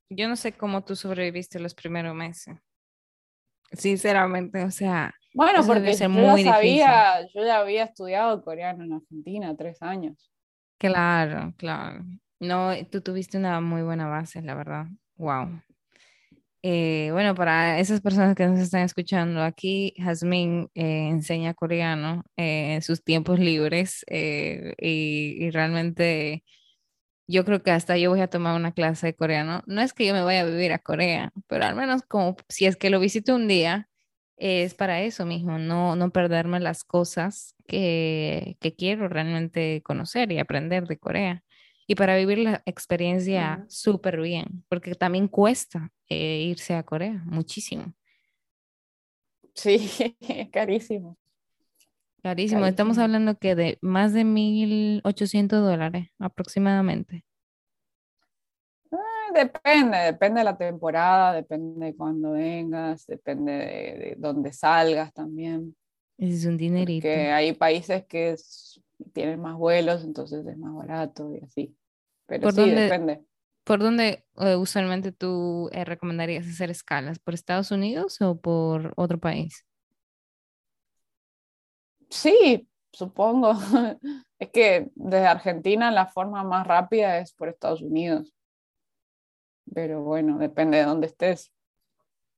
Yo 0.10 0.28
no 0.28 0.36
sé 0.36 0.54
cómo 0.54 0.84
tú 0.84 0.96
sobreviviste 0.96 1.60
los 1.60 1.74
primeros 1.74 2.16
meses. 2.16 2.58
Sinceramente, 3.72 4.64
o 4.64 4.72
sea, 4.72 5.14
Bueno, 5.34 5.66
porque 5.66 5.94
yo 5.94 5.98
ya 5.98 6.10
muy 6.10 6.44
difícil. 6.44 6.52
sabía, 6.52 7.28
yo 7.34 7.44
ya 7.44 7.60
había 7.60 7.84
estudiado 7.84 8.44
coreano 8.44 8.84
en 8.84 8.94
Argentina 8.94 9.56
tres 9.56 9.82
años. 9.82 10.32
Claro, 10.80 11.54
claro. 11.58 12.04
No, 12.40 12.72
tú 12.90 13.02
tuviste 13.02 13.38
una 13.38 13.62
muy 13.62 13.84
buena 13.84 14.08
base, 14.08 14.42
la 14.42 14.56
verdad. 14.56 14.88
Wow. 15.18 15.62
Eh, 16.62 17.10
bueno, 17.14 17.36
para 17.36 17.80
esas 17.80 18.02
personas 18.02 18.36
que 18.36 18.46
nos 18.46 18.60
están 18.60 18.82
escuchando, 18.82 19.42
aquí 19.44 19.94
Jazmín 19.98 20.70
eh, 20.76 21.08
enseña 21.10 21.54
coreano 21.54 22.24
eh, 22.36 22.76
en 22.76 22.82
sus 22.82 23.04
tiempos 23.04 23.40
libres 23.40 24.04
eh, 24.08 24.74
y, 24.78 25.50
realmente 25.52 26.44
yo 27.28 27.46
creo 27.46 27.64
que 27.64 27.72
hasta 27.72 27.98
yo 27.98 28.12
voy 28.12 28.22
a 28.22 28.30
tomar 28.30 28.56
una 28.56 28.74
clase 28.74 29.08
de 29.08 29.16
coreano. 29.16 29.64
No 29.68 29.82
es 29.82 29.94
que 29.94 30.06
yo 30.08 30.14
me 30.14 30.24
vaya 30.24 30.42
a 30.42 30.46
vivir 30.46 30.74
a 30.74 30.80
Corea, 30.80 31.32
pero 31.48 31.66
al 31.66 31.76
menos 31.76 32.04
como 32.04 32.38
si 32.50 32.66
es 32.68 32.78
que 32.78 32.90
lo 32.90 33.00
visito 33.00 33.36
un 33.36 33.48
día, 33.48 33.89
es 34.40 34.74
para 34.74 35.02
eso 35.02 35.26
mismo, 35.26 35.60
no, 35.60 35.96
no 35.96 36.12
perderme 36.12 36.60
las 36.60 36.84
cosas 36.84 37.56
que, 37.68 38.58
que 38.62 38.76
quiero 38.76 39.08
realmente 39.10 39.82
conocer 39.84 40.32
y 40.32 40.40
aprender 40.40 40.88
de 40.88 40.98
Corea. 40.98 41.44
Y 41.88 41.96
para 41.96 42.16
vivir 42.16 42.40
la 42.40 42.62
experiencia 42.66 43.58
Ujú. 43.60 43.66
súper 43.70 44.22
bien, 44.22 44.64
porque 44.70 44.96
también 44.96 45.28
cuesta 45.28 45.92
eh, 46.08 46.44
irse 46.44 46.76
a 46.76 46.84
Corea, 46.84 47.22
muchísimo. 47.26 47.94
Sí, 49.54 49.90
carísimo. 50.52 51.18
Carísimo. 52.22 52.66
Estamos 52.66 52.98
hablando 52.98 53.38
que 53.38 53.56
de 53.56 53.78
más 53.82 54.14
de 54.14 54.24
1.800 54.24 55.62
dólares 55.62 56.10
aproximadamente. 56.20 57.24
Depende, 59.34 59.98
depende 59.98 60.40
de 60.40 60.44
la 60.44 60.58
temporada, 60.58 61.34
depende 61.34 61.86
de 61.88 61.96
cuándo 61.96 62.32
vengas, 62.32 63.06
depende 63.06 63.52
de, 63.52 63.66
de 63.66 64.16
dónde 64.18 64.52
salgas 64.54 65.14
también. 65.14 65.76
Ese 66.18 66.36
es 66.36 66.46
un 66.46 66.58
dinerito. 66.58 67.04
Porque 67.08 67.32
hay 67.32 67.54
países 67.54 68.06
que 68.06 68.32
es- 68.32 68.82
tienen 69.14 69.40
más 69.42 69.56
vuelos, 69.58 70.04
entonces 70.04 70.46
es 70.46 70.58
más 70.58 70.74
barato 70.76 71.34
y 71.34 71.40
así. 71.44 71.76
Pero 72.26 72.44
¿Por 72.44 72.54
sí, 72.54 72.62
dónde- 72.62 72.82
depende. 72.82 73.24
¿Por 73.64 73.80
dónde 73.80 74.26
eh, 74.38 74.56
usualmente 74.56 75.12
tú 75.12 75.70
eh, 75.72 75.86
recomendarías 75.86 76.48
hacer 76.48 76.72
escalas? 76.72 77.20
¿Por 77.20 77.34
Estados 77.36 77.70
Unidos 77.72 78.20
o 78.22 78.40
por 78.40 78.94
otro 78.96 79.20
país? 79.20 79.64
Sí, 82.10 82.68
supongo. 82.92 83.54
Es 84.40 84.52
que 84.52 84.90
desde 84.96 85.28
Argentina 85.28 85.92
la 85.92 86.08
forma 86.08 86.46
más 86.46 86.66
rápida 86.66 87.18
es 87.20 87.34
por 87.34 87.50
Estados 87.50 87.82
Unidos. 87.82 88.34
Pero 89.74 90.04
bueno, 90.04 90.38
depende 90.38 90.78
de 90.78 90.84
dónde 90.86 91.08
estés. 91.08 91.52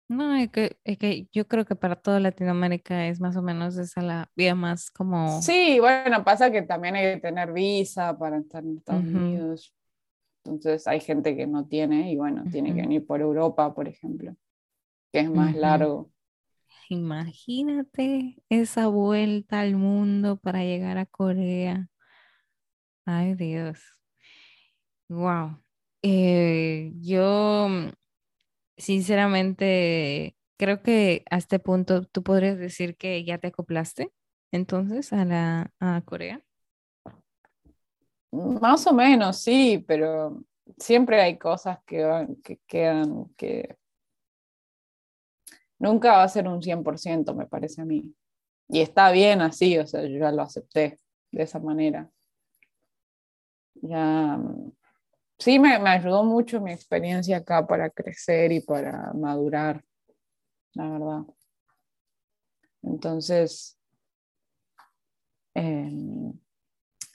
No, 0.07 0.35
es 0.35 0.49
que, 0.51 0.77
es 0.83 0.97
que 0.97 1.27
yo 1.31 1.47
creo 1.47 1.63
que 1.65 1.75
para 1.75 1.95
toda 1.95 2.19
Latinoamérica 2.19 3.07
es 3.07 3.21
más 3.21 3.37
o 3.37 3.41
menos 3.41 3.77
esa 3.77 4.01
la 4.01 4.29
vía 4.35 4.55
más 4.55 4.91
como... 4.91 5.39
Sí, 5.41 5.79
bueno, 5.79 6.23
pasa 6.23 6.51
que 6.51 6.61
también 6.63 6.95
hay 6.95 7.15
que 7.15 7.21
tener 7.21 7.53
visa 7.53 8.17
para 8.17 8.37
estar 8.39 8.63
en 8.63 8.77
Estados 8.77 9.03
Ujú. 9.03 9.19
Unidos. 9.33 9.73
Entonces 10.45 10.87
hay 10.87 10.99
gente 11.01 11.35
que 11.37 11.47
no 11.47 11.67
tiene 11.67 12.11
y 12.11 12.17
bueno, 12.17 12.47
tiene 12.51 12.73
que 12.75 12.81
venir 12.81 13.05
por 13.05 13.21
Europa, 13.21 13.73
por 13.75 13.87
ejemplo, 13.87 14.35
que 15.13 15.21
es 15.21 15.31
más 15.31 15.53
Ujú. 15.53 15.59
largo. 15.61 16.11
Imagínate 16.89 18.37
esa 18.49 18.87
vuelta 18.87 19.61
al 19.61 19.75
mundo 19.77 20.37
para 20.37 20.63
llegar 20.63 20.97
a 20.99 21.05
Corea. 21.07 21.89
Ay, 23.05 23.35
Dios. 23.35 23.79
Wow. 25.09 25.59
Yo, 26.03 27.67
mm, 27.69 27.89
sinceramente, 28.77 30.35
creo 30.57 30.81
que 30.83 31.23
a 31.31 31.37
este 31.37 31.59
punto 31.59 32.03
tú 32.05 32.23
podrías 32.23 32.57
decir 32.59 32.97
que 32.97 33.23
ya 33.25 33.37
te 33.39 33.47
acoplaste 33.47 34.11
entonces 34.51 35.13
a 35.13 35.25
la 35.25 35.71
a 35.79 36.01
Corea. 36.05 36.41
Más 38.31 38.87
o 38.87 38.93
menos, 38.93 39.37
sí, 39.39 39.83
pero 39.87 40.41
siempre 40.77 41.21
hay 41.21 41.37
cosas 41.37 41.79
que, 41.85 42.03
van- 42.03 42.35
que 42.37 42.59
quedan, 42.67 43.25
que 43.37 43.75
nunca 45.79 46.13
va 46.13 46.23
a 46.23 46.29
ser 46.29 46.47
un 46.47 46.61
100%, 46.61 47.33
me 47.35 47.47
parece 47.47 47.81
a 47.81 47.85
mí. 47.85 48.13
Y 48.69 48.81
está 48.81 49.11
bien 49.11 49.41
así, 49.41 49.77
o 49.79 49.87
sea, 49.87 50.03
yo 50.03 50.19
ya 50.19 50.31
lo 50.31 50.43
acepté 50.43 50.99
de 51.31 51.43
esa 51.43 51.59
manera. 51.59 52.11
Ya, 53.83 54.37
mm, 54.37 54.71
sí 55.41 55.59
me, 55.59 55.77
me 55.79 55.89
ayudó 55.89 56.23
mucho 56.23 56.61
mi 56.61 56.71
experiencia 56.71 57.37
acá 57.37 57.65
para 57.65 57.89
crecer 57.89 58.51
y 58.51 58.61
para 58.61 59.11
madurar, 59.13 59.83
la 60.73 60.89
verdad. 60.89 61.21
Entonces, 62.83 63.77
em, 65.53 66.33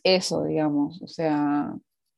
eso, 0.03 0.45
digamos, 0.45 1.01
o 1.03 1.09
sea, 1.09 1.74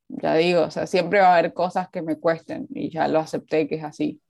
ya 0.09 0.35
digo, 0.35 0.63
o 0.63 0.71
sea, 0.71 0.87
siempre 0.87 1.19
va 1.19 1.27
a 1.35 1.37
haber 1.37 1.53
cosas 1.53 1.89
que 1.89 2.01
me 2.01 2.19
cuesten 2.19 2.67
y 2.71 2.89
ya 2.89 3.07
lo 3.07 3.19
acepté 3.19 3.67
que 3.67 3.75
es 3.75 3.83
así. 3.83 4.21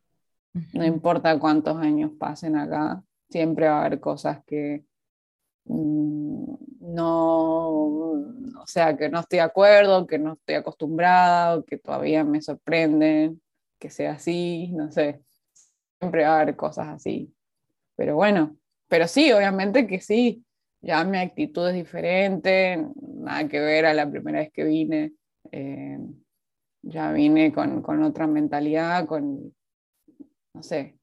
No 0.74 0.86
importa 0.86 1.40
cuántos 1.40 1.78
años 1.78 2.12
pasen 2.20 2.58
acá, 2.58 3.04
siempre 3.30 3.68
va 3.68 3.78
a 3.82 3.86
haber 3.86 4.00
cosas 4.00 4.44
que 4.46 4.84
mm, 5.66 6.56
no, 6.94 7.70
o 7.70 8.68
sea, 8.68 8.98
que 8.98 9.10
no 9.10 9.22
estoy 9.22 9.38
de 9.38 9.44
acuerdo, 9.44 10.08
que 10.08 10.20
no 10.20 10.34
estoy 10.34 10.56
acostumbrada, 10.56 11.64
que 11.68 11.78
todavía 11.78 12.24
me 12.24 12.42
sorprenden, 12.42 13.42
que 13.80 13.90
sea 13.90 14.14
así, 14.14 14.72
no 14.74 14.92
sé. 14.92 15.22
Siempre 16.00 16.24
va 16.24 16.38
a 16.38 16.42
haber 16.42 16.56
cosas 16.56 16.88
así. 16.90 17.34
Pero 17.96 18.16
bueno, 18.16 18.58
pero 18.88 19.08
sí, 19.08 19.32
obviamente 19.32 19.88
que 19.88 20.00
sí, 20.02 20.46
ya 20.82 21.04
mi 21.04 21.18
actitud 21.18 21.70
es 21.70 21.76
diferente, 21.76 22.86
nada 23.02 23.48
que 23.48 23.60
ver 23.60 23.86
a 23.86 23.94
la 23.94 24.10
primera 24.10 24.40
vez 24.40 24.52
que 24.52 24.64
vine. 24.64 25.14
Eh, 25.52 26.00
ya 26.82 27.12
vine 27.12 27.52
con, 27.54 27.82
con, 27.82 28.04
otra 28.04 28.28
mentalidad, 28.28 29.06
con, 29.06 29.54
no 30.54 30.64
sé, 30.64 30.99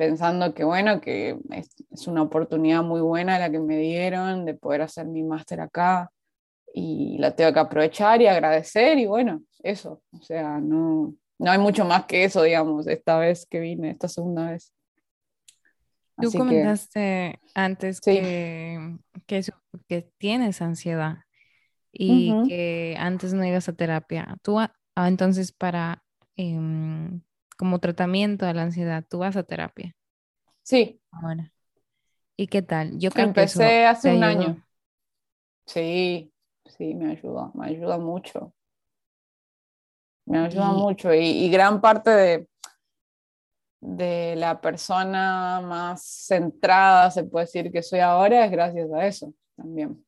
pensando 0.00 0.54
que 0.54 0.64
bueno, 0.64 0.98
que 0.98 1.36
es, 1.50 1.68
es, 1.90 2.06
una 2.06 2.22
oportunidad 2.22 2.82
muy 2.82 3.02
buena 3.02 3.38
la 3.38 3.50
que 3.50 3.58
me 3.58 3.76
dieron 3.76 4.46
de 4.46 4.54
poder 4.54 4.80
hacer 4.80 5.06
mi 5.06 5.22
máster 5.22 5.60
acá 5.60 6.10
y 6.72 7.18
la 7.18 7.36
tengo 7.36 7.52
que 7.52 7.60
aprovechar 7.60 8.22
y 8.22 8.26
agradecer 8.26 8.96
y 8.96 9.04
bueno, 9.04 9.42
eso, 9.62 10.00
o 10.18 10.22
sea, 10.22 10.58
no, 10.58 11.14
no 11.38 11.50
hay 11.50 11.58
mucho 11.58 11.84
más 11.84 12.06
que 12.06 12.24
eso, 12.24 12.42
digamos, 12.42 12.86
esta 12.86 13.18
vez 13.18 13.44
que 13.44 13.60
vine, 13.60 13.90
esta 13.90 14.08
segunda 14.08 14.52
vez. 14.52 14.72
Tú 16.18 16.32
comentaste 16.32 17.38
antes 17.54 18.00
que, 18.00 18.96
que, 19.26 20.10
tienes 20.16 20.62
ansiedad 20.62 21.18
y 21.92 22.32
que 22.48 22.96
antes 22.98 23.34
no 23.34 23.44
ibas 23.44 23.68
a 23.68 23.74
terapia. 23.74 24.38
Tú, 24.40 24.58
ah, 24.58 24.72
entonces, 24.96 25.52
para 25.52 26.02
em, 26.36 27.20
como 27.60 27.78
tratamiento 27.78 28.46
de 28.46 28.54
la 28.54 28.62
ansiedad, 28.62 29.04
tú 29.06 29.18
vas 29.18 29.36
a 29.36 29.42
terapia. 29.42 29.94
Sí. 30.62 30.98
Ahora. 31.10 31.52
¿Y 32.34 32.46
qué 32.46 32.62
tal? 32.62 32.98
Yo 32.98 33.10
creo 33.10 33.26
Empecé 33.26 33.58
que 33.58 33.84
hace 33.84 34.16
un 34.16 34.24
año. 34.24 34.66
Sí, 35.66 36.32
sí, 36.64 36.94
me 36.94 37.10
ayuda, 37.10 37.50
me 37.52 37.66
ayuda 37.66 37.98
mucho. 37.98 38.54
Me 40.24 40.38
ayuda 40.38 40.72
mucho 40.72 41.12
y 41.12 41.50
gran 41.50 41.82
parte 41.82 42.08
de, 42.08 42.48
de 43.80 44.36
la 44.36 44.58
persona 44.58 45.60
más 45.60 46.02
centrada, 46.02 47.10
se 47.10 47.24
puede 47.24 47.44
decir 47.44 47.70
que 47.70 47.82
soy 47.82 47.98
ahora, 48.00 48.46
es 48.46 48.50
gracias 48.50 48.90
a 48.90 49.06
eso 49.06 49.34
también. 49.54 50.02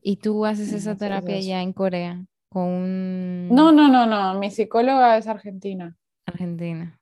¿Y 0.00 0.16
tú 0.16 0.46
haces 0.46 0.72
esa 0.72 0.96
terapia 0.96 1.38
ya 1.40 1.60
en 1.60 1.74
Corea? 1.74 2.24
Con 2.48 3.48
No, 3.48 3.72
no, 3.72 3.88
no, 3.88 4.06
no, 4.06 4.38
mi 4.38 4.50
psicóloga 4.50 5.16
es 5.18 5.26
argentina. 5.26 5.96
Argentina. 6.26 6.98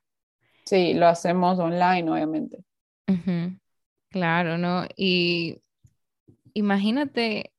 Sí, 0.65 0.93
lo 0.93 1.07
hacemos 1.07 1.59
online, 1.59 2.09
obviamente. 2.09 2.63
Claro, 4.09 4.57
¿no? 4.57 4.85
Y 4.95 5.61
imagínate 6.53 7.53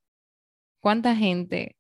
cuánta 0.81 1.15
gente 1.17 1.79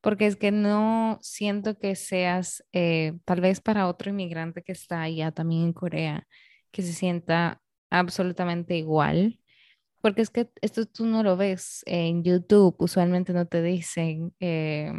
porque 0.00 0.26
es 0.26 0.36
que 0.36 0.50
no 0.50 1.18
siento 1.22 1.78
que 1.78 1.94
seas, 1.94 2.64
eh, 2.72 3.12
tal 3.24 3.40
vez 3.40 3.60
para 3.60 3.86
otro 3.88 4.10
inmigrante 4.10 4.62
que 4.62 4.72
está 4.72 5.02
allá 5.02 5.30
también 5.32 5.64
en 5.64 5.72
Corea, 5.72 6.26
que 6.70 6.82
se 6.82 6.92
sienta 6.92 7.60
absolutamente 7.90 8.76
igual, 8.76 9.40
porque 10.00 10.22
es 10.22 10.30
que 10.30 10.50
esto 10.62 10.86
tú 10.86 11.06
no 11.06 11.22
lo 11.22 11.36
ves 11.36 11.82
en 11.86 12.24
YouTube, 12.24 12.76
usualmente 12.78 13.32
no 13.32 13.46
te 13.46 13.62
dicen, 13.62 14.34
eh, 14.40 14.92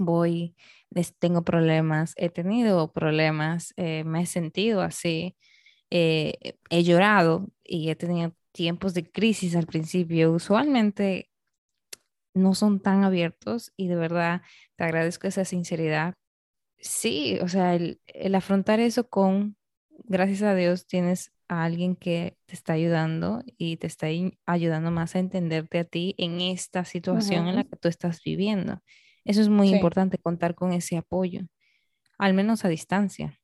voy, 0.00 0.56
tengo 1.18 1.44
problemas, 1.44 2.14
he 2.16 2.30
tenido 2.30 2.92
problemas, 2.92 3.72
eh, 3.76 4.04
me 4.04 4.22
he 4.22 4.26
sentido 4.26 4.82
así, 4.82 5.36
he 5.90 6.84
llorado 6.84 7.48
y 7.64 7.90
he 7.90 7.96
tenido 7.96 8.32
tiempos 8.52 8.94
de 8.94 9.10
crisis 9.10 9.56
al 9.56 9.66
principio. 9.66 10.32
Usualmente 10.32 11.30
no 12.34 12.54
son 12.54 12.80
tan 12.80 13.04
abiertos 13.04 13.72
y 13.76 13.88
de 13.88 13.96
verdad 13.96 14.42
te 14.76 14.84
agradezco 14.84 15.26
esa 15.26 15.44
sinceridad. 15.44 16.14
Sí, 16.78 17.38
o 17.42 17.48
sea, 17.48 17.74
el, 17.74 18.00
afrontar 18.34 18.80
eso 18.80 19.08
con, 19.08 19.56
gracias 20.04 20.42
a 20.42 20.54
Dios, 20.54 20.86
tienes 20.86 21.32
a 21.48 21.64
alguien 21.64 21.96
que 21.96 22.36
te 22.46 22.54
está 22.54 22.74
ayudando 22.74 23.42
y 23.58 23.76
te 23.76 23.86
está 23.86 24.06
ayudando 24.46 24.90
más 24.90 25.14
a 25.14 25.18
entenderte 25.18 25.80
a 25.80 25.84
ti 25.84 26.14
en 26.16 26.40
esta 26.40 26.84
situación 26.84 27.48
en 27.48 27.56
la 27.56 27.64
que 27.64 27.76
tú 27.76 27.88
estás 27.88 28.22
viviendo. 28.24 28.82
Eso 29.24 29.40
es 29.40 29.48
muy 29.48 29.68
importante, 29.68 30.18
contar 30.18 30.54
con 30.54 30.72
ese 30.72 30.96
apoyo, 30.96 31.42
al 32.18 32.34
menos 32.34 32.64
a 32.64 32.68
distancia. 32.68 33.38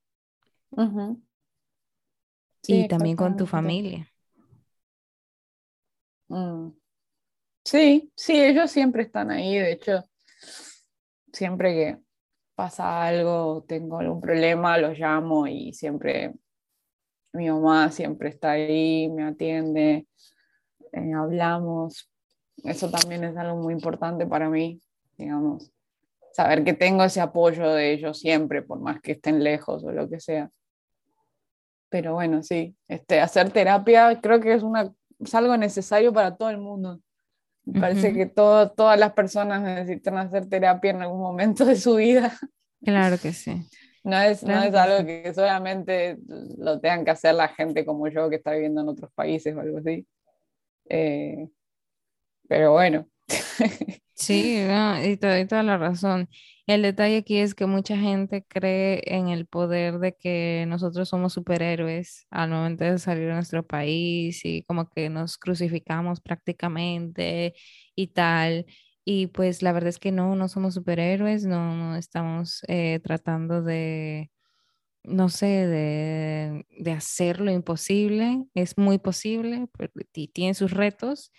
y 2.66 2.88
también 2.88 3.16
con 3.16 3.36
tu 3.36 3.46
familia. 3.46 4.10
Mm. 6.28 6.70
Sí, 7.64 8.12
sí, 8.14 8.40
ellos 8.40 8.70
siempre 8.70 9.02
están 9.02 9.30
ahí. 9.30 9.58
De 9.58 9.72
hecho, 9.72 10.04
siempre 11.32 11.74
que 11.74 11.98
pasa 12.54 13.04
algo, 13.04 13.64
tengo 13.66 13.98
algún 13.98 14.20
problema, 14.20 14.78
los 14.78 14.98
llamo 14.98 15.46
y 15.46 15.72
siempre 15.72 16.34
mi 17.32 17.50
mamá 17.50 17.90
siempre 17.90 18.30
está 18.30 18.52
ahí, 18.52 19.08
me 19.10 19.24
atiende, 19.24 20.06
eh, 20.92 21.12
hablamos. 21.14 22.10
Eso 22.64 22.90
también 22.90 23.24
es 23.24 23.36
algo 23.36 23.56
muy 23.56 23.74
importante 23.74 24.26
para 24.26 24.48
mí, 24.48 24.80
digamos, 25.16 25.72
saber 26.32 26.64
que 26.64 26.74
tengo 26.74 27.04
ese 27.04 27.20
apoyo 27.20 27.72
de 27.72 27.92
ellos 27.92 28.18
siempre, 28.18 28.62
por 28.62 28.78
más 28.80 29.00
que 29.00 29.12
estén 29.12 29.42
lejos 29.42 29.84
o 29.84 29.92
lo 29.92 30.08
que 30.08 30.20
sea. 30.20 30.50
Pero 31.88 32.14
bueno, 32.14 32.42
sí, 32.42 32.76
este, 32.88 33.20
hacer 33.20 33.50
terapia 33.50 34.20
creo 34.20 34.40
que 34.40 34.52
es, 34.52 34.62
una, 34.62 34.92
es 35.18 35.34
algo 35.34 35.56
necesario 35.56 36.12
para 36.12 36.36
todo 36.36 36.50
el 36.50 36.58
mundo. 36.58 37.00
Me 37.64 37.80
parece 37.80 38.12
que 38.12 38.26
todo, 38.26 38.70
todas 38.70 38.98
las 38.98 39.12
personas 39.12 39.60
necesitan 39.60 40.18
hacer 40.18 40.48
terapia 40.48 40.92
en 40.92 41.02
algún 41.02 41.20
momento 41.20 41.64
de 41.64 41.76
su 41.76 41.96
vida. 41.96 42.32
Claro 42.84 43.16
que 43.18 43.32
sí. 43.32 43.66
No 44.04 44.20
es, 44.20 44.44
no 44.44 44.62
es 44.62 44.72
algo 44.72 45.04
que 45.04 45.34
solamente 45.34 46.16
lo 46.58 46.78
tengan 46.78 47.04
que 47.04 47.10
hacer 47.10 47.34
la 47.34 47.48
gente 47.48 47.84
como 47.84 48.06
yo 48.06 48.30
que 48.30 48.36
está 48.36 48.52
viviendo 48.52 48.82
en 48.82 48.88
otros 48.88 49.10
países 49.12 49.56
o 49.56 49.60
algo 49.60 49.78
así. 49.78 50.06
Eh, 50.88 51.48
pero 52.46 52.72
bueno. 52.72 53.08
Sí, 54.14 54.56
y, 55.04 55.16
te 55.18 55.26
doy 55.28 55.46
toda 55.46 55.62
la 55.62 55.76
razón. 55.76 56.28
El 56.66 56.82
detalle 56.82 57.18
aquí 57.18 57.36
es 57.38 57.54
que 57.54 57.66
mucha 57.66 57.96
gente 57.98 58.44
cree 58.48 59.02
en 59.14 59.28
el 59.28 59.46
poder 59.46 59.98
de 59.98 60.16
que 60.16 60.64
nosotros 60.68 61.08
somos 61.10 61.34
superhéroes 61.34 62.26
al 62.30 62.50
momento 62.50 62.84
de 62.84 62.98
salir 62.98 63.28
de 63.28 63.34
nuestro 63.34 63.66
país 63.66 64.42
y 64.44 64.62
como 64.62 64.88
que 64.88 65.10
nos 65.10 65.36
crucificamos 65.36 66.20
prácticamente 66.22 67.54
y 67.94 68.08
tal. 68.08 68.66
Y 69.04 69.28
pues 69.28 69.62
la 69.62 69.72
verdad 69.72 69.90
es 69.90 69.98
que 69.98 70.12
no, 70.12 70.34
no 70.34 70.48
somos 70.48 70.74
superhéroes, 70.74 71.44
no, 71.44 71.76
no 71.76 71.96
estamos 71.96 72.62
eh, 72.68 73.00
tratando 73.04 73.62
de, 73.62 74.30
no 75.04 75.28
sé, 75.28 75.46
de, 75.46 76.66
de, 76.78 76.92
hacer 76.92 77.40
lo 77.40 77.52
imposible. 77.52 78.44
Es 78.54 78.78
muy 78.78 78.98
posible, 78.98 79.68
pero 79.78 79.92
tiene 80.32 80.54
sus 80.54 80.72
retos. 80.72 81.32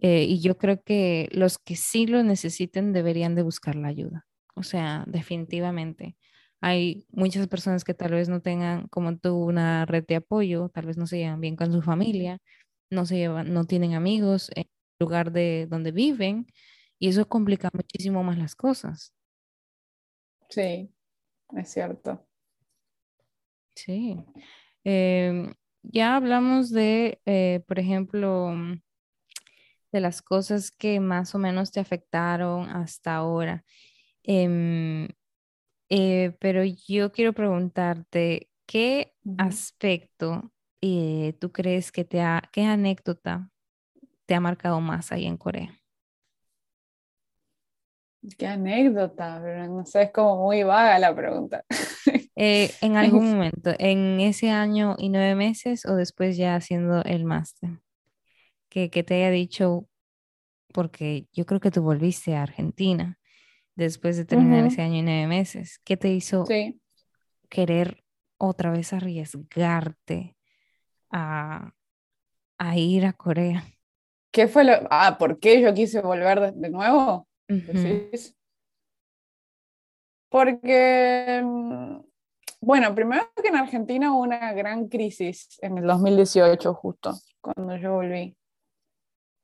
Eh, 0.00 0.24
y 0.24 0.40
yo 0.40 0.56
creo 0.56 0.82
que 0.82 1.28
los 1.32 1.58
que 1.58 1.76
sí 1.76 2.06
lo 2.06 2.22
necesiten 2.22 2.92
deberían 2.92 3.34
de 3.34 3.42
buscar 3.42 3.76
la 3.76 3.88
ayuda. 3.88 4.26
O 4.54 4.62
sea, 4.62 5.04
definitivamente. 5.06 6.16
Hay 6.62 7.06
muchas 7.10 7.48
personas 7.48 7.84
que 7.84 7.94
tal 7.94 8.12
vez 8.12 8.28
no 8.28 8.40
tengan 8.42 8.88
como 8.88 9.16
tú 9.16 9.36
una 9.36 9.86
red 9.86 10.04
de 10.06 10.16
apoyo, 10.16 10.68
tal 10.68 10.86
vez 10.86 10.96
no 10.98 11.06
se 11.06 11.18
llevan 11.18 11.40
bien 11.40 11.56
con 11.56 11.72
su 11.72 11.82
familia, 11.82 12.38
no 12.90 13.06
se 13.06 13.16
llevan, 13.16 13.52
no 13.52 13.64
tienen 13.64 13.94
amigos 13.94 14.50
en 14.54 14.64
el 14.64 14.70
lugar 14.98 15.32
de 15.32 15.66
donde 15.70 15.92
viven 15.92 16.46
y 16.98 17.08
eso 17.08 17.26
complica 17.28 17.70
muchísimo 17.72 18.22
más 18.22 18.36
las 18.38 18.54
cosas. 18.54 19.14
Sí, 20.50 20.92
es 21.56 21.68
cierto. 21.70 22.26
Sí. 23.74 24.16
Em, 24.84 25.54
ya 25.82 26.16
hablamos 26.16 26.70
de, 26.70 27.20
eh, 27.24 27.62
por 27.66 27.78
ejemplo, 27.78 28.54
de 29.92 30.00
las 30.00 30.22
cosas 30.22 30.70
que 30.70 31.00
más 31.00 31.34
o 31.34 31.38
menos 31.38 31.72
te 31.72 31.80
afectaron 31.80 32.68
hasta 32.70 33.16
ahora. 33.16 33.64
Em, 34.22 35.08
eh, 35.88 36.36
pero 36.40 36.62
yo 36.64 37.12
quiero 37.12 37.32
preguntarte, 37.32 38.48
¿qué 38.66 39.14
aspecto 39.38 40.52
eh, 40.80 41.34
tú 41.40 41.52
crees 41.52 41.92
que 41.92 42.04
te 42.04 42.20
ha, 42.20 42.42
qué 42.52 42.64
anécdota 42.64 43.50
te 44.26 44.34
ha 44.34 44.40
marcado 44.40 44.80
más 44.80 45.12
ahí 45.12 45.26
en 45.26 45.36
Corea? 45.36 45.80
Qué 48.38 48.46
anécdota, 48.46 49.40
pero 49.42 49.66
no 49.66 49.84
sé, 49.86 50.02
es 50.02 50.10
como 50.12 50.44
muy 50.44 50.62
vaga 50.62 50.98
la 50.98 51.14
pregunta. 51.14 51.64
Eh, 52.36 52.70
en 52.80 52.96
algún 52.96 53.32
momento, 53.32 53.74
en 53.78 54.18
ese 54.20 54.48
año 54.50 54.94
y 54.98 55.10
nueve 55.10 55.34
meses 55.34 55.84
o 55.84 55.94
después 55.94 56.38
ya 56.38 56.54
haciendo 56.54 57.02
el 57.04 57.26
máster, 57.26 57.68
que, 58.70 58.88
que 58.88 59.02
te 59.02 59.16
haya 59.16 59.30
dicho, 59.30 59.86
porque 60.72 61.26
yo 61.32 61.44
creo 61.44 61.60
que 61.60 61.70
tú 61.70 61.82
volviste 61.82 62.34
a 62.34 62.44
Argentina 62.44 63.18
después 63.74 64.16
de 64.16 64.24
terminar 64.24 64.64
ese 64.64 64.82
año 64.82 64.96
y 64.96 65.02
nueve 65.02 65.26
meses. 65.26 65.80
¿Qué 65.84 65.96
te 65.96 66.08
hizo 66.08 66.46
Sí. 66.46 66.80
querer 67.48 68.04
otra 68.38 68.70
vez 68.70 68.92
arriesgarte 68.92 70.36
a, 71.10 71.72
a 72.58 72.76
ir 72.78 73.04
a 73.04 73.12
Corea? 73.12 73.64
¿Qué 74.30 74.46
fue 74.46 74.64
lo... 74.64 74.72
Ah, 74.90 75.16
¿por 75.18 75.40
qué 75.40 75.60
yo 75.60 75.74
quise 75.74 76.00
volver 76.00 76.54
de, 76.54 76.70
nuevo? 76.70 77.26
Porque, 80.28 81.42
bueno, 82.60 82.94
primero 82.94 83.28
que 83.42 83.48
en 83.48 83.56
Argentina 83.56 84.14
hubo 84.14 84.22
una 84.22 84.52
gran 84.52 84.88
crisis 84.88 85.58
en 85.60 85.78
el 85.78 85.86
2018 85.86 86.72
justo, 86.74 87.14
cuando 87.40 87.76
yo 87.76 87.94
volví. 87.94 88.36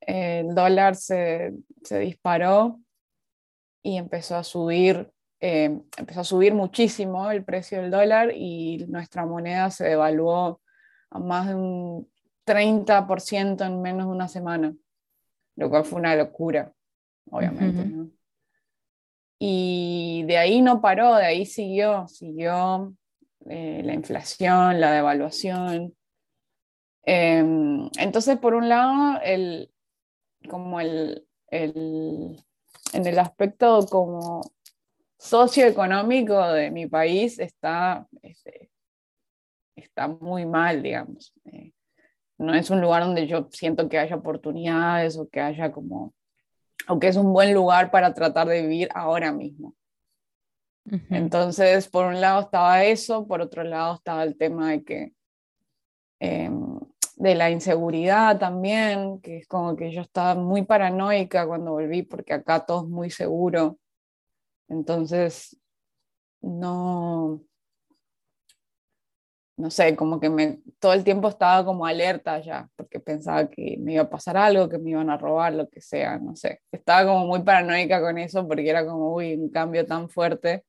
El 0.07 0.55
dólar 0.55 0.95
se, 0.97 1.53
se 1.83 1.99
disparó 1.99 2.81
y 3.83 3.99
empezó 3.99 4.37
a 4.37 4.45
subir, 4.45 5.13
eh, 5.41 5.81
empezó 5.97 6.21
a 6.21 6.25
subir 6.25 6.55
muchísimo 6.55 7.31
el 7.31 7.45
precio 7.45 7.81
del 7.81 7.91
dólar 7.91 8.33
y 8.35 8.85
nuestra 8.89 9.27
moneda 9.27 9.71
se 9.71 9.85
devaluó 9.85 10.61
a 11.11 11.19
más 11.19 11.49
de 11.49 11.55
un 11.55 12.09
30% 12.47 13.65
en 13.65 13.83
menos 13.83 14.07
de 14.07 14.13
una 14.13 14.29
semana, 14.29 14.75
lo 15.57 15.71
cual 15.71 15.85
fue 15.85 16.01
una 16.01 16.17
locura, 16.17 16.73
obviamente. 17.31 18.11
Y 19.39 20.25
de 20.27 20.39
ahí 20.39 20.63
no 20.63 20.81
paró, 20.81 21.15
de 21.17 21.27
ahí 21.27 21.47
siguió, 21.47 22.09
siguió 22.09 22.95
eh, 23.49 23.83
la 23.85 23.95
inflación, 23.95 24.81
la 24.81 24.93
devaluación. 24.93 25.95
Em, 27.05 27.89
entonces, 27.99 28.39
por 28.39 28.55
un 28.55 28.69
lado, 28.69 29.21
el, 29.23 29.71
como 30.47 30.81
el, 30.81 31.27
el- 31.49 32.45
en 32.93 33.07
el 33.07 33.19
aspecto 33.19 33.87
como 33.91 34.41
socioeconómico 35.19 36.41
de 36.53 36.71
mi 36.71 36.87
país 36.87 37.39
está, 37.39 38.07
este, 38.23 38.71
está 39.75 40.09
muy 40.09 40.47
mal, 40.47 40.83
digamos. 40.83 41.33
Eh, 41.47 41.73
no 42.39 42.55
es 42.55 42.71
un 42.71 42.81
lugar 42.81 43.03
donde 43.05 43.27
yo 43.27 43.49
siento 43.51 43.89
que 43.89 43.99
haya 43.99 44.17
oportunidades 44.17 45.17
o 45.19 45.29
que 45.29 45.41
haya 45.41 45.73
como, 45.73 46.15
o 46.89 46.99
que 46.99 47.09
es 47.09 47.17
un 47.17 47.33
buen 47.33 47.55
lugar 47.55 47.91
para 47.91 48.13
tratar 48.15 48.47
de 48.49 48.63
vivir 48.63 48.89
ahora 48.95 49.33
mismo. 49.33 49.75
Entonces, 51.11 51.89
por 51.89 52.07
un 52.07 52.21
lado 52.21 52.41
estaba 52.43 52.85
eso, 52.85 53.27
por 53.27 53.41
otro 53.41 53.65
lado 53.65 53.95
estaba 53.97 54.23
el 54.23 54.37
tema 54.37 54.71
de 54.71 54.85
que 54.85 55.13
em, 56.21 56.79
de 57.17 57.35
la 57.35 57.51
inseguridad 57.51 58.39
también, 58.39 59.21
que 59.21 59.39
es 59.39 59.49
como 59.49 59.77
que 59.77 59.91
yo 59.93 60.03
estaba 60.03 60.35
muy 60.35 60.63
paranoica 60.65 61.47
cuando 61.47 61.73
volví 61.73 62.03
porque 62.03 62.35
acá 62.35 62.65
todo 62.65 62.83
es 62.85 62.89
muy 62.89 63.11
seguro. 63.11 63.79
Entonces, 64.69 65.59
no, 66.43 67.43
no 69.57 69.71
sé, 69.71 69.97
como 69.97 70.21
que 70.21 70.29
me, 70.29 70.61
todo 70.79 70.93
el 70.93 71.05
tiempo 71.05 71.29
estaba 71.29 71.65
como 71.65 71.87
alerta 71.87 72.41
ya, 72.41 72.69
porque 72.77 73.01
pensaba 73.01 73.49
que 73.49 73.77
me 73.81 73.95
iba 73.95 74.03
a 74.03 74.11
pasar 74.11 74.37
algo, 74.37 74.69
que 74.69 74.79
me 74.79 74.91
iban 74.91 75.09
a 75.09 75.17
robar, 75.17 75.55
lo 75.55 75.69
que 75.71 75.81
sea, 75.81 76.19
no 76.19 76.37
sé. 76.37 76.61
Estaba 76.71 77.07
como 77.11 77.27
muy 77.27 77.43
paranoica 77.43 78.01
con 78.01 78.19
eso 78.19 78.47
porque 78.47 78.69
era 78.69 78.85
como, 78.87 79.15
uy, 79.15 79.35
un 79.35 79.49
cambio 79.51 79.87
tan 79.87 80.11
fuerte. 80.11 80.65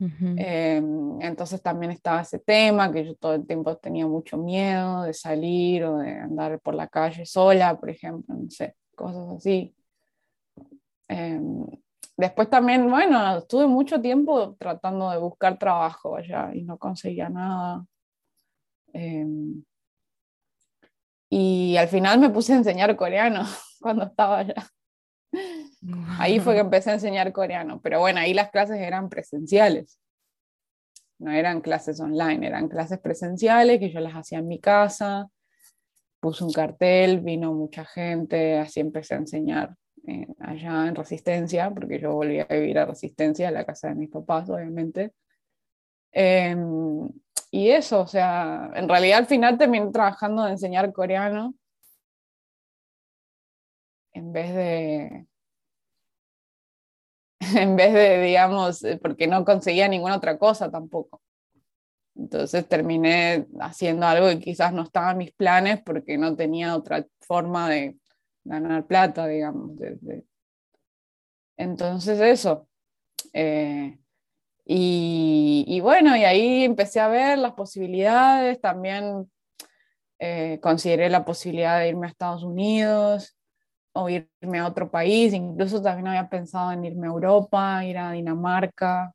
Ujú. 0.00 0.36
Eh, 0.36 0.80
entonces 1.20 1.60
también 1.60 1.90
estaba 1.90 2.20
ese 2.20 2.38
tema, 2.38 2.92
que 2.92 3.04
yo 3.04 3.14
todo 3.16 3.34
el 3.34 3.46
tiempo 3.46 3.76
tenía 3.76 4.06
mucho 4.06 4.36
miedo 4.36 5.02
de 5.02 5.12
salir 5.12 5.84
o 5.84 5.98
de 5.98 6.12
andar 6.12 6.60
por 6.60 6.74
la 6.74 6.86
calle 6.88 7.26
sola, 7.26 7.78
por 7.78 7.90
ejemplo, 7.90 8.34
no 8.34 8.50
sé, 8.50 8.76
cosas 8.94 9.28
así. 9.36 9.74
Eh, 11.08 11.40
después 12.16 12.48
también, 12.48 12.88
bueno, 12.88 13.38
estuve 13.38 13.66
mucho 13.66 14.00
tiempo 14.00 14.54
tratando 14.58 15.10
de 15.10 15.18
buscar 15.18 15.58
trabajo 15.58 16.16
allá 16.16 16.50
y 16.54 16.62
no 16.62 16.78
conseguía 16.78 17.28
nada. 17.28 17.84
Eh, 18.92 19.26
y 21.30 21.76
al 21.76 21.88
final 21.88 22.18
me 22.18 22.30
puse 22.30 22.52
a 22.52 22.56
enseñar 22.56 22.96
coreano 22.96 23.42
cuando 23.80 24.04
estaba 24.04 24.38
allá. 24.38 24.54
Ahí 26.18 26.40
fue 26.40 26.54
que 26.54 26.60
empecé 26.60 26.90
a 26.90 26.94
enseñar 26.94 27.32
coreano, 27.32 27.80
pero 27.80 28.00
bueno, 28.00 28.20
ahí 28.20 28.34
las 28.34 28.50
clases 28.50 28.78
eran 28.78 29.08
presenciales. 29.08 29.98
No 31.18 31.32
eran 31.32 31.60
clases 31.60 32.00
online, 32.00 32.46
eran 32.46 32.68
clases 32.68 33.00
presenciales 33.00 33.80
que 33.80 33.90
yo 33.90 34.00
las 34.00 34.14
hacía 34.14 34.38
en 34.38 34.48
mi 34.48 34.60
casa. 34.60 35.28
Puse 36.20 36.44
un 36.44 36.52
cartel, 36.52 37.20
vino 37.20 37.52
mucha 37.52 37.84
gente, 37.84 38.58
así 38.58 38.80
empecé 38.80 39.14
a 39.14 39.18
enseñar 39.18 39.74
eh, 40.06 40.26
allá 40.40 40.86
en 40.86 40.94
Resistencia, 40.94 41.70
porque 41.70 42.00
yo 42.00 42.14
volví 42.14 42.40
a 42.40 42.46
vivir 42.46 42.78
a 42.78 42.86
Resistencia, 42.86 43.48
a 43.48 43.52
la 43.52 43.64
casa 43.64 43.88
de 43.88 43.94
mis 43.96 44.10
papás, 44.10 44.48
obviamente. 44.48 45.12
Eh, 46.12 46.56
y 47.50 47.70
eso, 47.70 48.02
o 48.02 48.06
sea, 48.06 48.70
en 48.74 48.88
realidad 48.88 49.18
al 49.18 49.26
final 49.26 49.58
terminé 49.58 49.90
trabajando 49.90 50.44
de 50.44 50.52
enseñar 50.52 50.92
coreano 50.92 51.54
en 54.18 54.32
vez 54.32 54.54
de, 54.54 55.26
en 57.56 57.76
vez 57.76 57.92
de, 57.92 58.20
digamos, 58.20 58.82
eh, 58.84 58.98
porque 59.00 59.26
no 59.26 59.44
conseguía 59.44 59.88
ninguna 59.88 60.16
otra 60.16 60.38
cosa 60.38 60.70
tampoco. 60.70 61.22
Entonces 62.16 62.66
terminé 62.68 63.46
haciendo 63.60 64.06
algo 64.06 64.26
que 64.28 64.40
quizás 64.40 64.72
no 64.72 64.82
estaba 64.82 65.12
en 65.12 65.18
mis 65.18 65.32
planes 65.32 65.80
porque 65.82 66.18
no 66.18 66.34
tenía 66.34 66.74
otra 66.74 67.06
forma 67.20 67.70
de 67.70 67.96
ganar 68.42 68.86
plata, 68.86 69.28
digamos. 69.28 69.70
Entonces 71.56 72.20
eso. 72.20 72.68
Eh, 73.32 73.98
y, 74.64 75.64
y 75.68 75.80
bueno, 75.80 76.16
y 76.16 76.24
ahí 76.24 76.64
empecé 76.64 76.98
a 76.98 77.08
ver 77.08 77.38
las 77.38 77.52
posibilidades, 77.52 78.60
también 78.60 79.30
eh, 80.18 80.58
consideré 80.60 81.08
la 81.08 81.24
posibilidad 81.24 81.78
de 81.78 81.90
irme 81.90 82.08
a 82.08 82.10
Estados 82.10 82.42
Unidos 82.42 83.37
o 83.92 84.08
irme 84.08 84.58
a 84.58 84.66
otro 84.66 84.90
país, 84.90 85.32
incluso 85.32 85.82
también 85.82 86.08
había 86.08 86.28
pensado 86.28 86.72
en 86.72 86.84
irme 86.84 87.06
a 87.06 87.10
Europa, 87.10 87.84
ir 87.84 87.98
a 87.98 88.12
Dinamarca, 88.12 89.12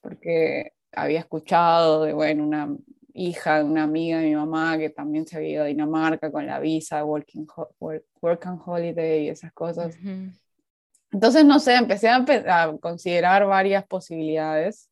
porque 0.00 0.72
había 0.92 1.20
escuchado 1.20 2.04
de, 2.04 2.12
bueno, 2.12 2.44
una 2.44 2.76
hija 3.14 3.58
de 3.58 3.64
una 3.64 3.82
amiga 3.84 4.18
de 4.18 4.26
mi 4.26 4.34
mamá 4.34 4.78
que 4.78 4.90
también 4.90 5.26
se 5.26 5.36
había 5.36 5.50
ido 5.50 5.62
a 5.64 5.66
Dinamarca 5.66 6.30
con 6.30 6.46
la 6.46 6.58
visa, 6.58 7.04
working, 7.04 7.46
work, 7.78 8.04
work 8.20 8.46
and 8.46 8.60
holiday 8.64 9.24
y 9.24 9.28
esas 9.28 9.52
cosas. 9.52 9.96
Ujú. 9.96 10.32
Entonces, 11.12 11.44
no 11.44 11.58
sé, 11.58 11.76
empecé 11.76 12.08
a, 12.08 12.24
a 12.46 12.78
considerar 12.78 13.46
varias 13.46 13.86
posibilidades. 13.86 14.88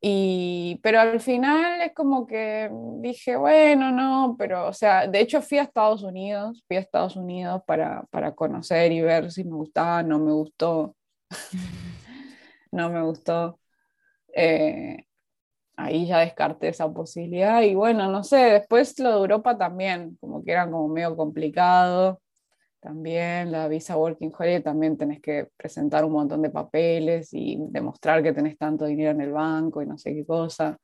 Y, 0.00 0.78
pero 0.82 1.00
al 1.00 1.20
final 1.20 1.80
es 1.82 1.92
como 1.94 2.26
que 2.26 2.70
dije, 3.00 3.36
bueno, 3.36 3.90
no, 3.90 4.36
pero, 4.38 4.68
o 4.68 4.72
sea, 4.72 5.08
de 5.08 5.20
hecho 5.20 5.42
fui 5.42 5.58
a 5.58 5.62
Estados 5.62 6.02
Unidos, 6.04 6.62
fui 6.68 6.76
a 6.76 6.80
Estados 6.80 7.16
Unidos 7.16 7.62
para, 7.66 8.04
para 8.10 8.34
conocer 8.34 8.92
y 8.92 9.00
ver 9.00 9.32
si 9.32 9.44
me 9.44 9.56
gustaba, 9.56 10.02
no 10.04 10.20
me 10.20 10.32
gustó, 10.32 10.94
no 12.72 12.90
me 12.90 13.02
gustó. 13.02 13.58
Eh, 14.34 15.04
ahí 15.76 16.06
ya 16.06 16.20
descarté 16.20 16.68
esa 16.68 16.92
posibilidad 16.92 17.62
y 17.62 17.74
bueno, 17.74 18.10
no 18.10 18.24
sé, 18.24 18.36
después 18.36 18.98
lo 19.00 19.10
de 19.10 19.16
Europa 19.18 19.58
también, 19.58 20.16
como 20.20 20.44
que 20.44 20.52
era 20.52 20.70
como 20.70 20.88
medio 20.88 21.16
complicado. 21.16 22.20
También 22.80 23.50
la 23.50 23.66
visa 23.66 23.96
Working 23.96 24.32
Holiday 24.38 24.62
también 24.62 24.96
tenés 24.96 25.20
que 25.20 25.48
presentar 25.56 26.04
un 26.04 26.12
montón 26.12 26.42
de 26.42 26.50
papeles 26.50 27.30
y 27.32 27.56
demostrar 27.70 28.22
que 28.22 28.32
tenés 28.32 28.56
tanto 28.56 28.84
dinero 28.86 29.10
en 29.10 29.20
el 29.20 29.32
banco 29.32 29.82
y 29.82 29.86
no 29.86 29.98
sé 29.98 30.14
qué 30.14 30.24
cosa. 30.24 30.78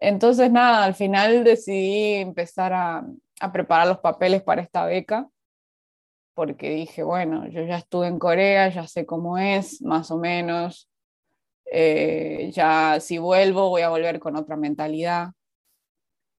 Entonces, 0.00 0.50
nada, 0.50 0.84
al 0.84 0.94
final 0.94 1.44
decidí 1.44 2.14
empezar 2.14 2.72
a, 2.72 3.06
preparar 3.52 3.86
los 3.86 3.98
papeles 3.98 4.42
para 4.42 4.62
esta 4.62 4.86
beca, 4.86 5.28
porque 6.34 6.70
dije, 6.70 7.02
bueno, 7.02 7.46
yo 7.48 7.62
ya 7.64 7.78
estuve 7.78 8.08
en 8.08 8.18
Corea, 8.18 8.68
ya 8.68 8.86
sé 8.86 9.06
cómo 9.06 9.38
es, 9.38 9.82
más 9.82 10.10
o 10.10 10.18
menos. 10.18 10.88
Eh, 11.70 12.50
ya 12.52 12.98
si 13.00 13.18
vuelvo, 13.18 13.68
voy 13.70 13.82
a 13.82 13.90
volver 13.90 14.18
con 14.20 14.36
otra 14.36 14.56
mentalidad, 14.56 15.30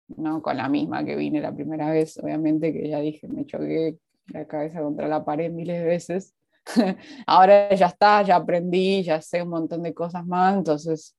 no 0.07 0.41
con 0.41 0.57
la 0.57 0.69
misma 0.69 1.03
que 1.05 1.15
vine 1.15 1.41
la 1.41 1.53
primera 1.53 1.89
vez, 1.91 2.17
obviamente, 2.17 2.73
que 2.73 2.89
ya 2.89 2.99
dije, 2.99 3.27
me 3.27 3.45
choqué 3.45 3.97
la 4.27 4.45
cabeza 4.45 4.81
contra 4.81 5.07
la 5.07 5.23
pared 5.25 5.51
miles 5.51 5.79
de 5.79 5.85
veces. 5.85 6.35
Ahora 7.27 7.73
ya 7.73 7.87
está, 7.87 8.21
ya 8.23 8.35
aprendí, 8.35 9.03
ya 9.03 9.21
sé 9.21 9.41
un 9.41 9.49
montón 9.49 9.83
de 9.83 9.93
cosas 9.93 10.25
más, 10.25 10.55
entonces 10.55 11.15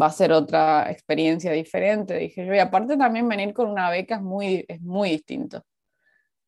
va 0.00 0.06
a 0.06 0.10
ser 0.10 0.32
otra 0.32 0.90
experiencia 0.90 1.52
diferente, 1.52 2.14
dije 2.14 2.46
yo. 2.46 2.54
Y 2.54 2.58
aparte 2.58 2.96
también 2.96 3.28
venir 3.28 3.52
con 3.54 3.68
una 3.70 3.90
beca 3.90 4.16
es 4.16 4.22
muy, 4.22 4.64
es 4.68 4.80
muy 4.80 5.10
distinto. 5.10 5.64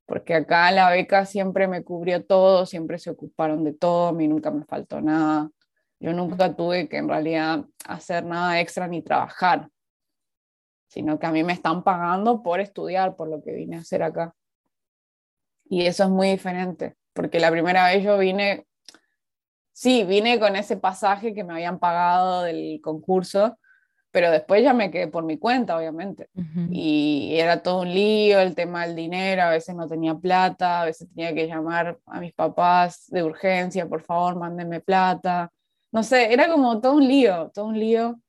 porque 0.06 0.34
acá 0.34 0.70
la 0.72 0.90
beca 0.90 1.24
siempre 1.26 1.68
me 1.68 1.82
cubrió 1.84 2.24
todo, 2.24 2.66
siempre 2.66 2.98
se 2.98 3.10
ocuparon 3.10 3.64
de 3.64 3.72
todo, 3.72 4.08
a 4.08 4.12
mí 4.12 4.28
nunca 4.28 4.50
me 4.50 4.64
faltó 4.64 5.00
nada. 5.00 5.50
Yo 6.00 6.12
nunca 6.12 6.54
tuve 6.54 6.88
que 6.88 6.98
en 6.98 7.08
realidad 7.08 7.64
hacer 7.86 8.24
nada 8.24 8.60
extra 8.60 8.88
ni 8.88 9.02
trabajar, 9.02 9.68
sino 10.88 11.18
que 11.18 11.26
a 11.26 11.32
mí 11.32 11.44
me 11.44 11.54
están 11.54 11.82
pagando 11.84 12.42
por 12.42 12.60
estudiar, 12.60 13.16
por 13.16 13.28
lo 13.28 13.42
que 13.42 13.52
vine 13.52 13.76
a 13.76 13.80
hacer 13.80 14.02
acá. 14.02 14.34
Y 15.72 15.86
eso 15.86 16.04
es 16.04 16.10
muy 16.10 16.28
diferente, 16.28 16.96
porque 17.14 17.40
la 17.40 17.50
primera 17.50 17.86
vez 17.86 18.04
yo 18.04 18.18
vine, 18.18 18.66
sí, 19.72 20.04
vine 20.04 20.38
con 20.38 20.54
ese 20.54 20.76
pasaje 20.76 21.32
que 21.32 21.44
me 21.44 21.54
habían 21.54 21.78
pagado 21.78 22.42
del 22.42 22.78
concurso, 22.82 23.58
pero 24.10 24.30
después 24.30 24.62
ya 24.62 24.74
me 24.74 24.90
quedé 24.90 25.08
por 25.08 25.24
mi 25.24 25.38
cuenta, 25.38 25.78
obviamente. 25.78 26.28
Y 26.70 27.36
era 27.38 27.62
todo 27.62 27.80
un 27.80 27.88
lío, 27.94 28.38
el 28.38 28.54
tema 28.54 28.86
del 28.86 28.94
dinero, 28.94 29.44
a 29.44 29.48
veces 29.48 29.74
no 29.74 29.88
tenía 29.88 30.14
plata, 30.14 30.82
a 30.82 30.84
veces 30.84 31.08
tenía 31.08 31.32
que 31.32 31.46
llamar 31.46 31.98
a 32.04 32.20
mis 32.20 32.34
papás 32.34 33.06
de 33.08 33.22
urgencia, 33.22 33.88
por 33.88 34.02
favor, 34.02 34.36
mándenme 34.36 34.80
plata. 34.82 35.50
No 35.90 36.02
sé, 36.02 36.34
era 36.34 36.50
como 36.50 36.82
todo 36.82 36.96
un 36.96 37.08
lío, 37.08 37.50
todo 37.54 37.64
un 37.64 37.78
lío. 37.78 38.20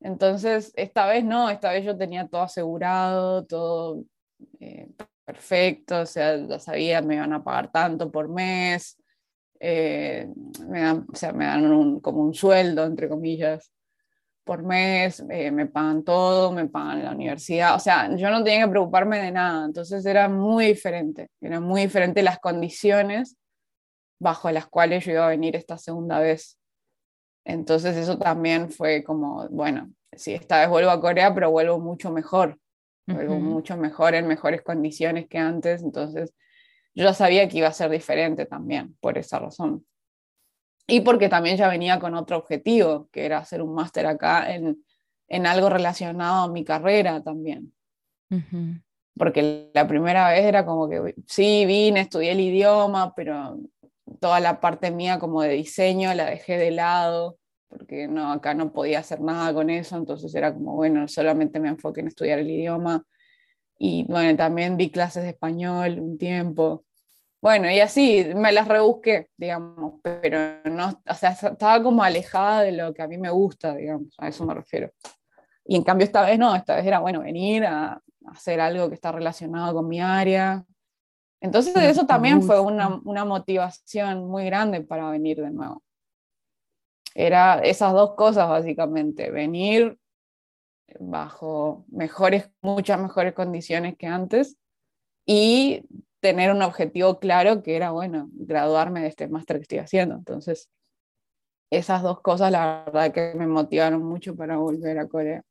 Entonces, 0.00 0.72
esta 0.76 1.04
vez 1.04 1.26
no, 1.26 1.50
esta 1.50 1.72
vez 1.72 1.84
yo 1.84 1.94
tenía 1.94 2.26
todo 2.26 2.40
asegurado, 2.40 3.44
todo 3.44 4.02
eh, 4.60 4.88
perfecto, 5.30 6.00
o 6.00 6.06
sea, 6.06 6.36
ya 6.36 6.58
sabía, 6.58 7.00
me 7.02 7.14
iban 7.14 7.32
a 7.32 7.44
pagar 7.44 7.70
tanto 7.70 8.10
por 8.10 8.28
mes, 8.28 9.00
eh, 9.60 10.28
me 10.68 10.80
dan, 10.80 11.06
o 11.12 11.14
sea, 11.14 11.32
me 11.32 11.44
dan 11.44 12.00
como 12.00 12.22
un 12.22 12.34
sueldo, 12.34 12.84
entre 12.84 13.08
comillas 13.08 13.72
por 14.42 14.64
mes, 14.64 15.22
eh, 15.30 15.52
me 15.52 15.66
pagan 15.66 16.02
todo, 16.02 16.50
me 16.50 16.66
pagan 16.66 17.04
la 17.04 17.12
universidad, 17.12 17.76
o 17.76 17.78
sea, 17.78 18.14
yo 18.16 18.28
no 18.30 18.42
tenía 18.42 18.64
que 18.64 18.70
preocuparme 18.72 19.18
de 19.22 19.30
nada, 19.30 19.66
entonces 19.66 20.04
era 20.04 20.28
muy 20.28 20.66
diferente, 20.66 21.28
eran 21.40 21.62
muy 21.62 21.82
diferentes 21.82 22.24
las 22.24 22.40
condiciones 22.40 23.36
bajo 24.18 24.50
las 24.50 24.66
cuales 24.66 25.04
yo 25.04 25.12
iba 25.12 25.26
a 25.26 25.30
venir 25.30 25.54
esta 25.54 25.78
segunda 25.78 26.18
vez. 26.18 26.58
Entonces 27.44 27.96
eso 27.96 28.18
también 28.18 28.70
fue 28.70 29.04
como, 29.04 29.48
bueno, 29.48 29.92
sí, 30.12 30.34
esta 30.34 30.60
vez 30.60 30.68
vuelvo 30.68 30.90
a 30.90 31.00
Corea, 31.00 31.32
pero 31.32 31.50
vuelvo 31.52 31.78
mucho 31.78 32.10
mejor, 32.10 32.58
vuelvo 33.06 33.40
mucho 33.40 33.76
mejor, 33.76 34.14
en 34.14 34.26
mejores 34.26 34.62
condiciones 34.62 35.26
que 35.28 35.38
antes, 35.38 35.82
entonces 35.82 36.32
yo 36.94 37.04
ya 37.04 37.14
sabía 37.14 37.48
que 37.48 37.58
iba 37.58 37.68
a 37.68 37.72
ser 37.72 37.90
diferente 37.90 38.46
también, 38.46 38.96
por 39.00 39.18
esa 39.18 39.38
razón. 39.38 39.86
Y 40.86 41.00
porque 41.00 41.28
también 41.28 41.56
ya 41.56 41.68
venía 41.68 42.00
con 42.00 42.14
otro 42.14 42.36
objetivo, 42.36 43.08
que 43.12 43.24
era 43.24 43.38
hacer 43.38 43.62
un 43.62 43.74
máster 43.74 44.06
acá 44.06 44.52
en, 44.52 44.84
en, 45.28 45.46
algo 45.46 45.68
relacionado 45.68 46.44
a 46.44 46.52
mi 46.52 46.64
carrera 46.64 47.22
también. 47.22 47.72
Porque 49.16 49.70
la 49.72 49.86
primera 49.86 50.30
vez 50.30 50.44
era 50.44 50.64
como 50.64 50.88
que, 50.88 51.14
sí, 51.26 51.64
vine, 51.66 52.00
estudié 52.00 52.32
el 52.32 52.40
idioma, 52.40 53.14
pero 53.14 53.58
toda 54.20 54.40
la 54.40 54.60
parte 54.60 54.90
mía 54.90 55.18
como 55.18 55.42
de 55.42 55.50
diseño 55.50 56.12
la 56.14 56.26
dejé 56.26 56.58
de 56.58 56.70
lado, 56.72 57.38
porque 57.70 58.08
no, 58.08 58.32
acá 58.32 58.52
no 58.52 58.72
podía 58.72 58.98
hacer 58.98 59.20
nada 59.20 59.54
con 59.54 59.70
eso, 59.70 59.96
entonces 59.96 60.34
era 60.34 60.52
como, 60.52 60.74
bueno, 60.74 61.06
solamente 61.06 61.60
me 61.60 61.68
enfoqué 61.68 62.00
en 62.00 62.08
estudiar 62.08 62.40
el 62.40 62.50
idioma. 62.50 63.04
Y 63.78 64.04
bueno, 64.08 64.36
también 64.36 64.76
di 64.76 64.90
clases 64.90 65.22
de 65.22 65.30
español 65.30 66.00
un 66.00 66.18
tiempo. 66.18 66.84
Bueno, 67.40 67.70
y 67.70 67.80
así 67.80 68.26
me 68.34 68.52
las 68.52 68.68
rebusqué, 68.68 69.30
digamos, 69.36 70.00
pero 70.02 70.38
no, 70.64 71.00
o 71.08 71.14
sea, 71.14 71.30
estaba 71.30 71.82
como 71.82 72.02
alejada 72.02 72.62
de 72.62 72.72
lo 72.72 72.92
que 72.92 73.02
a 73.02 73.08
mí 73.08 73.16
me 73.16 73.30
gusta, 73.30 73.74
digamos, 73.76 74.14
a 74.18 74.28
eso 74.28 74.44
me 74.44 74.52
refiero. 74.52 74.90
Y 75.64 75.76
en 75.76 75.84
cambio 75.84 76.04
esta 76.04 76.22
vez 76.22 76.38
no, 76.38 76.54
esta 76.56 76.74
vez 76.74 76.84
era, 76.84 76.98
bueno, 76.98 77.20
venir 77.20 77.64
a, 77.64 78.02
hacer 78.26 78.60
algo 78.60 78.88
que 78.88 78.94
está 78.94 79.12
relacionado 79.12 79.74
con 79.74 79.88
mi 79.88 80.00
área. 80.00 80.64
Entonces 81.40 81.74
eso 81.76 82.04
también 82.04 82.42
fue 82.42 82.60
una, 82.60 83.00
una 83.04 83.24
motivación 83.24 84.28
muy 84.28 84.44
grande 84.44 84.82
para 84.82 85.08
venir 85.10 85.40
de 85.40 85.50
nuevo. 85.50 85.82
Era 87.14 87.60
esas 87.60 87.92
dos 87.92 88.14
cosas 88.14 88.48
básicamente, 88.48 89.30
venir 89.30 89.98
bajo 90.98 91.84
mejores, 91.88 92.50
muchas 92.62 93.00
mejores 93.00 93.32
condiciones 93.32 93.96
que 93.96 94.06
antes 94.06 94.56
y 95.26 95.82
tener 96.20 96.50
un 96.50 96.62
objetivo 96.62 97.18
claro 97.18 97.62
que 97.62 97.76
era, 97.76 97.90
bueno, 97.90 98.28
graduarme 98.32 99.02
de 99.02 99.08
este 99.08 99.28
máster 99.28 99.56
que 99.56 99.62
estoy 99.62 99.78
haciendo. 99.78 100.16
Entonces, 100.16 100.70
esas 101.70 102.02
dos 102.02 102.20
cosas, 102.20 102.50
la 102.50 102.84
verdad 102.84 103.12
que 103.12 103.32
me 103.36 103.46
motivaron 103.46 104.02
mucho 104.02 104.34
para 104.36 104.56
volver 104.56 104.98
a 104.98 105.08
Corea. 105.08 105.42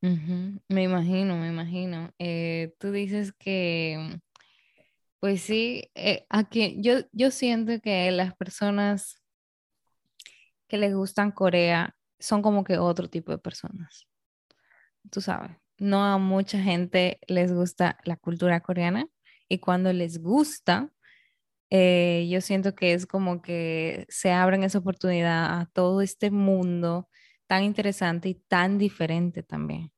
Me 0.00 0.84
imagino, 0.84 1.36
me 1.36 1.48
imagino. 1.48 2.10
Eh, 2.18 2.72
tú 2.78 2.92
dices 2.92 3.32
que, 3.32 4.20
pues 5.20 5.42
sí, 5.42 5.90
eh, 5.96 6.24
aquí 6.28 6.76
yo, 6.80 7.00
yo 7.12 7.30
siento 7.30 7.80
que 7.80 8.10
las 8.12 8.36
personas 8.36 9.20
que 10.68 10.78
les 10.78 10.94
gustan 10.94 11.32
Corea 11.32 11.96
son 12.18 12.42
como 12.42 12.64
que 12.64 12.78
otro 12.78 13.08
tipo 13.08 13.32
de 13.32 13.38
personas. 13.38 14.06
Tú 15.10 15.20
sabes, 15.20 15.52
no 15.78 16.04
a 16.04 16.18
mucha 16.18 16.60
gente 16.60 17.20
les 17.28 17.52
gusta 17.52 17.98
la 18.04 18.16
cultura 18.16 18.60
coreana 18.60 19.06
y 19.48 19.58
cuando 19.58 19.92
les 19.92 20.20
gusta, 20.22 20.92
eh, 21.70 22.28
yo 22.30 22.40
siento 22.40 22.74
que 22.74 22.94
es 22.94 23.06
como 23.06 23.42
que 23.42 24.06
se 24.08 24.32
abren 24.32 24.64
esa 24.64 24.78
oportunidad 24.78 25.60
a 25.60 25.66
todo 25.72 26.02
este 26.02 26.30
mundo 26.30 27.08
tan 27.46 27.64
interesante 27.64 28.28
y 28.30 28.34
tan 28.34 28.78
diferente 28.78 29.42
también. 29.42 29.92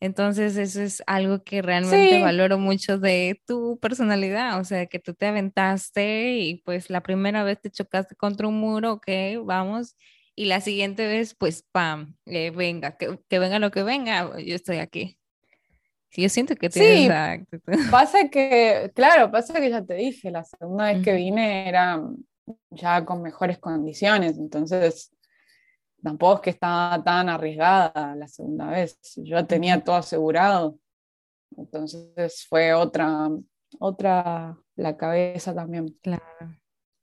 Entonces, 0.00 0.56
eso 0.56 0.80
es 0.80 1.02
algo 1.06 1.42
que 1.42 1.60
realmente 1.60 2.22
valoro 2.22 2.58
mucho 2.58 2.98
de 2.98 3.42
tu 3.46 3.78
personalidad, 3.80 4.60
o 4.60 4.64
sea, 4.64 4.86
que 4.86 5.00
tú 5.00 5.14
te 5.14 5.26
aventaste 5.26 6.36
y 6.38 6.62
pues 6.62 6.88
la 6.88 7.02
primera 7.02 7.42
vez 7.42 7.60
te 7.60 7.70
chocaste 7.70 8.14
contra 8.14 8.46
un 8.46 8.60
muro, 8.60 8.92
ok, 8.92 9.08
vamos, 9.44 9.96
y 10.36 10.44
la 10.44 10.60
siguiente 10.60 11.04
vez, 11.08 11.34
pues, 11.34 11.64
pam, 11.72 12.14
eh, 12.26 12.50
venga, 12.50 12.96
que, 12.96 13.18
que 13.28 13.38
venga 13.40 13.58
lo 13.58 13.72
que 13.72 13.82
venga, 13.82 14.38
yo 14.38 14.54
estoy 14.54 14.76
aquí. 14.76 15.18
Sí, 16.10 16.22
yo 16.22 16.28
siento 16.28 16.54
que 16.54 16.70
tienes 16.70 17.00
sí, 17.00 17.58
Pasa 17.90 18.28
que, 18.28 18.92
claro, 18.94 19.32
pasa 19.32 19.60
que 19.60 19.68
ya 19.68 19.84
te 19.84 19.94
dije, 19.94 20.30
la 20.30 20.44
segunda 20.44 20.92
vez 20.92 21.02
que 21.02 21.12
vine 21.12 21.68
era 21.68 22.00
ya 22.70 23.04
con 23.04 23.20
mejores 23.20 23.58
condiciones, 23.58 24.38
entonces 24.38 25.10
tampoco 26.08 26.36
es 26.36 26.40
que 26.40 26.50
estaba 26.50 27.02
tan 27.04 27.28
arriesgada 27.28 28.16
la 28.16 28.26
segunda 28.26 28.70
vez. 28.70 28.98
Yo 29.16 29.44
tenía 29.46 29.84
todo 29.84 29.96
asegurado, 29.96 30.78
entonces 31.56 32.46
fue 32.48 32.72
otra, 32.72 33.28
otra 33.78 34.56
la 34.74 34.96
cabeza 34.96 35.54
también. 35.54 35.88
Claro, 36.02 36.56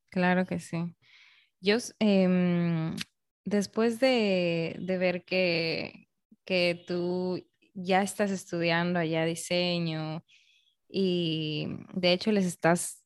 claro 0.10 0.46
que 0.46 0.60
sí. 0.60 0.96
Yo, 1.62 1.78
em, 2.00 2.96
después 3.44 4.00
de, 4.00 4.76
de 4.80 4.98
ver 4.98 5.24
que, 5.24 6.08
que 6.46 6.84
tú 6.88 7.46
ya 7.76 8.02
estás 8.02 8.32
estudiando 8.32 8.98
allá 8.98 9.24
diseño 9.26 10.24
y 10.90 11.68
de 11.94 12.14
hecho 12.14 12.32
les 12.32 12.46
estás, 12.46 13.04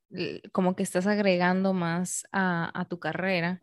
como 0.54 0.76
que 0.76 0.84
estás 0.84 1.08
agregando 1.08 1.74
más 1.74 2.26
a, 2.32 2.86
tu 2.89 3.00
carrera 3.00 3.62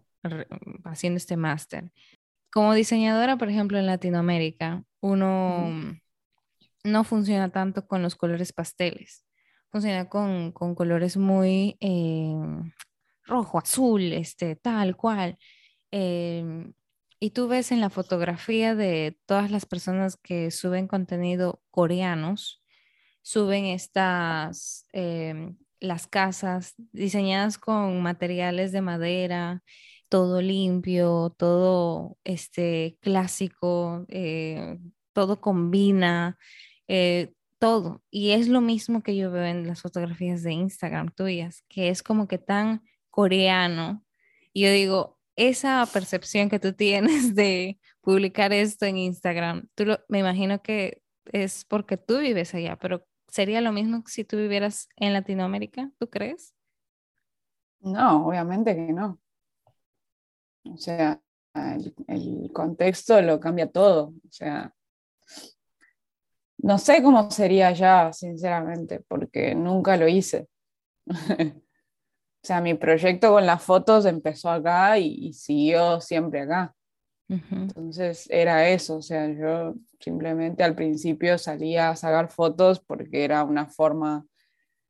haciendo 0.84 1.16
este 1.16 1.36
máster. 1.36 1.92
Como 2.56 2.72
diseñadora, 2.72 3.36
por 3.36 3.50
ejemplo, 3.50 3.76
en 3.78 3.84
Latinoamérica, 3.84 4.82
uno 5.00 5.70
no 6.84 7.04
funciona 7.04 7.50
tanto 7.50 7.86
con 7.86 8.00
los 8.00 8.16
colores 8.16 8.54
pasteles, 8.54 9.26
funciona 9.70 10.08
con, 10.08 10.52
colores 10.52 11.18
muy 11.18 11.76
eh, 11.80 12.34
rojo, 13.24 13.58
azul, 13.58 14.00
este, 14.14 14.56
tal 14.56 14.96
cual. 14.96 15.36
Em, 15.90 16.72
y 17.20 17.32
tú 17.32 17.46
ves 17.46 17.72
en 17.72 17.82
la 17.82 17.90
fotografía 17.90 18.74
de 18.74 19.18
todas 19.26 19.50
las 19.50 19.66
personas 19.66 20.16
que 20.16 20.50
suben 20.50 20.88
contenido 20.88 21.60
coreanos, 21.70 22.62
suben 23.20 23.66
estas, 23.66 24.86
em, 24.94 25.58
las 25.78 26.06
casas 26.06 26.72
diseñadas 26.92 27.58
con 27.58 28.00
materiales 28.00 28.72
de 28.72 28.80
madera, 28.80 29.62
todo 30.08 30.40
limpio, 30.40 31.34
todo 31.36 32.18
este, 32.24 32.98
clásico, 33.00 34.04
eh, 34.08 34.78
todo 35.12 35.40
combina, 35.40 36.38
eh, 36.88 37.32
todo. 37.58 38.02
Y 38.10 38.30
es 38.32 38.48
lo 38.48 38.60
mismo 38.60 39.02
que 39.02 39.16
yo 39.16 39.30
veo 39.30 39.44
en 39.44 39.66
las 39.66 39.82
fotografías 39.82 40.42
de 40.42 40.52
Instagram 40.52 41.10
tuyas, 41.10 41.64
que 41.68 41.88
es 41.88 42.02
como 42.02 42.28
que 42.28 42.38
tan 42.38 42.82
coreano. 43.10 44.04
Y 44.52 44.62
yo 44.62 44.70
digo, 44.70 45.18
esa 45.36 45.86
percepción 45.92 46.48
que 46.48 46.58
tú 46.58 46.72
tienes 46.72 47.34
de 47.34 47.78
publicar 48.00 48.52
esto 48.52 48.86
en 48.86 48.98
Instagram, 48.98 49.68
tú 49.74 49.84
me 50.08 50.20
imagino 50.20 50.62
que 50.62 51.02
es 51.32 51.64
porque 51.64 51.96
tú 51.96 52.18
vives 52.18 52.54
allá, 52.54 52.76
pero 52.76 53.06
¿sería 53.28 53.60
lo 53.60 53.72
mismo 53.72 54.02
si 54.06 54.24
tú 54.24 54.36
vivieras 54.36 54.88
en 54.96 55.12
Latinoamérica? 55.12 55.90
¿Tú 55.98 56.08
crees? 56.08 56.54
No, 57.80 58.26
obviamente 58.26 58.74
que 58.74 58.92
no. 58.92 59.20
O 60.72 60.78
sea, 60.78 61.20
el, 61.54 61.94
el 62.08 62.50
contexto 62.52 63.20
lo 63.22 63.40
cambia 63.40 63.70
todo. 63.70 64.08
O 64.08 64.30
sea, 64.30 64.74
no 66.58 66.78
sé 66.78 67.02
cómo 67.02 67.30
sería 67.30 67.68
allá, 67.68 68.12
sinceramente, 68.12 69.00
porque 69.06 69.54
nunca 69.54 69.96
lo 69.96 70.08
hice. 70.08 70.48
o 71.06 72.42
sea, 72.42 72.60
mi 72.60 72.74
proyecto 72.74 73.30
con 73.30 73.46
las 73.46 73.62
fotos 73.62 74.06
empezó 74.06 74.50
acá 74.50 74.98
y, 74.98 75.32
siguió 75.32 76.00
siempre 76.00 76.40
acá. 76.40 76.74
Entonces 77.28 78.28
era 78.30 78.68
eso, 78.68 78.98
o 78.98 79.02
sea, 79.02 79.28
yo 79.28 79.74
simplemente 79.98 80.62
al 80.62 80.76
principio 80.76 81.38
salía 81.38 81.90
a 81.90 81.96
sacar 81.96 82.30
fotos 82.30 82.78
porque 82.78 83.24
era 83.24 83.42
una 83.42 83.66
forma 83.66 84.24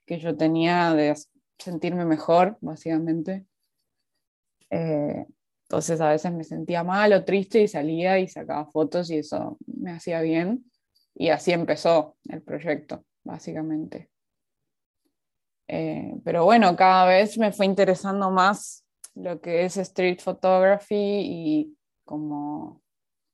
que 0.05 0.18
yo 0.18 0.37
tenía 0.37 0.93
de 0.93 1.14
sentirme 1.59 2.05
mejor, 2.05 2.59
básicamente. 2.61 3.47
Eh, 4.68 5.24
entonces 5.69 6.01
a 6.01 6.11
veces 6.11 6.33
me 6.33 6.45
sentía 6.45 6.85
mal 6.85 7.12
o 7.12 7.25
triste 7.25 7.61
y 7.61 7.67
salía 7.67 8.21
y 8.21 8.29
sacaba 8.29 8.67
fotos 8.67 9.11
y 9.11 9.19
eso 9.19 9.59
me 9.67 9.91
hacía 9.91 10.21
bien. 10.21 10.71
Y 11.12 11.31
así 11.31 11.51
empezó 11.53 12.17
el 12.29 12.41
proyecto, 12.43 13.05
básicamente. 13.25 14.09
Eh, 15.67 16.14
pero 16.25 16.45
bueno, 16.45 16.77
cada 16.77 17.07
vez 17.07 17.37
me 17.37 17.51
fue 17.51 17.67
interesando 17.67 18.31
más 18.31 18.85
lo 19.14 19.41
que 19.41 19.64
es 19.64 19.77
street 19.77 20.21
photography 20.21 20.95
y 20.95 21.77
como, 22.05 22.81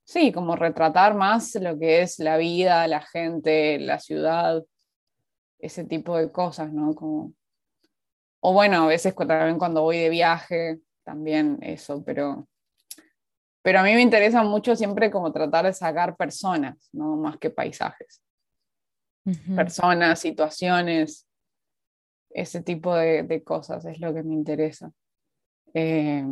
sí, 0.04 0.32
como 0.32 0.56
retratar 0.56 1.14
más 1.14 1.54
lo 1.56 1.78
que 1.78 2.00
es 2.00 2.18
la 2.18 2.38
vida, 2.38 2.86
la 2.88 3.02
gente, 3.02 3.78
la 3.78 3.98
ciudad, 3.98 4.62
ese 5.58 5.84
tipo 5.84 6.16
de 6.16 6.32
cosas, 6.32 6.72
¿no? 6.72 6.94
O 8.40 8.52
bueno, 8.54 8.84
a 8.84 8.86
veces 8.86 9.14
también 9.14 9.58
cuando 9.58 9.82
voy 9.82 9.98
de 9.98 10.08
viaje, 10.08 10.80
también 11.04 11.58
eso, 11.62 12.02
pero, 12.04 12.48
pero 13.62 13.80
a 13.80 13.82
mí 13.82 13.92
me 13.94 14.02
interesa 14.02 14.42
mucho 14.42 14.76
siempre 14.76 15.10
como 15.10 15.32
tratar 15.32 15.66
de 15.66 15.72
sacar 15.72 16.16
personas, 16.16 16.88
¿no? 16.92 17.16
Más 17.16 17.38
que 17.38 17.50
paisajes. 17.50 18.22
Personas, 19.54 20.18
situaciones, 20.18 21.28
ese 22.30 22.62
tipo 22.62 22.94
de, 22.94 23.42
cosas 23.44 23.84
es 23.84 24.00
lo 24.00 24.12
que 24.12 24.22
me 24.22 24.34
interesa. 24.34 24.92
Eh, 25.74 26.26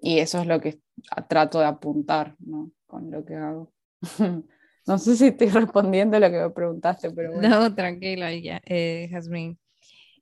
y 0.00 0.18
eso 0.18 0.40
es 0.40 0.46
lo 0.46 0.60
que 0.60 0.80
trato 1.28 1.58
de 1.60 1.66
apuntar 1.66 2.36
¿no? 2.38 2.70
con 2.86 3.10
lo 3.10 3.24
que 3.24 3.34
hago. 3.34 3.72
no 4.86 4.98
sé 4.98 5.16
si 5.16 5.26
estoy 5.28 5.48
respondiendo 5.48 6.16
a 6.16 6.20
lo 6.20 6.30
que 6.30 6.40
me 6.40 6.50
preguntaste, 6.50 7.10
pero 7.10 7.32
bueno. 7.32 7.48
No, 7.48 7.74
tranquila, 7.74 8.32
ya, 8.34 8.60
eh, 8.64 9.08
Jasmine. 9.10 9.58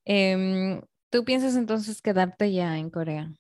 Em, 0.05 0.81
¿Tú 1.11 1.25
piensas 1.25 1.57
entonces 1.57 2.03
quedarte 2.03 2.53
ya 2.53 2.77
en 2.77 2.91
Corea? 2.91 3.33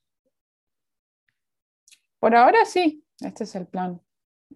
Por 2.18 2.34
ahora 2.34 2.64
sí, 2.64 3.04
este 3.20 3.44
es 3.44 3.54
el 3.54 3.66
plan. 3.66 4.00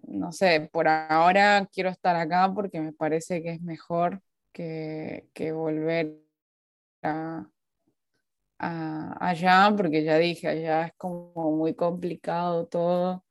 No 0.07 0.31
sé, 0.31 0.69
por 0.71 0.87
ahora 0.87 1.67
quiero 1.71 1.89
estar 1.89 2.15
acá 2.15 2.51
porque 2.53 2.81
me 2.81 2.91
parece 2.91 3.43
que 3.43 3.51
es 3.51 3.61
mejor 3.61 4.21
que, 4.51 5.29
que 5.33 5.51
volver 5.51 6.17
allá, 8.57 9.73
porque 9.77 10.03
ya 10.03 10.17
dije, 10.17 10.47
allá 10.47 10.87
es 10.87 10.93
como 10.97 11.51
muy 11.55 11.75
complicado 11.75 12.65
todo. 12.65 13.23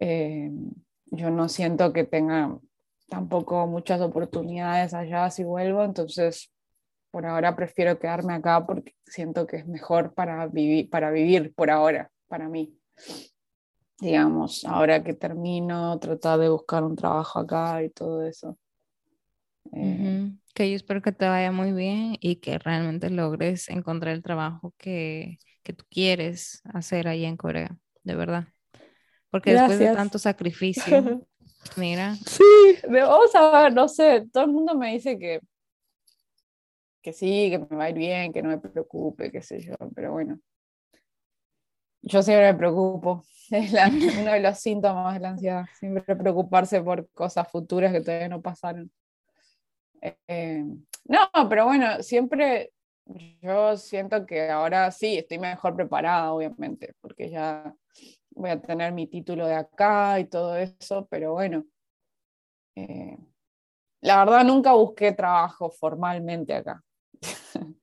Eh, 0.00 0.50
yo 1.06 1.30
no 1.30 1.48
siento 1.48 1.92
que 1.92 2.04
tenga 2.04 2.58
tampoco 3.08 3.66
muchas 3.66 4.00
oportunidades 4.00 4.94
allá 4.94 5.30
si 5.30 5.44
vuelvo, 5.44 5.84
entonces 5.84 6.50
por 7.10 7.26
ahora 7.26 7.56
prefiero 7.56 7.98
quedarme 7.98 8.34
acá 8.34 8.64
porque 8.66 8.94
siento 9.04 9.46
que 9.46 9.58
es 9.58 9.66
mejor 9.66 10.14
para 10.14 10.46
vivir, 10.46 10.90
para 10.90 11.10
vivir 11.10 11.54
por 11.54 11.70
ahora, 11.70 12.10
para 12.28 12.48
mí. 12.48 12.74
Digamos, 14.00 14.64
ahora 14.64 15.02
que 15.02 15.14
termino, 15.14 15.98
tratar 15.98 16.38
de 16.38 16.48
buscar 16.48 16.84
un 16.84 16.94
trabajo 16.94 17.40
acá 17.40 17.82
y 17.82 17.90
todo 17.90 18.22
eso. 18.24 18.56
Eh, 19.72 20.30
que 20.54 20.70
yo 20.70 20.76
espero 20.76 21.02
que 21.02 21.12
te 21.12 21.26
vaya 21.26 21.52
muy 21.52 21.72
bien 21.72 22.16
y 22.20 22.36
que 22.36 22.58
realmente 22.58 23.10
logres 23.10 23.68
encontrar 23.68 24.14
el 24.14 24.22
trabajo 24.22 24.74
que, 24.78 25.38
que 25.62 25.72
tú 25.72 25.84
quieres 25.90 26.62
hacer 26.72 27.08
ahí 27.08 27.24
en 27.24 27.36
Corea, 27.36 27.76
de 28.02 28.14
verdad. 28.14 28.48
Porque 29.30 29.52
después 29.52 29.78
de 29.78 29.92
tanto 29.94 30.18
sacrificio, 30.18 30.82
mira. 31.76 32.14
Sí, 32.14 32.42
vamos 32.88 33.34
a 33.34 33.62
ver, 33.62 33.74
no 33.74 33.88
sé, 33.88 34.26
todo 34.32 34.44
el 34.44 34.50
mundo 34.50 34.74
me 34.74 34.92
dice 34.92 35.18
que, 35.18 35.40
que 37.08 37.14
sí, 37.14 37.50
que 37.50 37.58
me 37.58 37.76
va 37.76 37.84
a 37.84 37.90
ir 37.90 37.96
bien, 37.96 38.32
que 38.32 38.42
no 38.42 38.50
me 38.50 38.58
preocupe, 38.58 39.30
qué 39.32 39.40
sé 39.40 39.60
yo, 39.60 39.74
pero 39.94 40.12
bueno. 40.12 40.38
Yo 42.02 42.22
siempre 42.22 42.52
me 42.52 42.58
preocupo, 42.58 43.24
es 43.50 43.72
uno 44.18 44.32
de 44.32 44.40
los 44.40 44.58
síntomas 44.58 45.14
de 45.14 45.20
la 45.20 45.30
ansiedad, 45.30 45.64
siempre 45.78 46.14
preocuparse 46.14 46.82
por 46.82 47.08
cosas 47.12 47.50
futuras 47.50 47.92
que 47.92 48.02
todavía 48.02 48.28
no 48.28 48.42
pasaron. 48.42 48.92
Eh, 50.02 50.64
no, 51.04 51.48
pero 51.48 51.64
bueno, 51.64 52.02
siempre 52.02 52.72
yo 53.40 53.76
siento 53.78 54.26
que 54.26 54.50
ahora 54.50 54.90
sí 54.90 55.16
estoy 55.16 55.38
mejor 55.38 55.74
preparada, 55.74 56.32
obviamente, 56.32 56.94
porque 57.00 57.30
ya 57.30 57.74
voy 58.32 58.50
a 58.50 58.60
tener 58.60 58.92
mi 58.92 59.06
título 59.06 59.46
de 59.46 59.54
acá 59.54 60.20
y 60.20 60.26
todo 60.26 60.56
eso, 60.56 61.06
pero 61.10 61.32
bueno, 61.32 61.64
eh, 62.76 63.16
la 64.02 64.18
verdad 64.18 64.44
nunca 64.44 64.74
busqué 64.74 65.12
trabajo 65.12 65.70
formalmente 65.70 66.54
acá. 66.54 66.84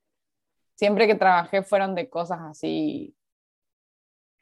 Siempre 0.76 1.08
que 1.08 1.16
trabajé 1.16 1.64
fueron 1.64 1.96
de 1.96 2.10
cosas 2.10 2.40
así 2.42 3.16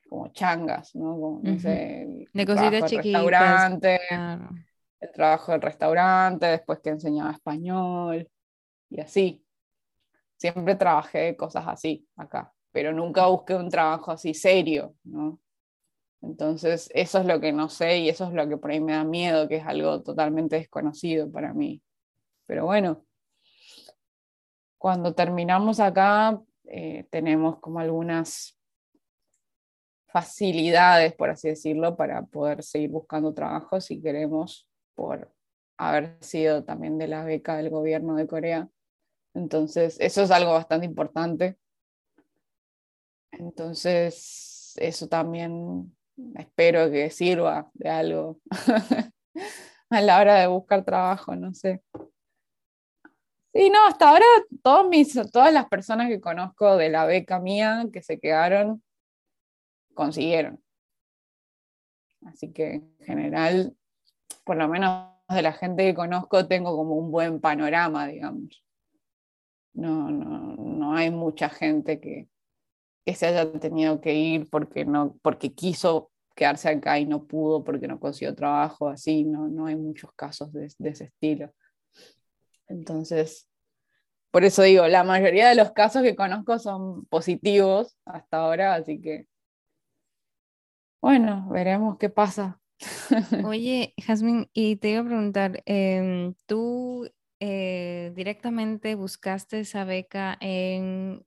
como 0.10 0.28
changas, 0.30 0.96
¿no? 0.96 1.20
Como, 1.20 1.42
no 1.44 1.60
sé, 1.60 2.28
de 2.34 2.46
cositas 2.46 2.90
chiquitas. 2.90 3.24
Restaurante, 3.24 4.00
el 5.00 5.12
trabajo 5.12 5.52
del 5.52 5.62
restaurante, 5.62 6.46
después 6.46 6.80
que 6.80 6.90
enseñaba 6.90 7.32
español 7.32 8.30
y 8.90 9.02
así. 9.02 9.46
Siempre 10.38 10.76
trabajé 10.76 11.36
cosas 11.36 11.66
así 11.68 12.08
acá, 12.16 12.54
pero 12.72 12.94
nunca 12.94 13.26
busqué 13.28 13.56
un 13.56 13.70
trabajo 13.70 14.12
así 14.12 14.34
serio, 14.34 14.96
¿no? 15.04 15.40
Entonces, 16.22 16.90
eso 16.94 17.20
es 17.20 17.26
lo 17.26 17.42
que 17.42 17.52
no 17.52 17.68
sé 17.70 17.98
y 17.98 18.10
eso 18.10 18.26
es 18.28 18.34
lo 18.34 18.48
que 18.48 18.58
por 18.58 18.72
ahí 18.72 18.80
me 18.80 18.94
da 18.94 19.04
miedo, 19.04 19.48
que 19.48 19.58
es 19.58 19.66
algo 19.66 20.02
totalmente 20.04 20.56
desconocido 20.56 21.30
para 21.32 21.54
mí. 21.54 21.82
Pero 22.46 22.66
bueno, 22.66 23.04
cuando 24.84 25.16
terminamos 25.16 25.80
acá, 25.80 26.42
eh, 26.66 27.08
tenemos 27.10 27.58
como 27.62 27.80
algunas 27.80 28.60
facilidades, 30.08 31.14
por 31.14 31.30
así 31.30 31.48
decirlo, 31.48 31.96
para 31.96 32.24
poder 32.24 32.64
seguir 32.64 32.90
buscando 32.90 33.34
trabajo 33.34 33.80
si 33.80 34.02
queremos 34.02 34.68
por 34.94 35.34
haber 35.78 36.18
sido 36.20 36.66
también 36.66 36.98
de 36.98 37.08
la 37.08 37.24
beca 37.24 37.56
del 37.56 37.70
gobierno 37.70 38.16
de 38.16 38.28
Corea. 38.28 38.68
Entonces, 39.34 39.96
eso 40.02 40.22
es 40.22 40.32
algo 40.32 40.52
bastante 40.52 40.86
importante. 40.86 41.58
Entonces, 43.32 44.74
eso 44.76 45.08
también 45.08 45.96
espero 46.36 46.92
que 46.92 47.10
sirva 47.10 47.72
de 47.74 47.90
algo 47.90 48.42
a 49.90 50.02
la 50.02 50.20
hora 50.20 50.42
de 50.42 50.48
buscar 50.48 50.84
trabajo, 50.84 51.38
no 51.38 51.54
sé. 51.54 51.82
Sí, 53.54 53.70
no, 53.70 53.86
hasta 53.86 54.10
ahora 54.10 54.26
todos 54.64 54.88
mis, 54.90 55.14
todas 55.32 55.54
las 55.54 55.68
personas 55.68 56.10
que 56.10 56.20
conozco 56.20 56.76
de 56.78 56.90
la 56.90 57.06
beca 57.06 57.40
mía 57.40 57.86
que 57.94 58.02
se 58.02 58.20
quedaron, 58.20 58.84
consiguieron. 59.94 60.62
Así 62.26 62.52
que 62.52 62.76
en 62.76 62.98
general 63.02 63.76
por 64.44 64.58
lo 64.58 64.68
menos 64.68 65.10
de 65.30 65.42
la 65.42 65.54
gente 65.54 65.86
que 65.86 65.96
conozco, 65.96 66.48
tengo 66.48 66.76
como 66.76 66.96
un 66.96 67.12
buen 67.12 67.40
panorama, 67.40 68.08
digamos. 68.08 68.64
No, 69.74 70.10
no, 70.12 70.56
no 70.56 70.96
hay 70.96 71.10
mucha 71.10 71.50
gente 71.50 72.00
que, 72.00 72.28
que 73.06 73.16
se 73.16 73.28
haya 73.28 73.52
tenido 73.60 74.02
que 74.02 74.14
ir 74.14 74.50
porque, 74.50 74.86
no, 74.86 75.18
porque 75.22 75.54
quiso 75.54 76.12
quedarse 76.36 76.70
acá 76.70 77.00
y 77.00 77.06
no 77.06 77.26
pudo 77.26 77.64
porque 77.64 77.88
no 77.88 78.00
consiguió 78.00 78.36
trabajo, 78.36 78.90
así, 78.90 79.24
no, 79.24 79.48
no 79.48 79.66
hay 79.66 79.76
muchos 79.76 80.12
casos 80.14 80.52
de, 80.54 80.72
de 80.78 80.90
ese 80.90 81.06
estilo. 81.06 81.52
Entonces, 82.68 83.48
por 84.32 84.44
eso 84.44 84.64
digo, 84.64 84.88
la 84.88 85.04
mayoría 85.04 85.48
de 85.48 85.56
los 85.56 85.72
casos 85.74 86.02
que 86.02 86.16
conozco 86.16 86.58
son 86.58 87.06
positivos 87.06 87.98
hasta 88.06 88.38
ahora, 88.38 88.74
así 88.74 89.00
que, 89.00 89.28
bueno, 91.02 91.48
veremos 91.52 91.98
qué 91.98 92.10
pasa. 92.10 92.60
Oye, 93.46 93.94
Jasmine, 94.04 94.50
y 94.54 94.78
te 94.78 94.90
iba 94.90 95.02
a 95.02 95.06
preguntar, 95.06 95.62
em, 95.66 96.34
¿tú 96.48 97.08
eh, 97.40 98.12
directamente 98.16 98.96
buscaste 98.96 99.60
esa 99.60 99.84
beca 99.84 100.38
en, 100.40 101.24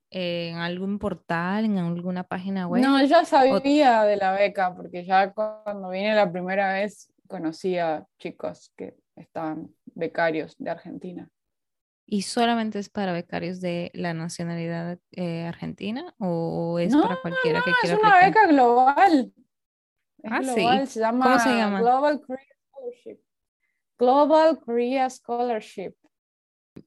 algún 0.56 0.98
portal, 0.98 1.66
en 1.66 1.78
alguna 1.78 2.24
página 2.24 2.66
web? 2.66 2.82
No, 2.82 3.04
ya 3.04 3.24
sabía 3.24 4.02
de 4.04 4.16
la 4.16 4.32
beca, 4.32 4.74
porque 4.74 5.04
ya 5.04 5.32
cuando 5.32 5.90
vine 5.90 6.14
la 6.14 6.32
primera 6.32 6.72
vez 6.72 7.12
conocí 7.28 7.78
a 7.78 8.06
chicos 8.18 8.72
que 8.76 8.96
estaban 9.14 9.68
becarios 9.96 10.54
de 10.58 10.70
Argentina. 10.70 11.28
¿Y 12.08 12.22
solamente 12.22 12.78
es 12.78 12.88
para 12.88 13.12
becarios 13.12 13.60
de 13.60 13.90
la 13.92 14.14
nacionalidad 14.14 15.00
eh, 15.10 15.44
argentina 15.44 16.14
o 16.18 16.78
es 16.78 16.94
para 16.94 17.20
cualquiera 17.20 17.62
que 17.64 17.72
quiera? 17.80 17.96
Es 17.96 18.02
una 18.02 18.24
beca 18.24 18.46
global 18.46 19.32
ah, 20.30 20.42
sí. 20.42 20.86
se 20.86 21.00
llama, 21.00 21.24
¿Cómo 21.24 21.38
se 21.38 21.48
llama? 21.50 21.80
Global 21.80 22.20
Korea 22.20 22.46
Scholarship. 22.68 23.18
Global 23.98 24.60
Korea 24.60 25.10
Scholarship. 25.10 25.94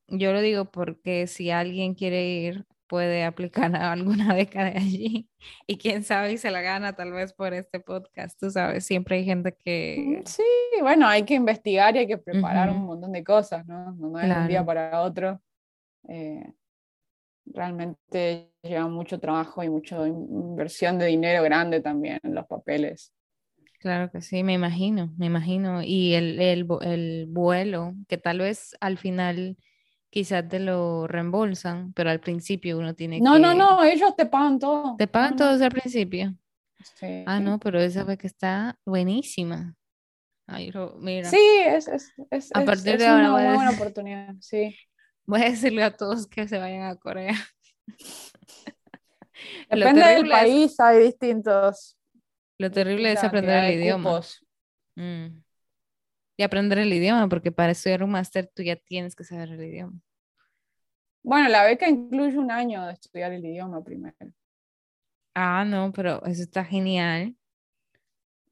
yo 0.08 0.32
lo 0.34 0.42
digo 0.42 0.66
porque 0.66 1.28
si 1.28 1.52
alguien 1.52 1.96
quiere 1.96 2.26
ir, 2.28 2.66
puede 2.90 3.24
aplicar 3.24 3.74
a 3.76 3.94
alguna 3.94 4.34
beca 4.36 4.66
de 4.66 4.78
allí. 4.78 5.30
Y 5.66 5.78
quién 5.78 6.04
sabe 6.04 6.34
y 6.34 6.38
se 6.38 6.52
la 6.52 6.62
gana 6.62 6.94
tal 6.94 7.14
vez 7.14 7.32
por 7.32 7.54
este 7.54 7.80
podcast. 7.80 8.38
Tú 8.38 8.50
sabes, 8.50 8.86
siempre 8.86 9.18
hay 9.18 9.26
gente 9.26 9.56
que... 9.56 10.04
Mm, 10.06 10.26
sí, 10.26 10.44
bueno, 10.82 11.08
hay 11.08 11.24
que 11.24 11.36
investigar 11.36 11.96
y 11.96 12.00
hay 12.00 12.08
que 12.08 12.18
preparar 12.18 12.70
un 12.70 12.86
montón 12.86 13.14
de 13.14 13.24
cosas, 13.24 13.66
¿no? 13.66 13.94
No, 13.94 14.20
es 14.20 14.28
de 14.28 14.36
un 14.36 14.48
día 14.48 14.66
para 14.66 15.02
otro. 15.02 15.40
Eh, 16.10 16.52
realmente 17.46 18.52
lleva 18.64 18.88
mucho 18.88 19.20
trabajo 19.20 19.64
y 19.64 19.70
mucha 19.70 20.06
inversión 20.08 20.98
de 20.98 21.06
dinero 21.06 21.44
grande 21.44 21.80
también 21.82 22.20
en 22.24 22.34
los 22.34 22.48
papeles. 22.48 23.14
Claro 23.80 24.12
que 24.12 24.22
sí, 24.22 24.44
me 24.44 24.54
imagino, 24.54 25.14
me 25.18 25.28
imagino. 25.28 25.84
Y 25.84 26.16
el, 26.16 26.40
el, 26.42 26.68
el 26.82 27.28
vuelo, 27.30 27.94
que 28.08 28.18
tal 28.18 28.40
vez 28.40 28.76
al 28.82 28.98
final 28.98 29.58
quizás 30.10 30.48
te 30.48 30.60
lo 30.60 31.08
reembolsan, 31.08 31.94
pero 31.94 32.10
al 32.10 32.20
principio 32.20 32.78
uno 32.78 32.96
tiene 32.96 33.20
no, 33.20 33.34
que... 33.34 33.40
No, 33.40 33.54
no, 33.54 33.78
no, 33.78 33.84
ellos 33.84 34.16
te 34.16 34.26
pagan 34.26 34.60
todo. 34.60 34.96
¿Te 34.98 35.08
pagan 35.08 35.36
todo 35.36 35.54
desde 35.54 35.66
el 35.66 35.72
principio? 35.72 36.36
Sí. 36.96 37.24
Ah, 37.26 37.40
no, 37.40 37.60
pero 37.60 37.80
esa 37.80 38.04
vez 38.04 38.18
que 38.18 38.28
está 38.28 38.78
buenísima. 38.86 39.76
Ay, 40.48 40.72
mira. 40.98 41.30
Sí, 41.30 41.38
es, 41.66 41.88
es, 41.88 42.12
es, 42.32 42.50
a 42.54 42.66
partir 42.66 42.98
de 42.98 43.06
ahora 43.06 43.34
una 43.34 43.54
buena 43.56 43.70
oportunidad, 43.72 44.34
sí. 44.40 44.76
Voy 45.26 45.42
a 45.42 45.50
decirle 45.52 45.84
a 45.84 45.96
todos 45.96 46.26
que 46.26 46.48
se 46.48 46.58
vayan 46.58 46.84
a 46.84 46.96
Corea. 46.96 47.36
Depende 49.70 50.06
del 50.06 50.28
país, 50.28 50.80
hay 50.80 51.04
distintos. 51.04 51.98
Lo 52.58 52.72
terrible 52.72 53.12
es 53.12 53.24
aprender 53.24 53.64
el 53.64 53.80
idioma. 53.80 54.22
Mm. 54.96 55.44
Y 56.40 56.44
aprender 56.44 56.78
el 56.78 56.94
idioma, 56.94 57.28
porque 57.28 57.52
para 57.52 57.74
estudiar 57.74 58.02
un 58.02 58.12
máster 58.12 58.50
tú 58.56 58.64
ya 58.64 58.78
tienes 58.78 59.14
que 59.14 59.26
saber 59.26 59.50
el 59.50 59.62
idioma. 59.62 60.00
Bueno, 61.22 61.50
la 61.50 61.66
beca 61.66 61.90
incluye 61.90 62.38
un 62.38 62.50
año 62.50 62.86
de 62.86 62.94
estudiar 62.94 63.34
el 63.34 63.44
idioma 63.44 63.84
primero. 63.84 64.16
Ah, 65.36 65.66
no, 65.66 65.92
pero 65.92 66.24
eso 66.26 66.42
está 66.42 66.64
genial. 66.64 67.36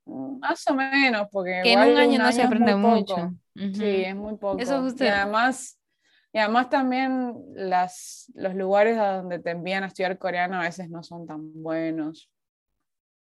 Mm, 0.03 0.39
más 0.39 0.67
o 0.67 0.75
menos, 0.75 1.29
porque 1.31 1.61
que 1.63 1.71
en 1.71 1.79
un 1.79 1.97
año, 1.97 2.19
no 2.19 2.29
se 2.33 2.43
aprende 2.43 2.75
mucho. 2.75 3.33
Sí, 3.55 4.03
es 4.03 4.15
muy 4.17 4.35
poco. 4.35 4.59
Eso 4.59 4.85
es 4.85 4.99
Y 4.99 5.07
además 5.07 5.79
y 6.33 6.39
además 6.39 6.69
también 6.69 7.35
las, 7.55 8.29
los 8.35 8.53
lugares 8.53 8.97
a 8.97 9.13
donde 9.13 9.39
te 9.39 9.51
envían 9.51 9.85
a 9.85 9.87
estudiar 9.87 10.17
coreano 10.17 10.59
a 10.59 10.63
veces 10.63 10.89
no 10.89 11.03
son 11.03 11.25
tan 11.25 11.63
buenos. 11.63 12.29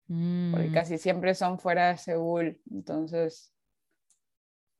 Porque 0.08 0.68
mm. 0.70 0.74
casi 0.74 0.98
siempre 0.98 1.36
son 1.36 1.60
fuera 1.60 1.88
de 1.88 1.98
Seúl. 1.98 2.60
Entonces, 2.68 3.52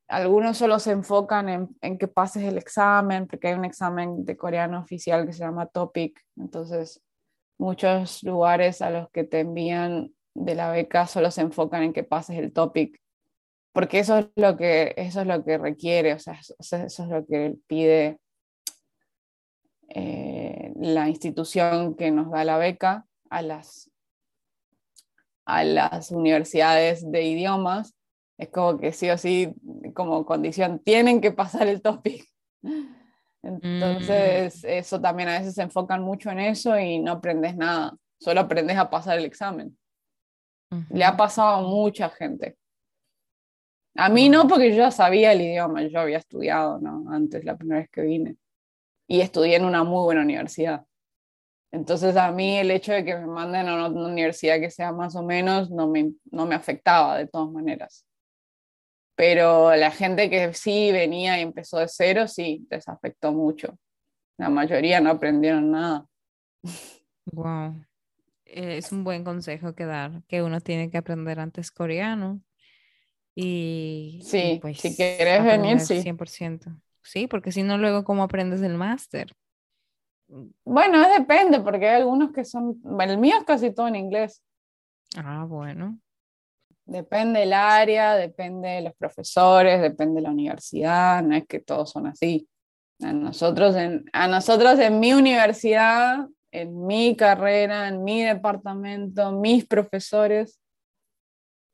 algunos 0.09 0.57
solo 0.57 0.79
se 0.79 0.93
enfocan 0.93 1.69
en, 1.81 1.99
que 1.99 2.09
pases 2.09 2.45
el 2.45 2.59
examen, 2.59 3.27
porque 3.27 3.49
hay 3.49 3.55
un 3.55 3.65
examen 3.65 4.25
de 4.25 4.37
coreano 4.37 4.81
oficial 4.81 5.27
que 5.27 5.33
se 5.33 5.41
llama 5.41 5.67
TOPIC. 5.67 6.21
Entonces, 6.37 7.03
muchos 7.59 8.23
lugares 8.23 8.83
a 8.83 8.91
los 8.91 9.11
que 9.11 9.25
te 9.25 9.41
envían 9.41 10.13
de 10.35 10.55
la 10.55 10.71
beca 10.71 11.07
solo 11.07 11.31
se 11.31 11.41
enfocan 11.41 11.83
en 11.83 11.93
que 11.93 12.05
pases 12.05 12.39
el 12.39 12.53
TOPIC 12.53 13.01
porque 13.77 13.99
eso 13.99 14.17
es 14.17 14.29
lo 14.37 14.57
que, 14.57 14.95
eso 14.97 15.21
es 15.21 15.27
lo 15.27 15.45
que 15.45 15.59
requiere, 15.59 16.15
o 16.15 16.19
sea, 16.19 16.41
eso, 16.59 16.77
es 16.87 16.99
lo 16.99 17.27
que 17.27 17.57
pide 17.67 18.19
eh, 19.91 20.73
la 20.77 21.11
institución 21.11 21.95
que 21.95 22.11
nos 22.11 22.31
da 22.31 22.43
la 22.45 22.57
beca 22.57 23.05
a 23.29 23.43
las, 23.43 23.91
a 25.45 25.63
las 25.65 26.11
universidades 26.11 27.13
de 27.13 27.25
idiomas. 27.25 27.95
Es 28.39 28.49
como 28.51 28.79
que 28.79 28.93
sí 28.93 29.09
o 29.11 29.17
sí, 29.17 29.55
como 29.95 30.27
condición, 30.27 30.79
tienen 30.81 31.21
que 31.21 31.33
pasar 31.33 31.67
el 31.67 31.81
topic. 31.83 32.27
Entonces, 33.43 34.63
mm. 34.65 34.67
eso 34.69 35.01
también 35.01 35.29
a 35.29 35.39
veces 35.39 35.55
se 35.55 35.63
enfocan 35.63 36.03
mucho 36.03 36.31
en 36.31 36.41
eso 36.41 36.79
y 36.79 36.99
no 36.99 37.13
aprendes 37.13 37.57
nada, 37.57 37.97
solo 38.19 38.41
aprendes 38.41 38.77
a 38.77 38.91
pasar 38.91 39.19
el 39.19 39.25
examen. 39.25 39.77
Le 40.91 41.05
ha 41.05 41.17
pasado 41.17 41.57
a 41.57 41.61
mucha 41.63 42.11
gente. 42.11 42.57
A 43.95 44.09
mí 44.09 44.29
no, 44.29 44.47
porque 44.47 44.71
yo 44.71 44.79
ya 44.79 44.91
sabía 44.91 45.33
el 45.33 45.41
idioma, 45.41 45.83
yo 45.85 46.01
había 46.01 46.19
estudiado, 46.19 46.79
¿no? 46.81 47.11
Antes, 47.11 47.45
la 47.45 47.57
primera 47.57 47.81
vez 47.81 47.89
que 47.91 48.03
vine. 48.03 48.37
Y 49.07 49.21
estudié 49.21 49.57
en 49.57 49.65
una 49.65 49.85
muy 49.85 50.03
buena 50.03 50.23
universidad. 50.23 50.85
Entonces 51.73 52.17
a 52.17 52.31
mí 52.31 52.59
el 52.59 52.71
hecho 52.71 52.93
de 52.93 53.05
que 53.05 53.15
me 53.15 53.27
manden 53.27 53.69
a 53.69 53.87
una 53.87 54.07
universidad 54.07 54.61
que 54.61 54.71
sea 54.71 54.93
más 54.93 55.15
o 55.17 55.23
menos 55.23 55.71
no 55.71 55.89
me, 55.89 56.13
no 56.31 56.47
me 56.47 56.55
afectaba 56.55 57.19
de 57.19 57.27
todas 57.27 57.51
maneras. 57.51 58.07
Pero 59.17 59.75
la 59.75 59.91
gente 59.91 60.31
que 60.31 60.53
sí 60.55 60.93
venía 60.93 61.39
y 61.39 61.43
empezó 61.43 61.79
de 61.79 61.89
cero, 61.89 62.29
sí, 62.29 62.67
les 62.71 62.87
afectó 62.87 63.33
mucho. 63.33 63.79
La 64.37 64.51
mayoría 64.51 65.01
no 65.01 65.11
aprendieron 65.11 65.71
nada. 65.71 66.07
Wow. 67.33 67.83
Es 68.45 68.93
un 68.93 69.03
buen 69.03 69.25
consejo 69.25 69.75
que 69.75 69.87
dar, 69.87 70.23
que 70.29 70.43
uno 70.43 70.61
tiene 70.61 70.91
que 70.91 70.99
aprender 70.99 71.41
antes 71.41 71.71
coreano 71.71 72.41
y, 73.35 74.21
sí, 74.23 74.59
pues, 74.63 74.79
si 74.79 74.95
quieres 74.95 75.45
venir, 75.45 75.81
sí. 75.81 76.01
100%. 76.01 76.81
Sí, 77.03 77.27
porque 77.27 77.53
si 77.53 77.63
no, 77.63 77.77
luego, 77.77 78.05
¿cómo 78.05 78.23
aprendes 78.23 78.63
el 78.63 78.75
máster? 78.75 79.33
Bueno, 80.65 81.09
depende, 81.09 81.61
porque 81.61 81.89
hay 81.89 82.01
algunos 82.01 82.33
que 82.33 82.45
son, 82.45 82.81
el 83.01 83.19
mío 83.19 83.37
es 83.39 83.45
casi 83.45 83.73
todo 83.73 83.89
en 83.89 83.97
inglés. 83.97 84.43
Ah, 85.17 85.45
bueno. 85.47 85.99
Depende 86.87 87.41
del 87.41 87.53
área, 87.53 88.15
depende 88.15 88.69
de 88.69 88.83
los 88.83 88.95
profesores, 88.95 89.83
depende 89.83 90.17
de 90.17 90.23
la 90.23 90.31
universidad, 90.31 91.23
no 91.23 91.35
es 91.35 91.47
que 91.47 91.61
todos 91.61 91.91
son 91.91 92.07
así. 92.07 92.49
A 93.01 93.13
nosotros 93.13 93.75
en, 93.77 94.05
a 94.13 94.29
nosotros 94.29 94.79
en 94.79 95.01
mi 95.01 95.13
universidad, 95.13 96.27
en 96.53 96.87
mi 96.87 97.17
carrera, 97.17 97.89
en 97.89 98.05
mi 98.05 98.23
departamento, 98.23 99.33
mis 99.33 99.67
profesores, 99.67 100.61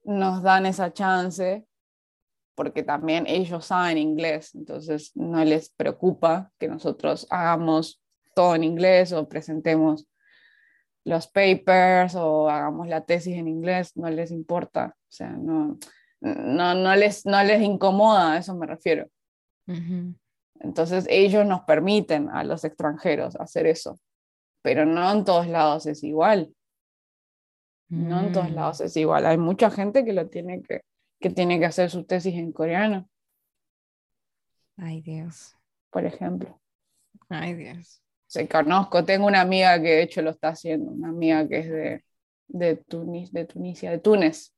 nos 0.05 0.43
dan 0.43 0.67
esa 0.67 0.93
chance 0.93 1.65
porque 2.55 2.83
también 2.83 3.27
ellos 3.27 3.67
saben 3.67 3.99
inglés, 3.99 4.55
entonces 4.55 5.13
no 5.15 5.45
les 5.45 5.71
preocupa 5.71 6.53
que 6.59 6.69
nosotros 6.69 7.27
hagamos 7.31 8.03
todo 8.35 8.55
en 8.55 8.65
inglés 8.65 9.13
o 9.13 9.29
presentemos 9.29 10.07
los 11.05 11.27
papers 11.27 12.15
o 12.15 12.49
hagamos 12.49 12.89
la 12.89 13.05
tesis 13.05 13.37
en 13.37 13.49
inglés, 13.49 13.97
no 13.97 14.09
les 14.11 14.31
importa, 14.31 14.95
o 14.97 15.13
sea, 15.13 15.31
no, 15.31 15.79
no, 16.21 16.75
no, 16.75 16.97
les, 16.97 17.27
no 17.27 17.43
les 17.43 17.61
incomoda, 17.63 18.33
a 18.33 18.39
eso 18.39 18.55
me 18.55 18.67
refiero. 18.67 19.09
Entonces 20.61 21.07
ellos 21.09 21.47
nos 21.47 21.63
permiten 21.63 22.29
a 22.31 22.45
los 22.45 22.65
extranjeros 22.65 23.37
hacer 23.37 23.67
eso, 23.67 23.99
pero 24.63 24.87
no 24.87 25.11
en 25.11 25.25
todos 25.25 25.49
lados 25.49 25.87
es 25.87 26.05
igual. 26.05 26.55
No 27.89 28.21
en 28.21 28.33
todos 28.33 28.51
mm. 28.51 28.55
lados 28.55 28.81
es 28.81 28.97
igual. 28.97 29.27
Hay 29.27 29.37
mucha 29.37 29.71
gente 29.71 30.03
que 30.03 30.15
lo 30.15 30.27
tiene 30.31 30.63
que, 30.63 30.81
que 31.21 31.29
tiene 31.29 31.59
que 31.59 31.67
hacer 31.67 31.91
su 31.91 32.05
tesis 32.05 32.35
en 32.35 32.51
coreano. 32.51 33.07
Ay, 34.79 35.03
Dios. 35.03 35.55
Por 35.91 36.07
ejemplo. 36.07 36.59
Ay, 37.29 37.55
Dios. 37.55 38.02
Se 38.33 38.49
conozco, 38.49 39.05
tengo 39.05 39.27
una 39.27 39.43
amiga 39.43 39.77
que 39.77 39.89
de 39.89 40.03
hecho 40.03 40.23
lo 40.23 40.31
está 40.31 40.49
haciendo, 40.49 40.91
una 40.91 41.11
amiga 41.11 41.47
que 41.47 41.59
es 41.59 41.71
de, 41.71 42.05
de, 42.49 42.77
Tunis, 42.77 43.31
de 43.31 43.45
Tunisia, 43.45 43.91
de 43.91 43.99
Túnez, 43.99 44.55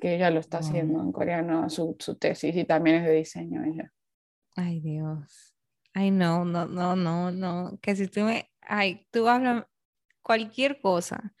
que 0.00 0.14
ella 0.14 0.30
lo 0.30 0.40
está 0.40 0.58
haciendo 0.58 1.02
en 1.02 1.12
coreano, 1.12 1.68
su, 1.68 1.96
su, 1.98 2.14
tesis, 2.14 2.56
y 2.56 2.64
también 2.64 2.96
es 2.96 3.04
de 3.04 3.12
diseño 3.12 3.62
ella. 3.64 3.92
Ay, 4.56 4.80
Dios. 4.80 5.54
Ay, 5.92 6.10
no, 6.10 6.46
no, 6.46 6.66
no, 6.66 6.96
no, 6.96 7.30
no. 7.30 7.78
Que 7.82 7.94
si 7.94 8.06
tú 8.06 8.20
me. 8.22 8.50
Ay, 8.62 9.06
tú 9.10 9.28
hablas 9.28 9.66
cualquier 10.22 10.80
cosa 10.80 11.34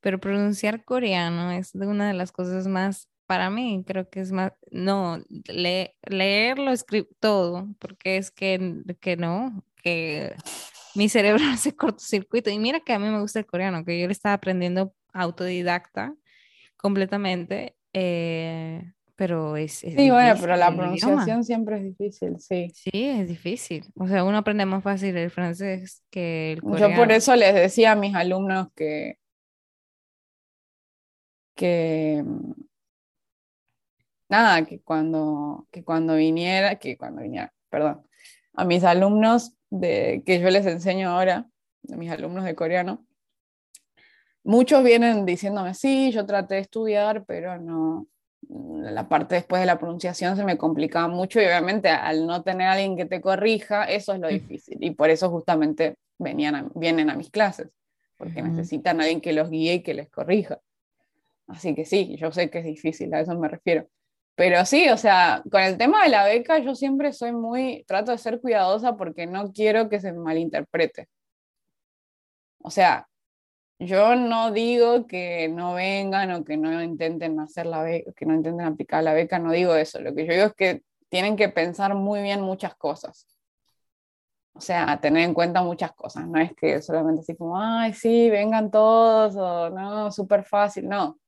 pero 0.00 0.20
pronunciar 0.20 0.84
coreano 0.84 1.50
es 1.50 1.74
una 1.74 2.08
de 2.08 2.14
las 2.14 2.32
cosas 2.32 2.66
más, 2.66 3.08
para 3.26 3.50
mí 3.50 3.84
creo 3.86 4.08
que 4.08 4.20
es 4.20 4.32
más, 4.32 4.52
no, 4.70 5.18
leerlo, 6.06 6.70
escribir 6.70 7.08
todo, 7.20 7.68
porque 7.78 8.16
es 8.16 8.30
que, 8.30 8.82
que 9.00 9.16
no, 9.16 9.64
que 9.88 10.34
mi 10.94 11.08
cerebro 11.08 11.42
hace 11.52 11.74
cortocircuito. 11.74 12.50
Y 12.50 12.58
mira 12.58 12.80
que 12.80 12.92
a 12.92 12.98
mí 12.98 13.08
me 13.08 13.20
gusta 13.20 13.38
el 13.38 13.46
coreano, 13.46 13.84
que 13.84 13.98
yo 13.98 14.06
le 14.06 14.12
estaba 14.12 14.34
aprendiendo 14.34 14.94
autodidacta 15.12 16.14
completamente, 16.76 17.76
eh, 17.92 18.92
pero 19.16 19.56
es... 19.56 19.72
sí, 19.72 20.10
bueno, 20.10 20.36
pero 20.40 20.56
la 20.56 20.74
pronunciación 20.74 21.42
siempre 21.42 21.78
es 21.78 21.82
difícil, 21.84 22.38
sí. 22.38 22.70
Sí, 22.72 23.04
es 23.08 23.26
difícil. 23.26 23.84
O 23.96 24.06
sea, 24.06 24.22
uno 24.22 24.38
aprende 24.38 24.64
más 24.64 24.84
fácil 24.84 25.16
el 25.16 25.30
francés 25.30 26.04
que 26.10 26.52
el 26.52 26.62
coreano. 26.62 26.90
Yo 26.90 26.96
por 26.96 27.10
eso 27.10 27.34
les 27.34 27.54
decía 27.54 27.92
a 27.92 27.96
mis 27.96 28.14
alumnos 28.14 28.68
que 28.76 29.18
que 31.56 32.22
nada, 34.28 34.64
que 34.64 34.80
cuando, 34.80 35.66
que 35.72 35.82
cuando 35.82 36.14
viniera, 36.14 36.76
que 36.76 36.96
cuando 36.96 37.22
viniera, 37.22 37.52
perdón, 37.68 38.06
a 38.54 38.64
mis 38.64 38.84
alumnos 38.84 39.57
de, 39.70 40.22
que 40.24 40.40
yo 40.40 40.50
les 40.50 40.66
enseño 40.66 41.10
ahora, 41.10 41.46
a 41.92 41.96
mis 41.96 42.10
alumnos 42.10 42.44
de 42.44 42.54
coreano, 42.54 43.06
muchos 44.44 44.82
vienen 44.82 45.26
diciéndome, 45.26 45.74
sí, 45.74 46.10
yo 46.12 46.26
traté 46.26 46.54
de 46.54 46.60
estudiar, 46.60 47.24
pero 47.26 47.58
no, 47.58 48.06
la 48.48 49.08
parte 49.08 49.34
después 49.34 49.60
de 49.60 49.66
la 49.66 49.78
pronunciación 49.78 50.36
se 50.36 50.44
me 50.44 50.56
complicaba 50.56 51.08
mucho 51.08 51.40
y 51.40 51.44
obviamente 51.44 51.88
al 51.88 52.26
no 52.26 52.42
tener 52.42 52.68
a 52.68 52.72
alguien 52.72 52.96
que 52.96 53.04
te 53.04 53.20
corrija, 53.20 53.84
eso 53.84 54.14
es 54.14 54.20
lo 54.20 54.28
difícil. 54.28 54.78
Y 54.80 54.92
por 54.92 55.10
eso 55.10 55.30
justamente 55.30 55.96
venían 56.18 56.70
vienen 56.74 57.10
a 57.10 57.14
mis 57.14 57.30
clases, 57.30 57.68
porque 58.16 58.42
necesitan 58.42 59.00
a 59.00 59.04
alguien 59.04 59.20
que 59.20 59.32
los 59.32 59.50
guíe 59.50 59.74
y 59.74 59.82
que 59.82 59.94
les 59.94 60.08
corrija. 60.10 60.60
Así 61.46 61.74
que 61.74 61.84
sí, 61.84 62.16
yo 62.16 62.30
sé 62.30 62.50
que 62.50 62.58
es 62.58 62.64
difícil, 62.64 63.12
a 63.14 63.20
eso 63.20 63.38
me 63.38 63.48
refiero. 63.48 63.88
Pero 64.38 64.64
sí, 64.64 64.88
o 64.88 64.96
sea, 64.96 65.42
con 65.50 65.62
el 65.62 65.76
tema 65.78 66.04
de 66.04 66.10
la 66.10 66.24
beca 66.24 66.60
yo 66.60 66.76
siempre 66.76 67.12
soy 67.12 67.32
muy, 67.32 67.84
trato 67.88 68.12
de 68.12 68.18
ser 68.18 68.40
cuidadosa 68.40 68.96
porque 68.96 69.26
no 69.26 69.52
quiero 69.52 69.88
que 69.88 70.00
se 70.00 70.12
malinterprete. 70.12 71.08
O 72.62 72.70
sea, 72.70 73.08
yo 73.80 74.14
no 74.16 74.52
digo 74.52 75.08
que 75.08 75.48
no 75.48 75.74
vengan 75.74 76.30
o 76.32 76.44
que 76.44 76.56
no 76.56 76.82
intenten 76.82 77.40
hacer 77.40 77.66
la 77.66 77.82
beca, 77.82 78.12
que 78.14 78.26
no 78.26 78.34
intenten 78.34 78.66
aplicar 78.66 79.02
la 79.04 79.12
beca, 79.14 79.40
no 79.40 79.52
digo 79.52 79.74
eso. 79.74 80.00
Lo 80.00 80.14
que 80.14 80.26
yo 80.26 80.32
digo 80.32 80.46
es 80.46 80.54
que 80.54 80.82
tienen 81.08 81.36
que 81.36 81.48
pensar 81.48 81.94
muy 81.96 82.22
bien 82.22 82.40
muchas 82.40 82.76
cosas. 82.76 83.26
O 84.54 84.60
sea, 84.60 85.00
tener 85.00 85.24
en 85.24 85.34
cuenta 85.34 85.62
muchas 85.62 85.92
cosas. 85.94 86.28
No 86.28 86.38
es 86.40 86.52
que 86.54 86.80
solamente 86.82 87.22
así 87.22 87.36
como, 87.36 87.60
ay, 87.60 87.92
sí, 87.94 88.30
vengan 88.30 88.70
todos 88.70 89.34
o 89.36 89.70
no, 89.70 90.12
súper 90.12 90.44
fácil. 90.44 90.88
No, 90.88 91.18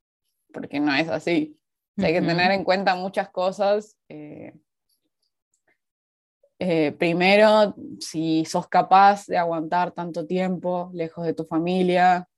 porque 0.52 0.80
no 0.80 0.94
es 0.94 1.08
así. 1.08 1.59
Hay 2.06 2.12
que 2.12 2.22
tener 2.22 2.50
en 2.50 2.64
cuenta 2.64 2.94
muchas 2.94 3.28
cosas. 3.30 3.96
Eh, 4.08 4.54
eh, 6.58 6.92
primero, 6.92 7.74
si 8.00 8.44
sos 8.44 8.68
capaz 8.68 9.26
de 9.26 9.38
aguantar 9.38 9.92
tanto 9.92 10.26
tiempo 10.26 10.90
lejos 10.92 11.24
de 11.24 11.32
tu 11.32 11.44
familia, 11.46 12.28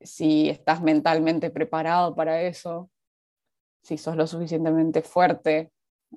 si 0.00 0.48
estás 0.48 0.82
mentalmente 0.82 1.50
preparado 1.50 2.16
para 2.16 2.42
eso, 2.42 2.90
si 3.82 3.96
sos 3.96 4.16
lo 4.16 4.26
suficientemente 4.26 5.02
fuerte, 5.02 5.70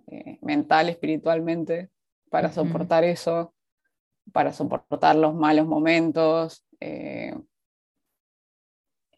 eh, 0.08 0.40
mental, 0.42 0.90
espiritualmente, 0.90 1.92
para 2.32 2.52
soportar 2.52 3.04
eso, 3.04 3.54
para 4.32 4.52
soportar 4.52 5.16
los 5.16 5.36
malos 5.36 5.68
momentos. 5.68 6.66
Eh, 6.80 7.36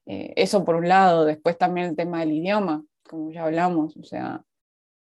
eso 0.05 0.65
por 0.65 0.75
un 0.75 0.89
lado, 0.89 1.23
después 1.23 1.57
también 1.57 1.87
el 1.87 1.95
tema 1.95 2.19
del 2.19 2.33
idioma, 2.33 2.83
como 3.07 3.31
ya 3.31 3.45
hablamos, 3.45 3.97
o 3.97 4.03
sea, 4.03 4.43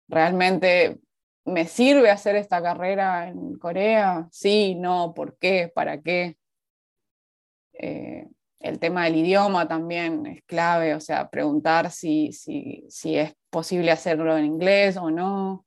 realmente 0.08 1.00
me 1.44 1.66
sirve 1.66 2.10
hacer 2.10 2.36
esta 2.36 2.62
carrera 2.62 3.28
en 3.28 3.58
Corea, 3.58 4.28
sí, 4.30 4.74
no, 4.74 5.12
¿por 5.14 5.38
qué? 5.38 5.70
¿Para 5.74 6.00
qué? 6.00 6.36
el 8.62 8.78
tema 8.78 9.04
del 9.04 9.16
idioma 9.16 9.66
también 9.66 10.24
es 10.26 10.42
clave, 10.44 10.94
o 10.94 11.00
sea, 11.00 11.28
preguntar 11.28 11.90
si, 11.90 12.32
si, 12.32 12.84
si 12.88 13.16
es 13.18 13.34
posible 13.50 13.90
hacerlo 13.90 14.36
en 14.36 14.44
inglés 14.44 14.96
o 14.96 15.10
no. 15.10 15.66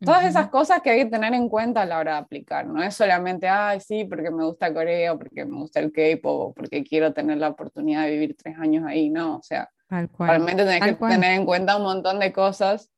Todas 0.00 0.26
esas 0.26 0.48
cosas 0.48 0.82
que 0.82 0.90
hay 0.90 1.04
que 1.04 1.10
tener 1.10 1.32
en 1.32 1.48
cuenta 1.48 1.82
a 1.82 1.86
la 1.86 1.98
hora 1.98 2.12
de 2.12 2.18
aplicar. 2.18 2.66
No 2.66 2.82
es 2.82 2.94
solamente, 2.94 3.48
ay, 3.48 3.80
sí, 3.80 4.04
porque 4.04 4.30
me 4.30 4.44
gusta 4.44 4.74
Corea, 4.74 5.16
porque 5.16 5.46
me 5.46 5.56
gusta 5.56 5.80
el 5.80 5.90
K-pop, 5.90 6.50
o 6.50 6.52
porque 6.52 6.84
quiero 6.84 7.14
tener 7.14 7.38
la 7.38 7.48
oportunidad 7.48 8.04
de 8.04 8.10
vivir 8.10 8.36
tres 8.36 8.58
años 8.58 8.84
ahí. 8.86 9.08
No, 9.08 9.38
o 9.38 9.42
sea, 9.42 9.70
realmente 9.88 10.64
tenés 10.64 10.80
que 10.80 11.06
tener 11.06 11.32
en 11.32 11.44
cuenta 11.44 11.76
un 11.76 11.84
montón 11.84 12.18
de 12.18 12.32
cosas 12.32 12.90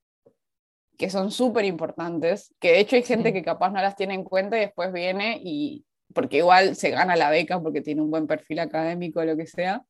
que 0.97 1.10
son 1.10 1.31
súper 1.31 1.65
importantes, 1.65 2.55
que 2.59 2.73
de 2.73 2.81
hecho 2.81 2.97
hay 2.97 3.02
gente 3.02 3.32
que 3.32 3.43
capaz 3.44 3.70
no 3.70 3.81
las 3.81 3.94
tiene 3.94 4.15
en 4.15 4.24
cuenta 4.24 4.56
y 4.56 4.60
después 4.60 4.93
viene 4.93 5.40
y, 5.43 5.86
porque 6.12 6.39
igual 6.39 6.74
se 6.74 6.90
gana 6.90 7.15
la 7.15 7.31
beca 7.31 7.62
porque 7.62 7.81
tiene 7.81 8.02
un 8.02 8.10
buen 8.10 8.27
perfil 8.27 8.59
académico 8.59 9.20
o 9.20 9.24
lo 9.24 9.36
que 9.36 9.47
sea. 9.47 9.85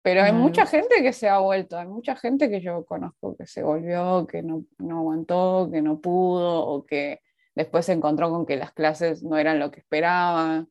Pero 0.00 0.22
hay 0.22 0.32
mucha 0.32 0.64
gente 0.64 1.02
que 1.02 1.12
se 1.12 1.28
ha 1.28 1.38
vuelto, 1.40 1.76
hay 1.76 1.86
mucha 1.86 2.16
gente 2.16 2.48
que 2.48 2.60
yo 2.60 2.86
conozco 2.86 3.36
que 3.36 3.46
se 3.46 3.62
volvió, 3.62 4.26
que 4.26 4.42
no, 4.42 4.64
no 4.78 5.00
aguantó, 5.00 5.68
que 5.70 5.82
no 5.82 6.00
pudo, 6.00 6.64
o 6.66 6.86
que 6.86 7.20
después 7.54 7.84
se 7.84 7.92
encontró 7.92 8.30
con 8.30 8.46
que 8.46 8.56
las 8.56 8.72
clases 8.72 9.22
no 9.22 9.36
eran 9.36 9.58
lo 9.58 9.70
que 9.70 9.80
esperaba, 9.80 10.66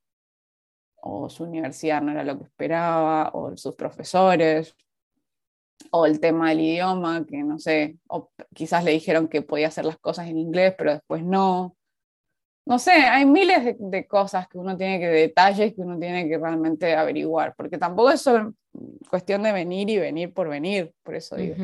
o 0.95 1.29
su 1.29 1.43
universidad 1.43 2.01
no 2.01 2.11
era 2.13 2.23
lo 2.23 2.39
que 2.39 2.45
esperaba, 2.45 3.29
o 3.33 3.55
sus 3.57 3.75
profesores, 3.75 4.75
o 5.91 6.05
el 6.05 6.19
tema 6.19 6.49
del 6.49 6.61
idioma, 6.61 7.25
que 7.25 7.43
no 7.43 7.59
sé, 7.59 7.97
o 8.07 8.29
quizás 8.53 8.83
le 8.83 8.91
dijeron 8.91 9.27
que 9.27 9.41
podía 9.41 9.67
hacer 9.67 9.85
las 9.85 9.97
cosas 9.97 10.27
en 10.27 10.37
inglés, 10.37 10.75
pero 10.77 10.93
después 10.93 11.23
no 11.23 11.77
no 12.67 12.79
sé, 12.79 12.91
hay 12.91 13.25
miles 13.25 13.77
de, 13.79 14.07
cosas 14.07 14.45
que 14.49 14.57
uno 14.57 14.75
tiene 14.75 14.99
que, 14.99 15.07
detalles 15.07 15.73
que 15.73 15.81
uno 15.81 15.97
tiene 15.97 16.27
que 16.27 16.37
realmente 16.37 16.93
averiguar, 16.95 17.55
porque 17.55 17.77
tampoco 17.77 18.11
es 18.11 18.19
solo 18.19 18.53
cuestión 19.09 19.41
de 19.43 19.53
venir 19.53 19.89
y 19.89 19.97
venir 19.97 20.33
por 20.33 20.49
venir, 20.49 20.91
por 21.01 21.15
eso 21.15 21.37
digo. 21.37 21.55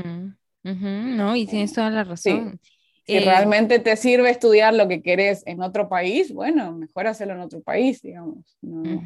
no, 0.63 1.35
y 1.35 1.45
tienes 1.45 1.73
toda 1.73 1.89
la 1.89 2.05
razón. 2.05 2.57
Si 3.05 3.17
eh, 3.17 3.19
realmente 3.19 3.79
te 3.79 3.97
sirve 3.97 4.29
estudiar 4.29 4.73
lo 4.73 4.87
que 4.87 5.01
querés 5.01 5.43
en 5.45 5.61
otro 5.61 5.89
país, 5.89 6.33
bueno, 6.33 6.71
mejor 6.71 7.07
hacerlo 7.07 7.33
en 7.33 7.41
otro 7.41 7.61
país, 7.61 8.01
digamos. 8.01 8.57
No, 8.61 9.03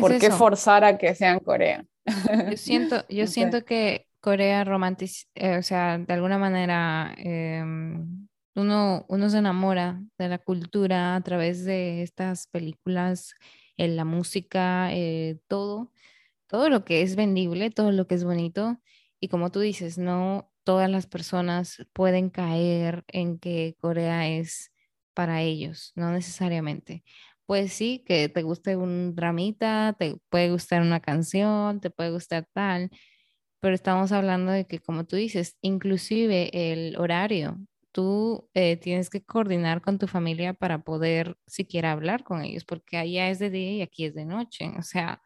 ¿Por 0.00 0.18
qué 0.18 0.30
forzar 0.30 0.84
a 0.84 0.98
que 0.98 1.14
sea 1.14 1.32
en 1.32 1.40
Corea? 1.40 1.84
Yo 2.50 2.56
siento, 2.56 3.04
yo 3.08 3.26
siento 3.26 3.64
que 3.64 4.06
Corea 4.20 4.64
romantiza, 4.64 5.26
eh, 5.34 5.56
o 5.56 5.62
sea, 5.62 5.98
de 5.98 6.12
alguna 6.12 6.38
manera 6.38 7.14
em, 7.16 8.28
uno, 8.54 9.06
uno 9.08 9.30
se 9.30 9.38
enamora 9.38 10.02
de 10.18 10.28
la 10.28 10.38
cultura 10.38 11.16
a 11.16 11.20
través 11.22 11.64
de 11.64 12.02
estas 12.02 12.46
películas, 12.48 13.34
en 13.78 13.96
la 13.96 14.04
música, 14.04 14.92
eh, 14.92 15.38
todo, 15.48 15.90
todo 16.46 16.68
lo 16.68 16.84
que 16.84 17.00
es 17.00 17.16
vendible, 17.16 17.70
todo 17.70 17.92
lo 17.92 18.06
que 18.06 18.14
es 18.14 18.24
bonito. 18.24 18.78
Y 19.20 19.28
como 19.28 19.50
tú 19.50 19.60
dices, 19.60 19.96
no 19.96 20.52
todas 20.64 20.90
las 20.90 21.06
personas 21.06 21.86
pueden 21.94 22.28
caer 22.28 23.04
en 23.08 23.38
que 23.38 23.76
Corea 23.80 24.28
es 24.28 24.70
para 25.14 25.40
ellos, 25.40 25.92
no 25.94 26.12
necesariamente. 26.12 27.04
Pues 27.50 27.72
sí, 27.72 28.04
que 28.06 28.28
te 28.28 28.42
guste 28.44 28.76
un 28.76 29.16
dramita, 29.16 29.96
te 29.98 30.16
puede 30.28 30.52
gustar 30.52 30.82
una 30.82 31.00
canción, 31.00 31.80
te 31.80 31.90
puede 31.90 32.12
gustar 32.12 32.46
tal, 32.52 32.90
pero 33.60 33.74
estamos 33.74 34.12
hablando 34.12 34.52
de 34.52 34.66
que, 34.68 34.78
como 34.80 35.04
tú 35.04 35.16
dices, 35.16 35.56
inclusive 35.60 36.50
el 36.72 36.96
horario, 36.96 37.58
tú 37.92 38.48
eh, 38.54 38.76
tienes 38.76 39.10
que 39.10 39.24
coordinar 39.24 39.82
con 39.82 39.98
tu 39.98 40.06
familia 40.06 40.54
para 40.54 40.84
poder 40.84 41.38
siquiera 41.48 41.92
hablar 41.92 42.22
con 42.24 42.42
ellos, 42.42 42.64
porque 42.64 42.98
allá 42.98 43.30
es 43.30 43.40
de 43.40 43.50
día 43.50 43.72
y 43.72 43.82
aquí 43.82 44.04
es 44.04 44.14
de 44.14 44.26
noche. 44.26 44.70
O 44.78 44.82
sea, 44.82 45.20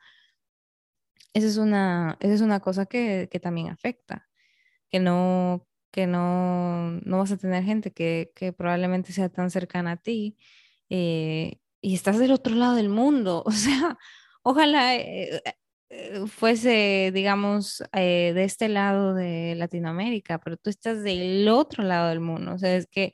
esa 1.33 1.47
es 1.47 1.57
una, 1.57 2.17
esa 2.21 2.35
es 2.35 2.41
una 2.41 2.61
cosa 2.61 2.87
que, 2.87 3.29
que 3.31 3.41
también 3.41 3.69
afecta, 3.69 4.29
que 4.91 5.01
no, 5.01 5.67
que 5.93 6.07
no, 6.07 6.93
no 7.05 7.19
vas 7.19 7.33
a 7.33 7.39
tener 7.39 7.65
gente 7.65 7.93
que, 7.93 8.33
que 8.37 8.53
probablemente 8.53 9.13
sea 9.13 9.29
tan 9.31 9.51
cercana 9.51 9.93
a 9.93 9.97
ti 9.99 10.39
eh, 10.91 11.59
y 11.85 11.95
estás 11.95 12.19
del 12.19 12.33
otro 12.33 12.55
lado 12.57 12.75
del 12.77 12.89
mundo. 12.89 13.45
O 13.47 13.53
sea, 13.53 13.99
ojalá 14.43 14.97
eh, 14.97 15.43
eh, 15.91 16.27
fuese, 16.27 17.11
digamos, 17.15 17.83
eh, 17.93 18.33
de 18.35 18.45
este 18.45 18.69
lado 18.69 19.15
de 19.15 19.55
Latinoamérica, 19.57 20.39
pero 20.41 20.57
tú 20.57 20.71
estás 20.71 21.03
del 21.03 21.49
otro 21.49 21.85
lado 21.85 22.09
del 22.09 22.21
mundo. 22.21 22.55
O 22.55 22.59
sea, 22.59 22.77
es 22.77 22.87
que 22.87 23.13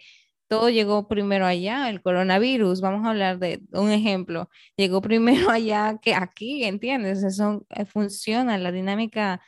todo 0.49 0.71
llegó 0.71 1.09
primero 1.09 1.47
allá, 1.47 1.91
el 1.91 2.03
coronavirus, 2.03 2.81
vamos 2.81 3.07
a 3.07 3.11
hablar 3.11 3.39
de 3.39 3.61
un 3.73 3.91
ejemplo, 3.91 4.49
llegó 4.77 5.01
primero 5.03 5.51
allá 5.51 5.99
que 6.03 6.15
aquí, 6.15 6.65
¿entiendes? 6.65 7.23
Eso 7.25 7.67
funciona, 7.87 8.59
la 8.59 8.73
dinámica, 8.73 9.41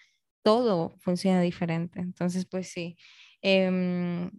todo 0.43 0.97
funciona 1.01 1.41
diferente. 1.43 2.01
Entonces, 2.01 2.47
pues 2.47 2.69
sí. 2.69 2.97
Em, 3.43 4.31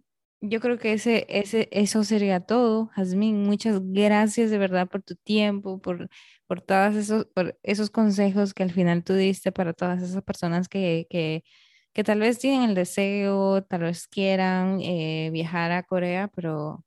yo 0.48 0.60
creo 0.60 0.78
que 0.78 0.92
ese, 0.92 1.26
ese, 1.28 1.68
eso 1.72 2.04
sería 2.04 2.40
todo. 2.40 2.88
Jazmín, 2.94 3.44
muchas 3.44 3.80
gracias 3.82 4.50
de 4.50 4.58
verdad 4.58 4.88
por 4.88 5.02
tu 5.02 5.16
tiempo, 5.16 5.80
por, 5.80 6.08
por 6.46 6.60
todos 6.60 6.94
esos, 6.96 7.26
por 7.34 7.58
esos 7.62 7.90
consejos 7.90 8.54
que 8.54 8.62
al 8.62 8.72
final 8.72 9.04
tú 9.04 9.14
diste 9.14 9.52
para 9.52 9.72
todas 9.72 10.02
esas 10.02 10.22
personas 10.22 10.68
que, 10.68 11.06
que, 11.10 11.44
que 11.92 12.04
tal 12.04 12.20
vez 12.20 12.38
tienen 12.38 12.68
el 12.70 12.74
deseo, 12.74 13.62
tal 13.64 13.82
vez 13.82 14.06
quieran 14.08 14.80
eh, 14.82 15.30
viajar 15.32 15.72
a 15.72 15.82
Corea, 15.84 16.28
pero, 16.28 16.84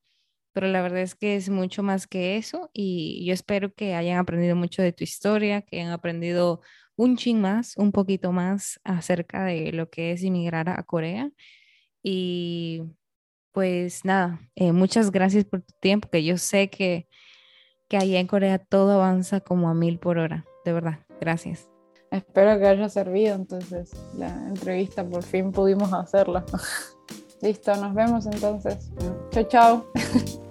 pero 0.54 0.68
la 0.68 0.82
verdad 0.82 1.02
es 1.02 1.16
que 1.16 1.36
es 1.36 1.50
mucho 1.50 1.84
más 1.84 2.08
que 2.08 2.38
eso 2.38 2.70
y 2.74 3.26
yo 3.26 3.34
espero 3.34 3.74
que 3.74 3.96
hayan 3.96 4.18
aprendido 4.20 4.56
mucho 4.56 4.82
de 4.84 4.94
tu 4.94 5.04
historia, 5.04 5.62
que 5.64 5.82
hayan 5.82 5.92
aprendido 5.94 6.62
un 6.96 7.18
ching 7.18 7.42
más, 7.42 7.78
un 7.78 7.92
poquito 7.92 8.32
más 8.32 8.80
acerca 8.84 9.46
de 9.46 9.72
lo 9.74 9.90
que 9.90 10.12
es 10.14 10.24
inmigrar 10.24 10.70
a 10.70 10.84
Corea. 10.84 11.32
Y 12.04 12.84
pues 13.52 14.06
nada, 14.06 14.40
eh, 14.56 14.72
muchas 14.72 15.12
gracias 15.12 15.46
por 15.46 15.62
tu 15.62 15.74
tiempo, 15.80 16.10
que 16.10 16.24
yo 16.24 16.38
sé 16.38 16.70
que, 16.70 17.08
que 17.88 17.98
allá 17.98 18.20
en 18.20 18.28
Corea 18.28 18.60
todo 18.60 18.92
avanza 18.92 19.40
como 19.42 19.70
a 19.70 19.74
mil 19.74 20.00
por 20.00 20.18
hora, 20.18 20.46
de 20.66 20.74
verdad, 20.74 21.00
gracias. 21.20 21.70
Espero 22.12 22.58
que 22.58 22.68
haya 22.68 22.88
servido 22.88 23.36
entonces 23.36 23.92
la 24.18 24.30
entrevista, 24.48 25.04
por 25.04 25.24
fin 25.24 25.52
pudimos 25.52 25.92
hacerla. 25.94 26.46
Listo, 27.42 27.76
nos 27.76 27.94
vemos 27.94 28.26
entonces. 28.26 28.90
Chao, 29.32 29.44
chao. 29.44 29.86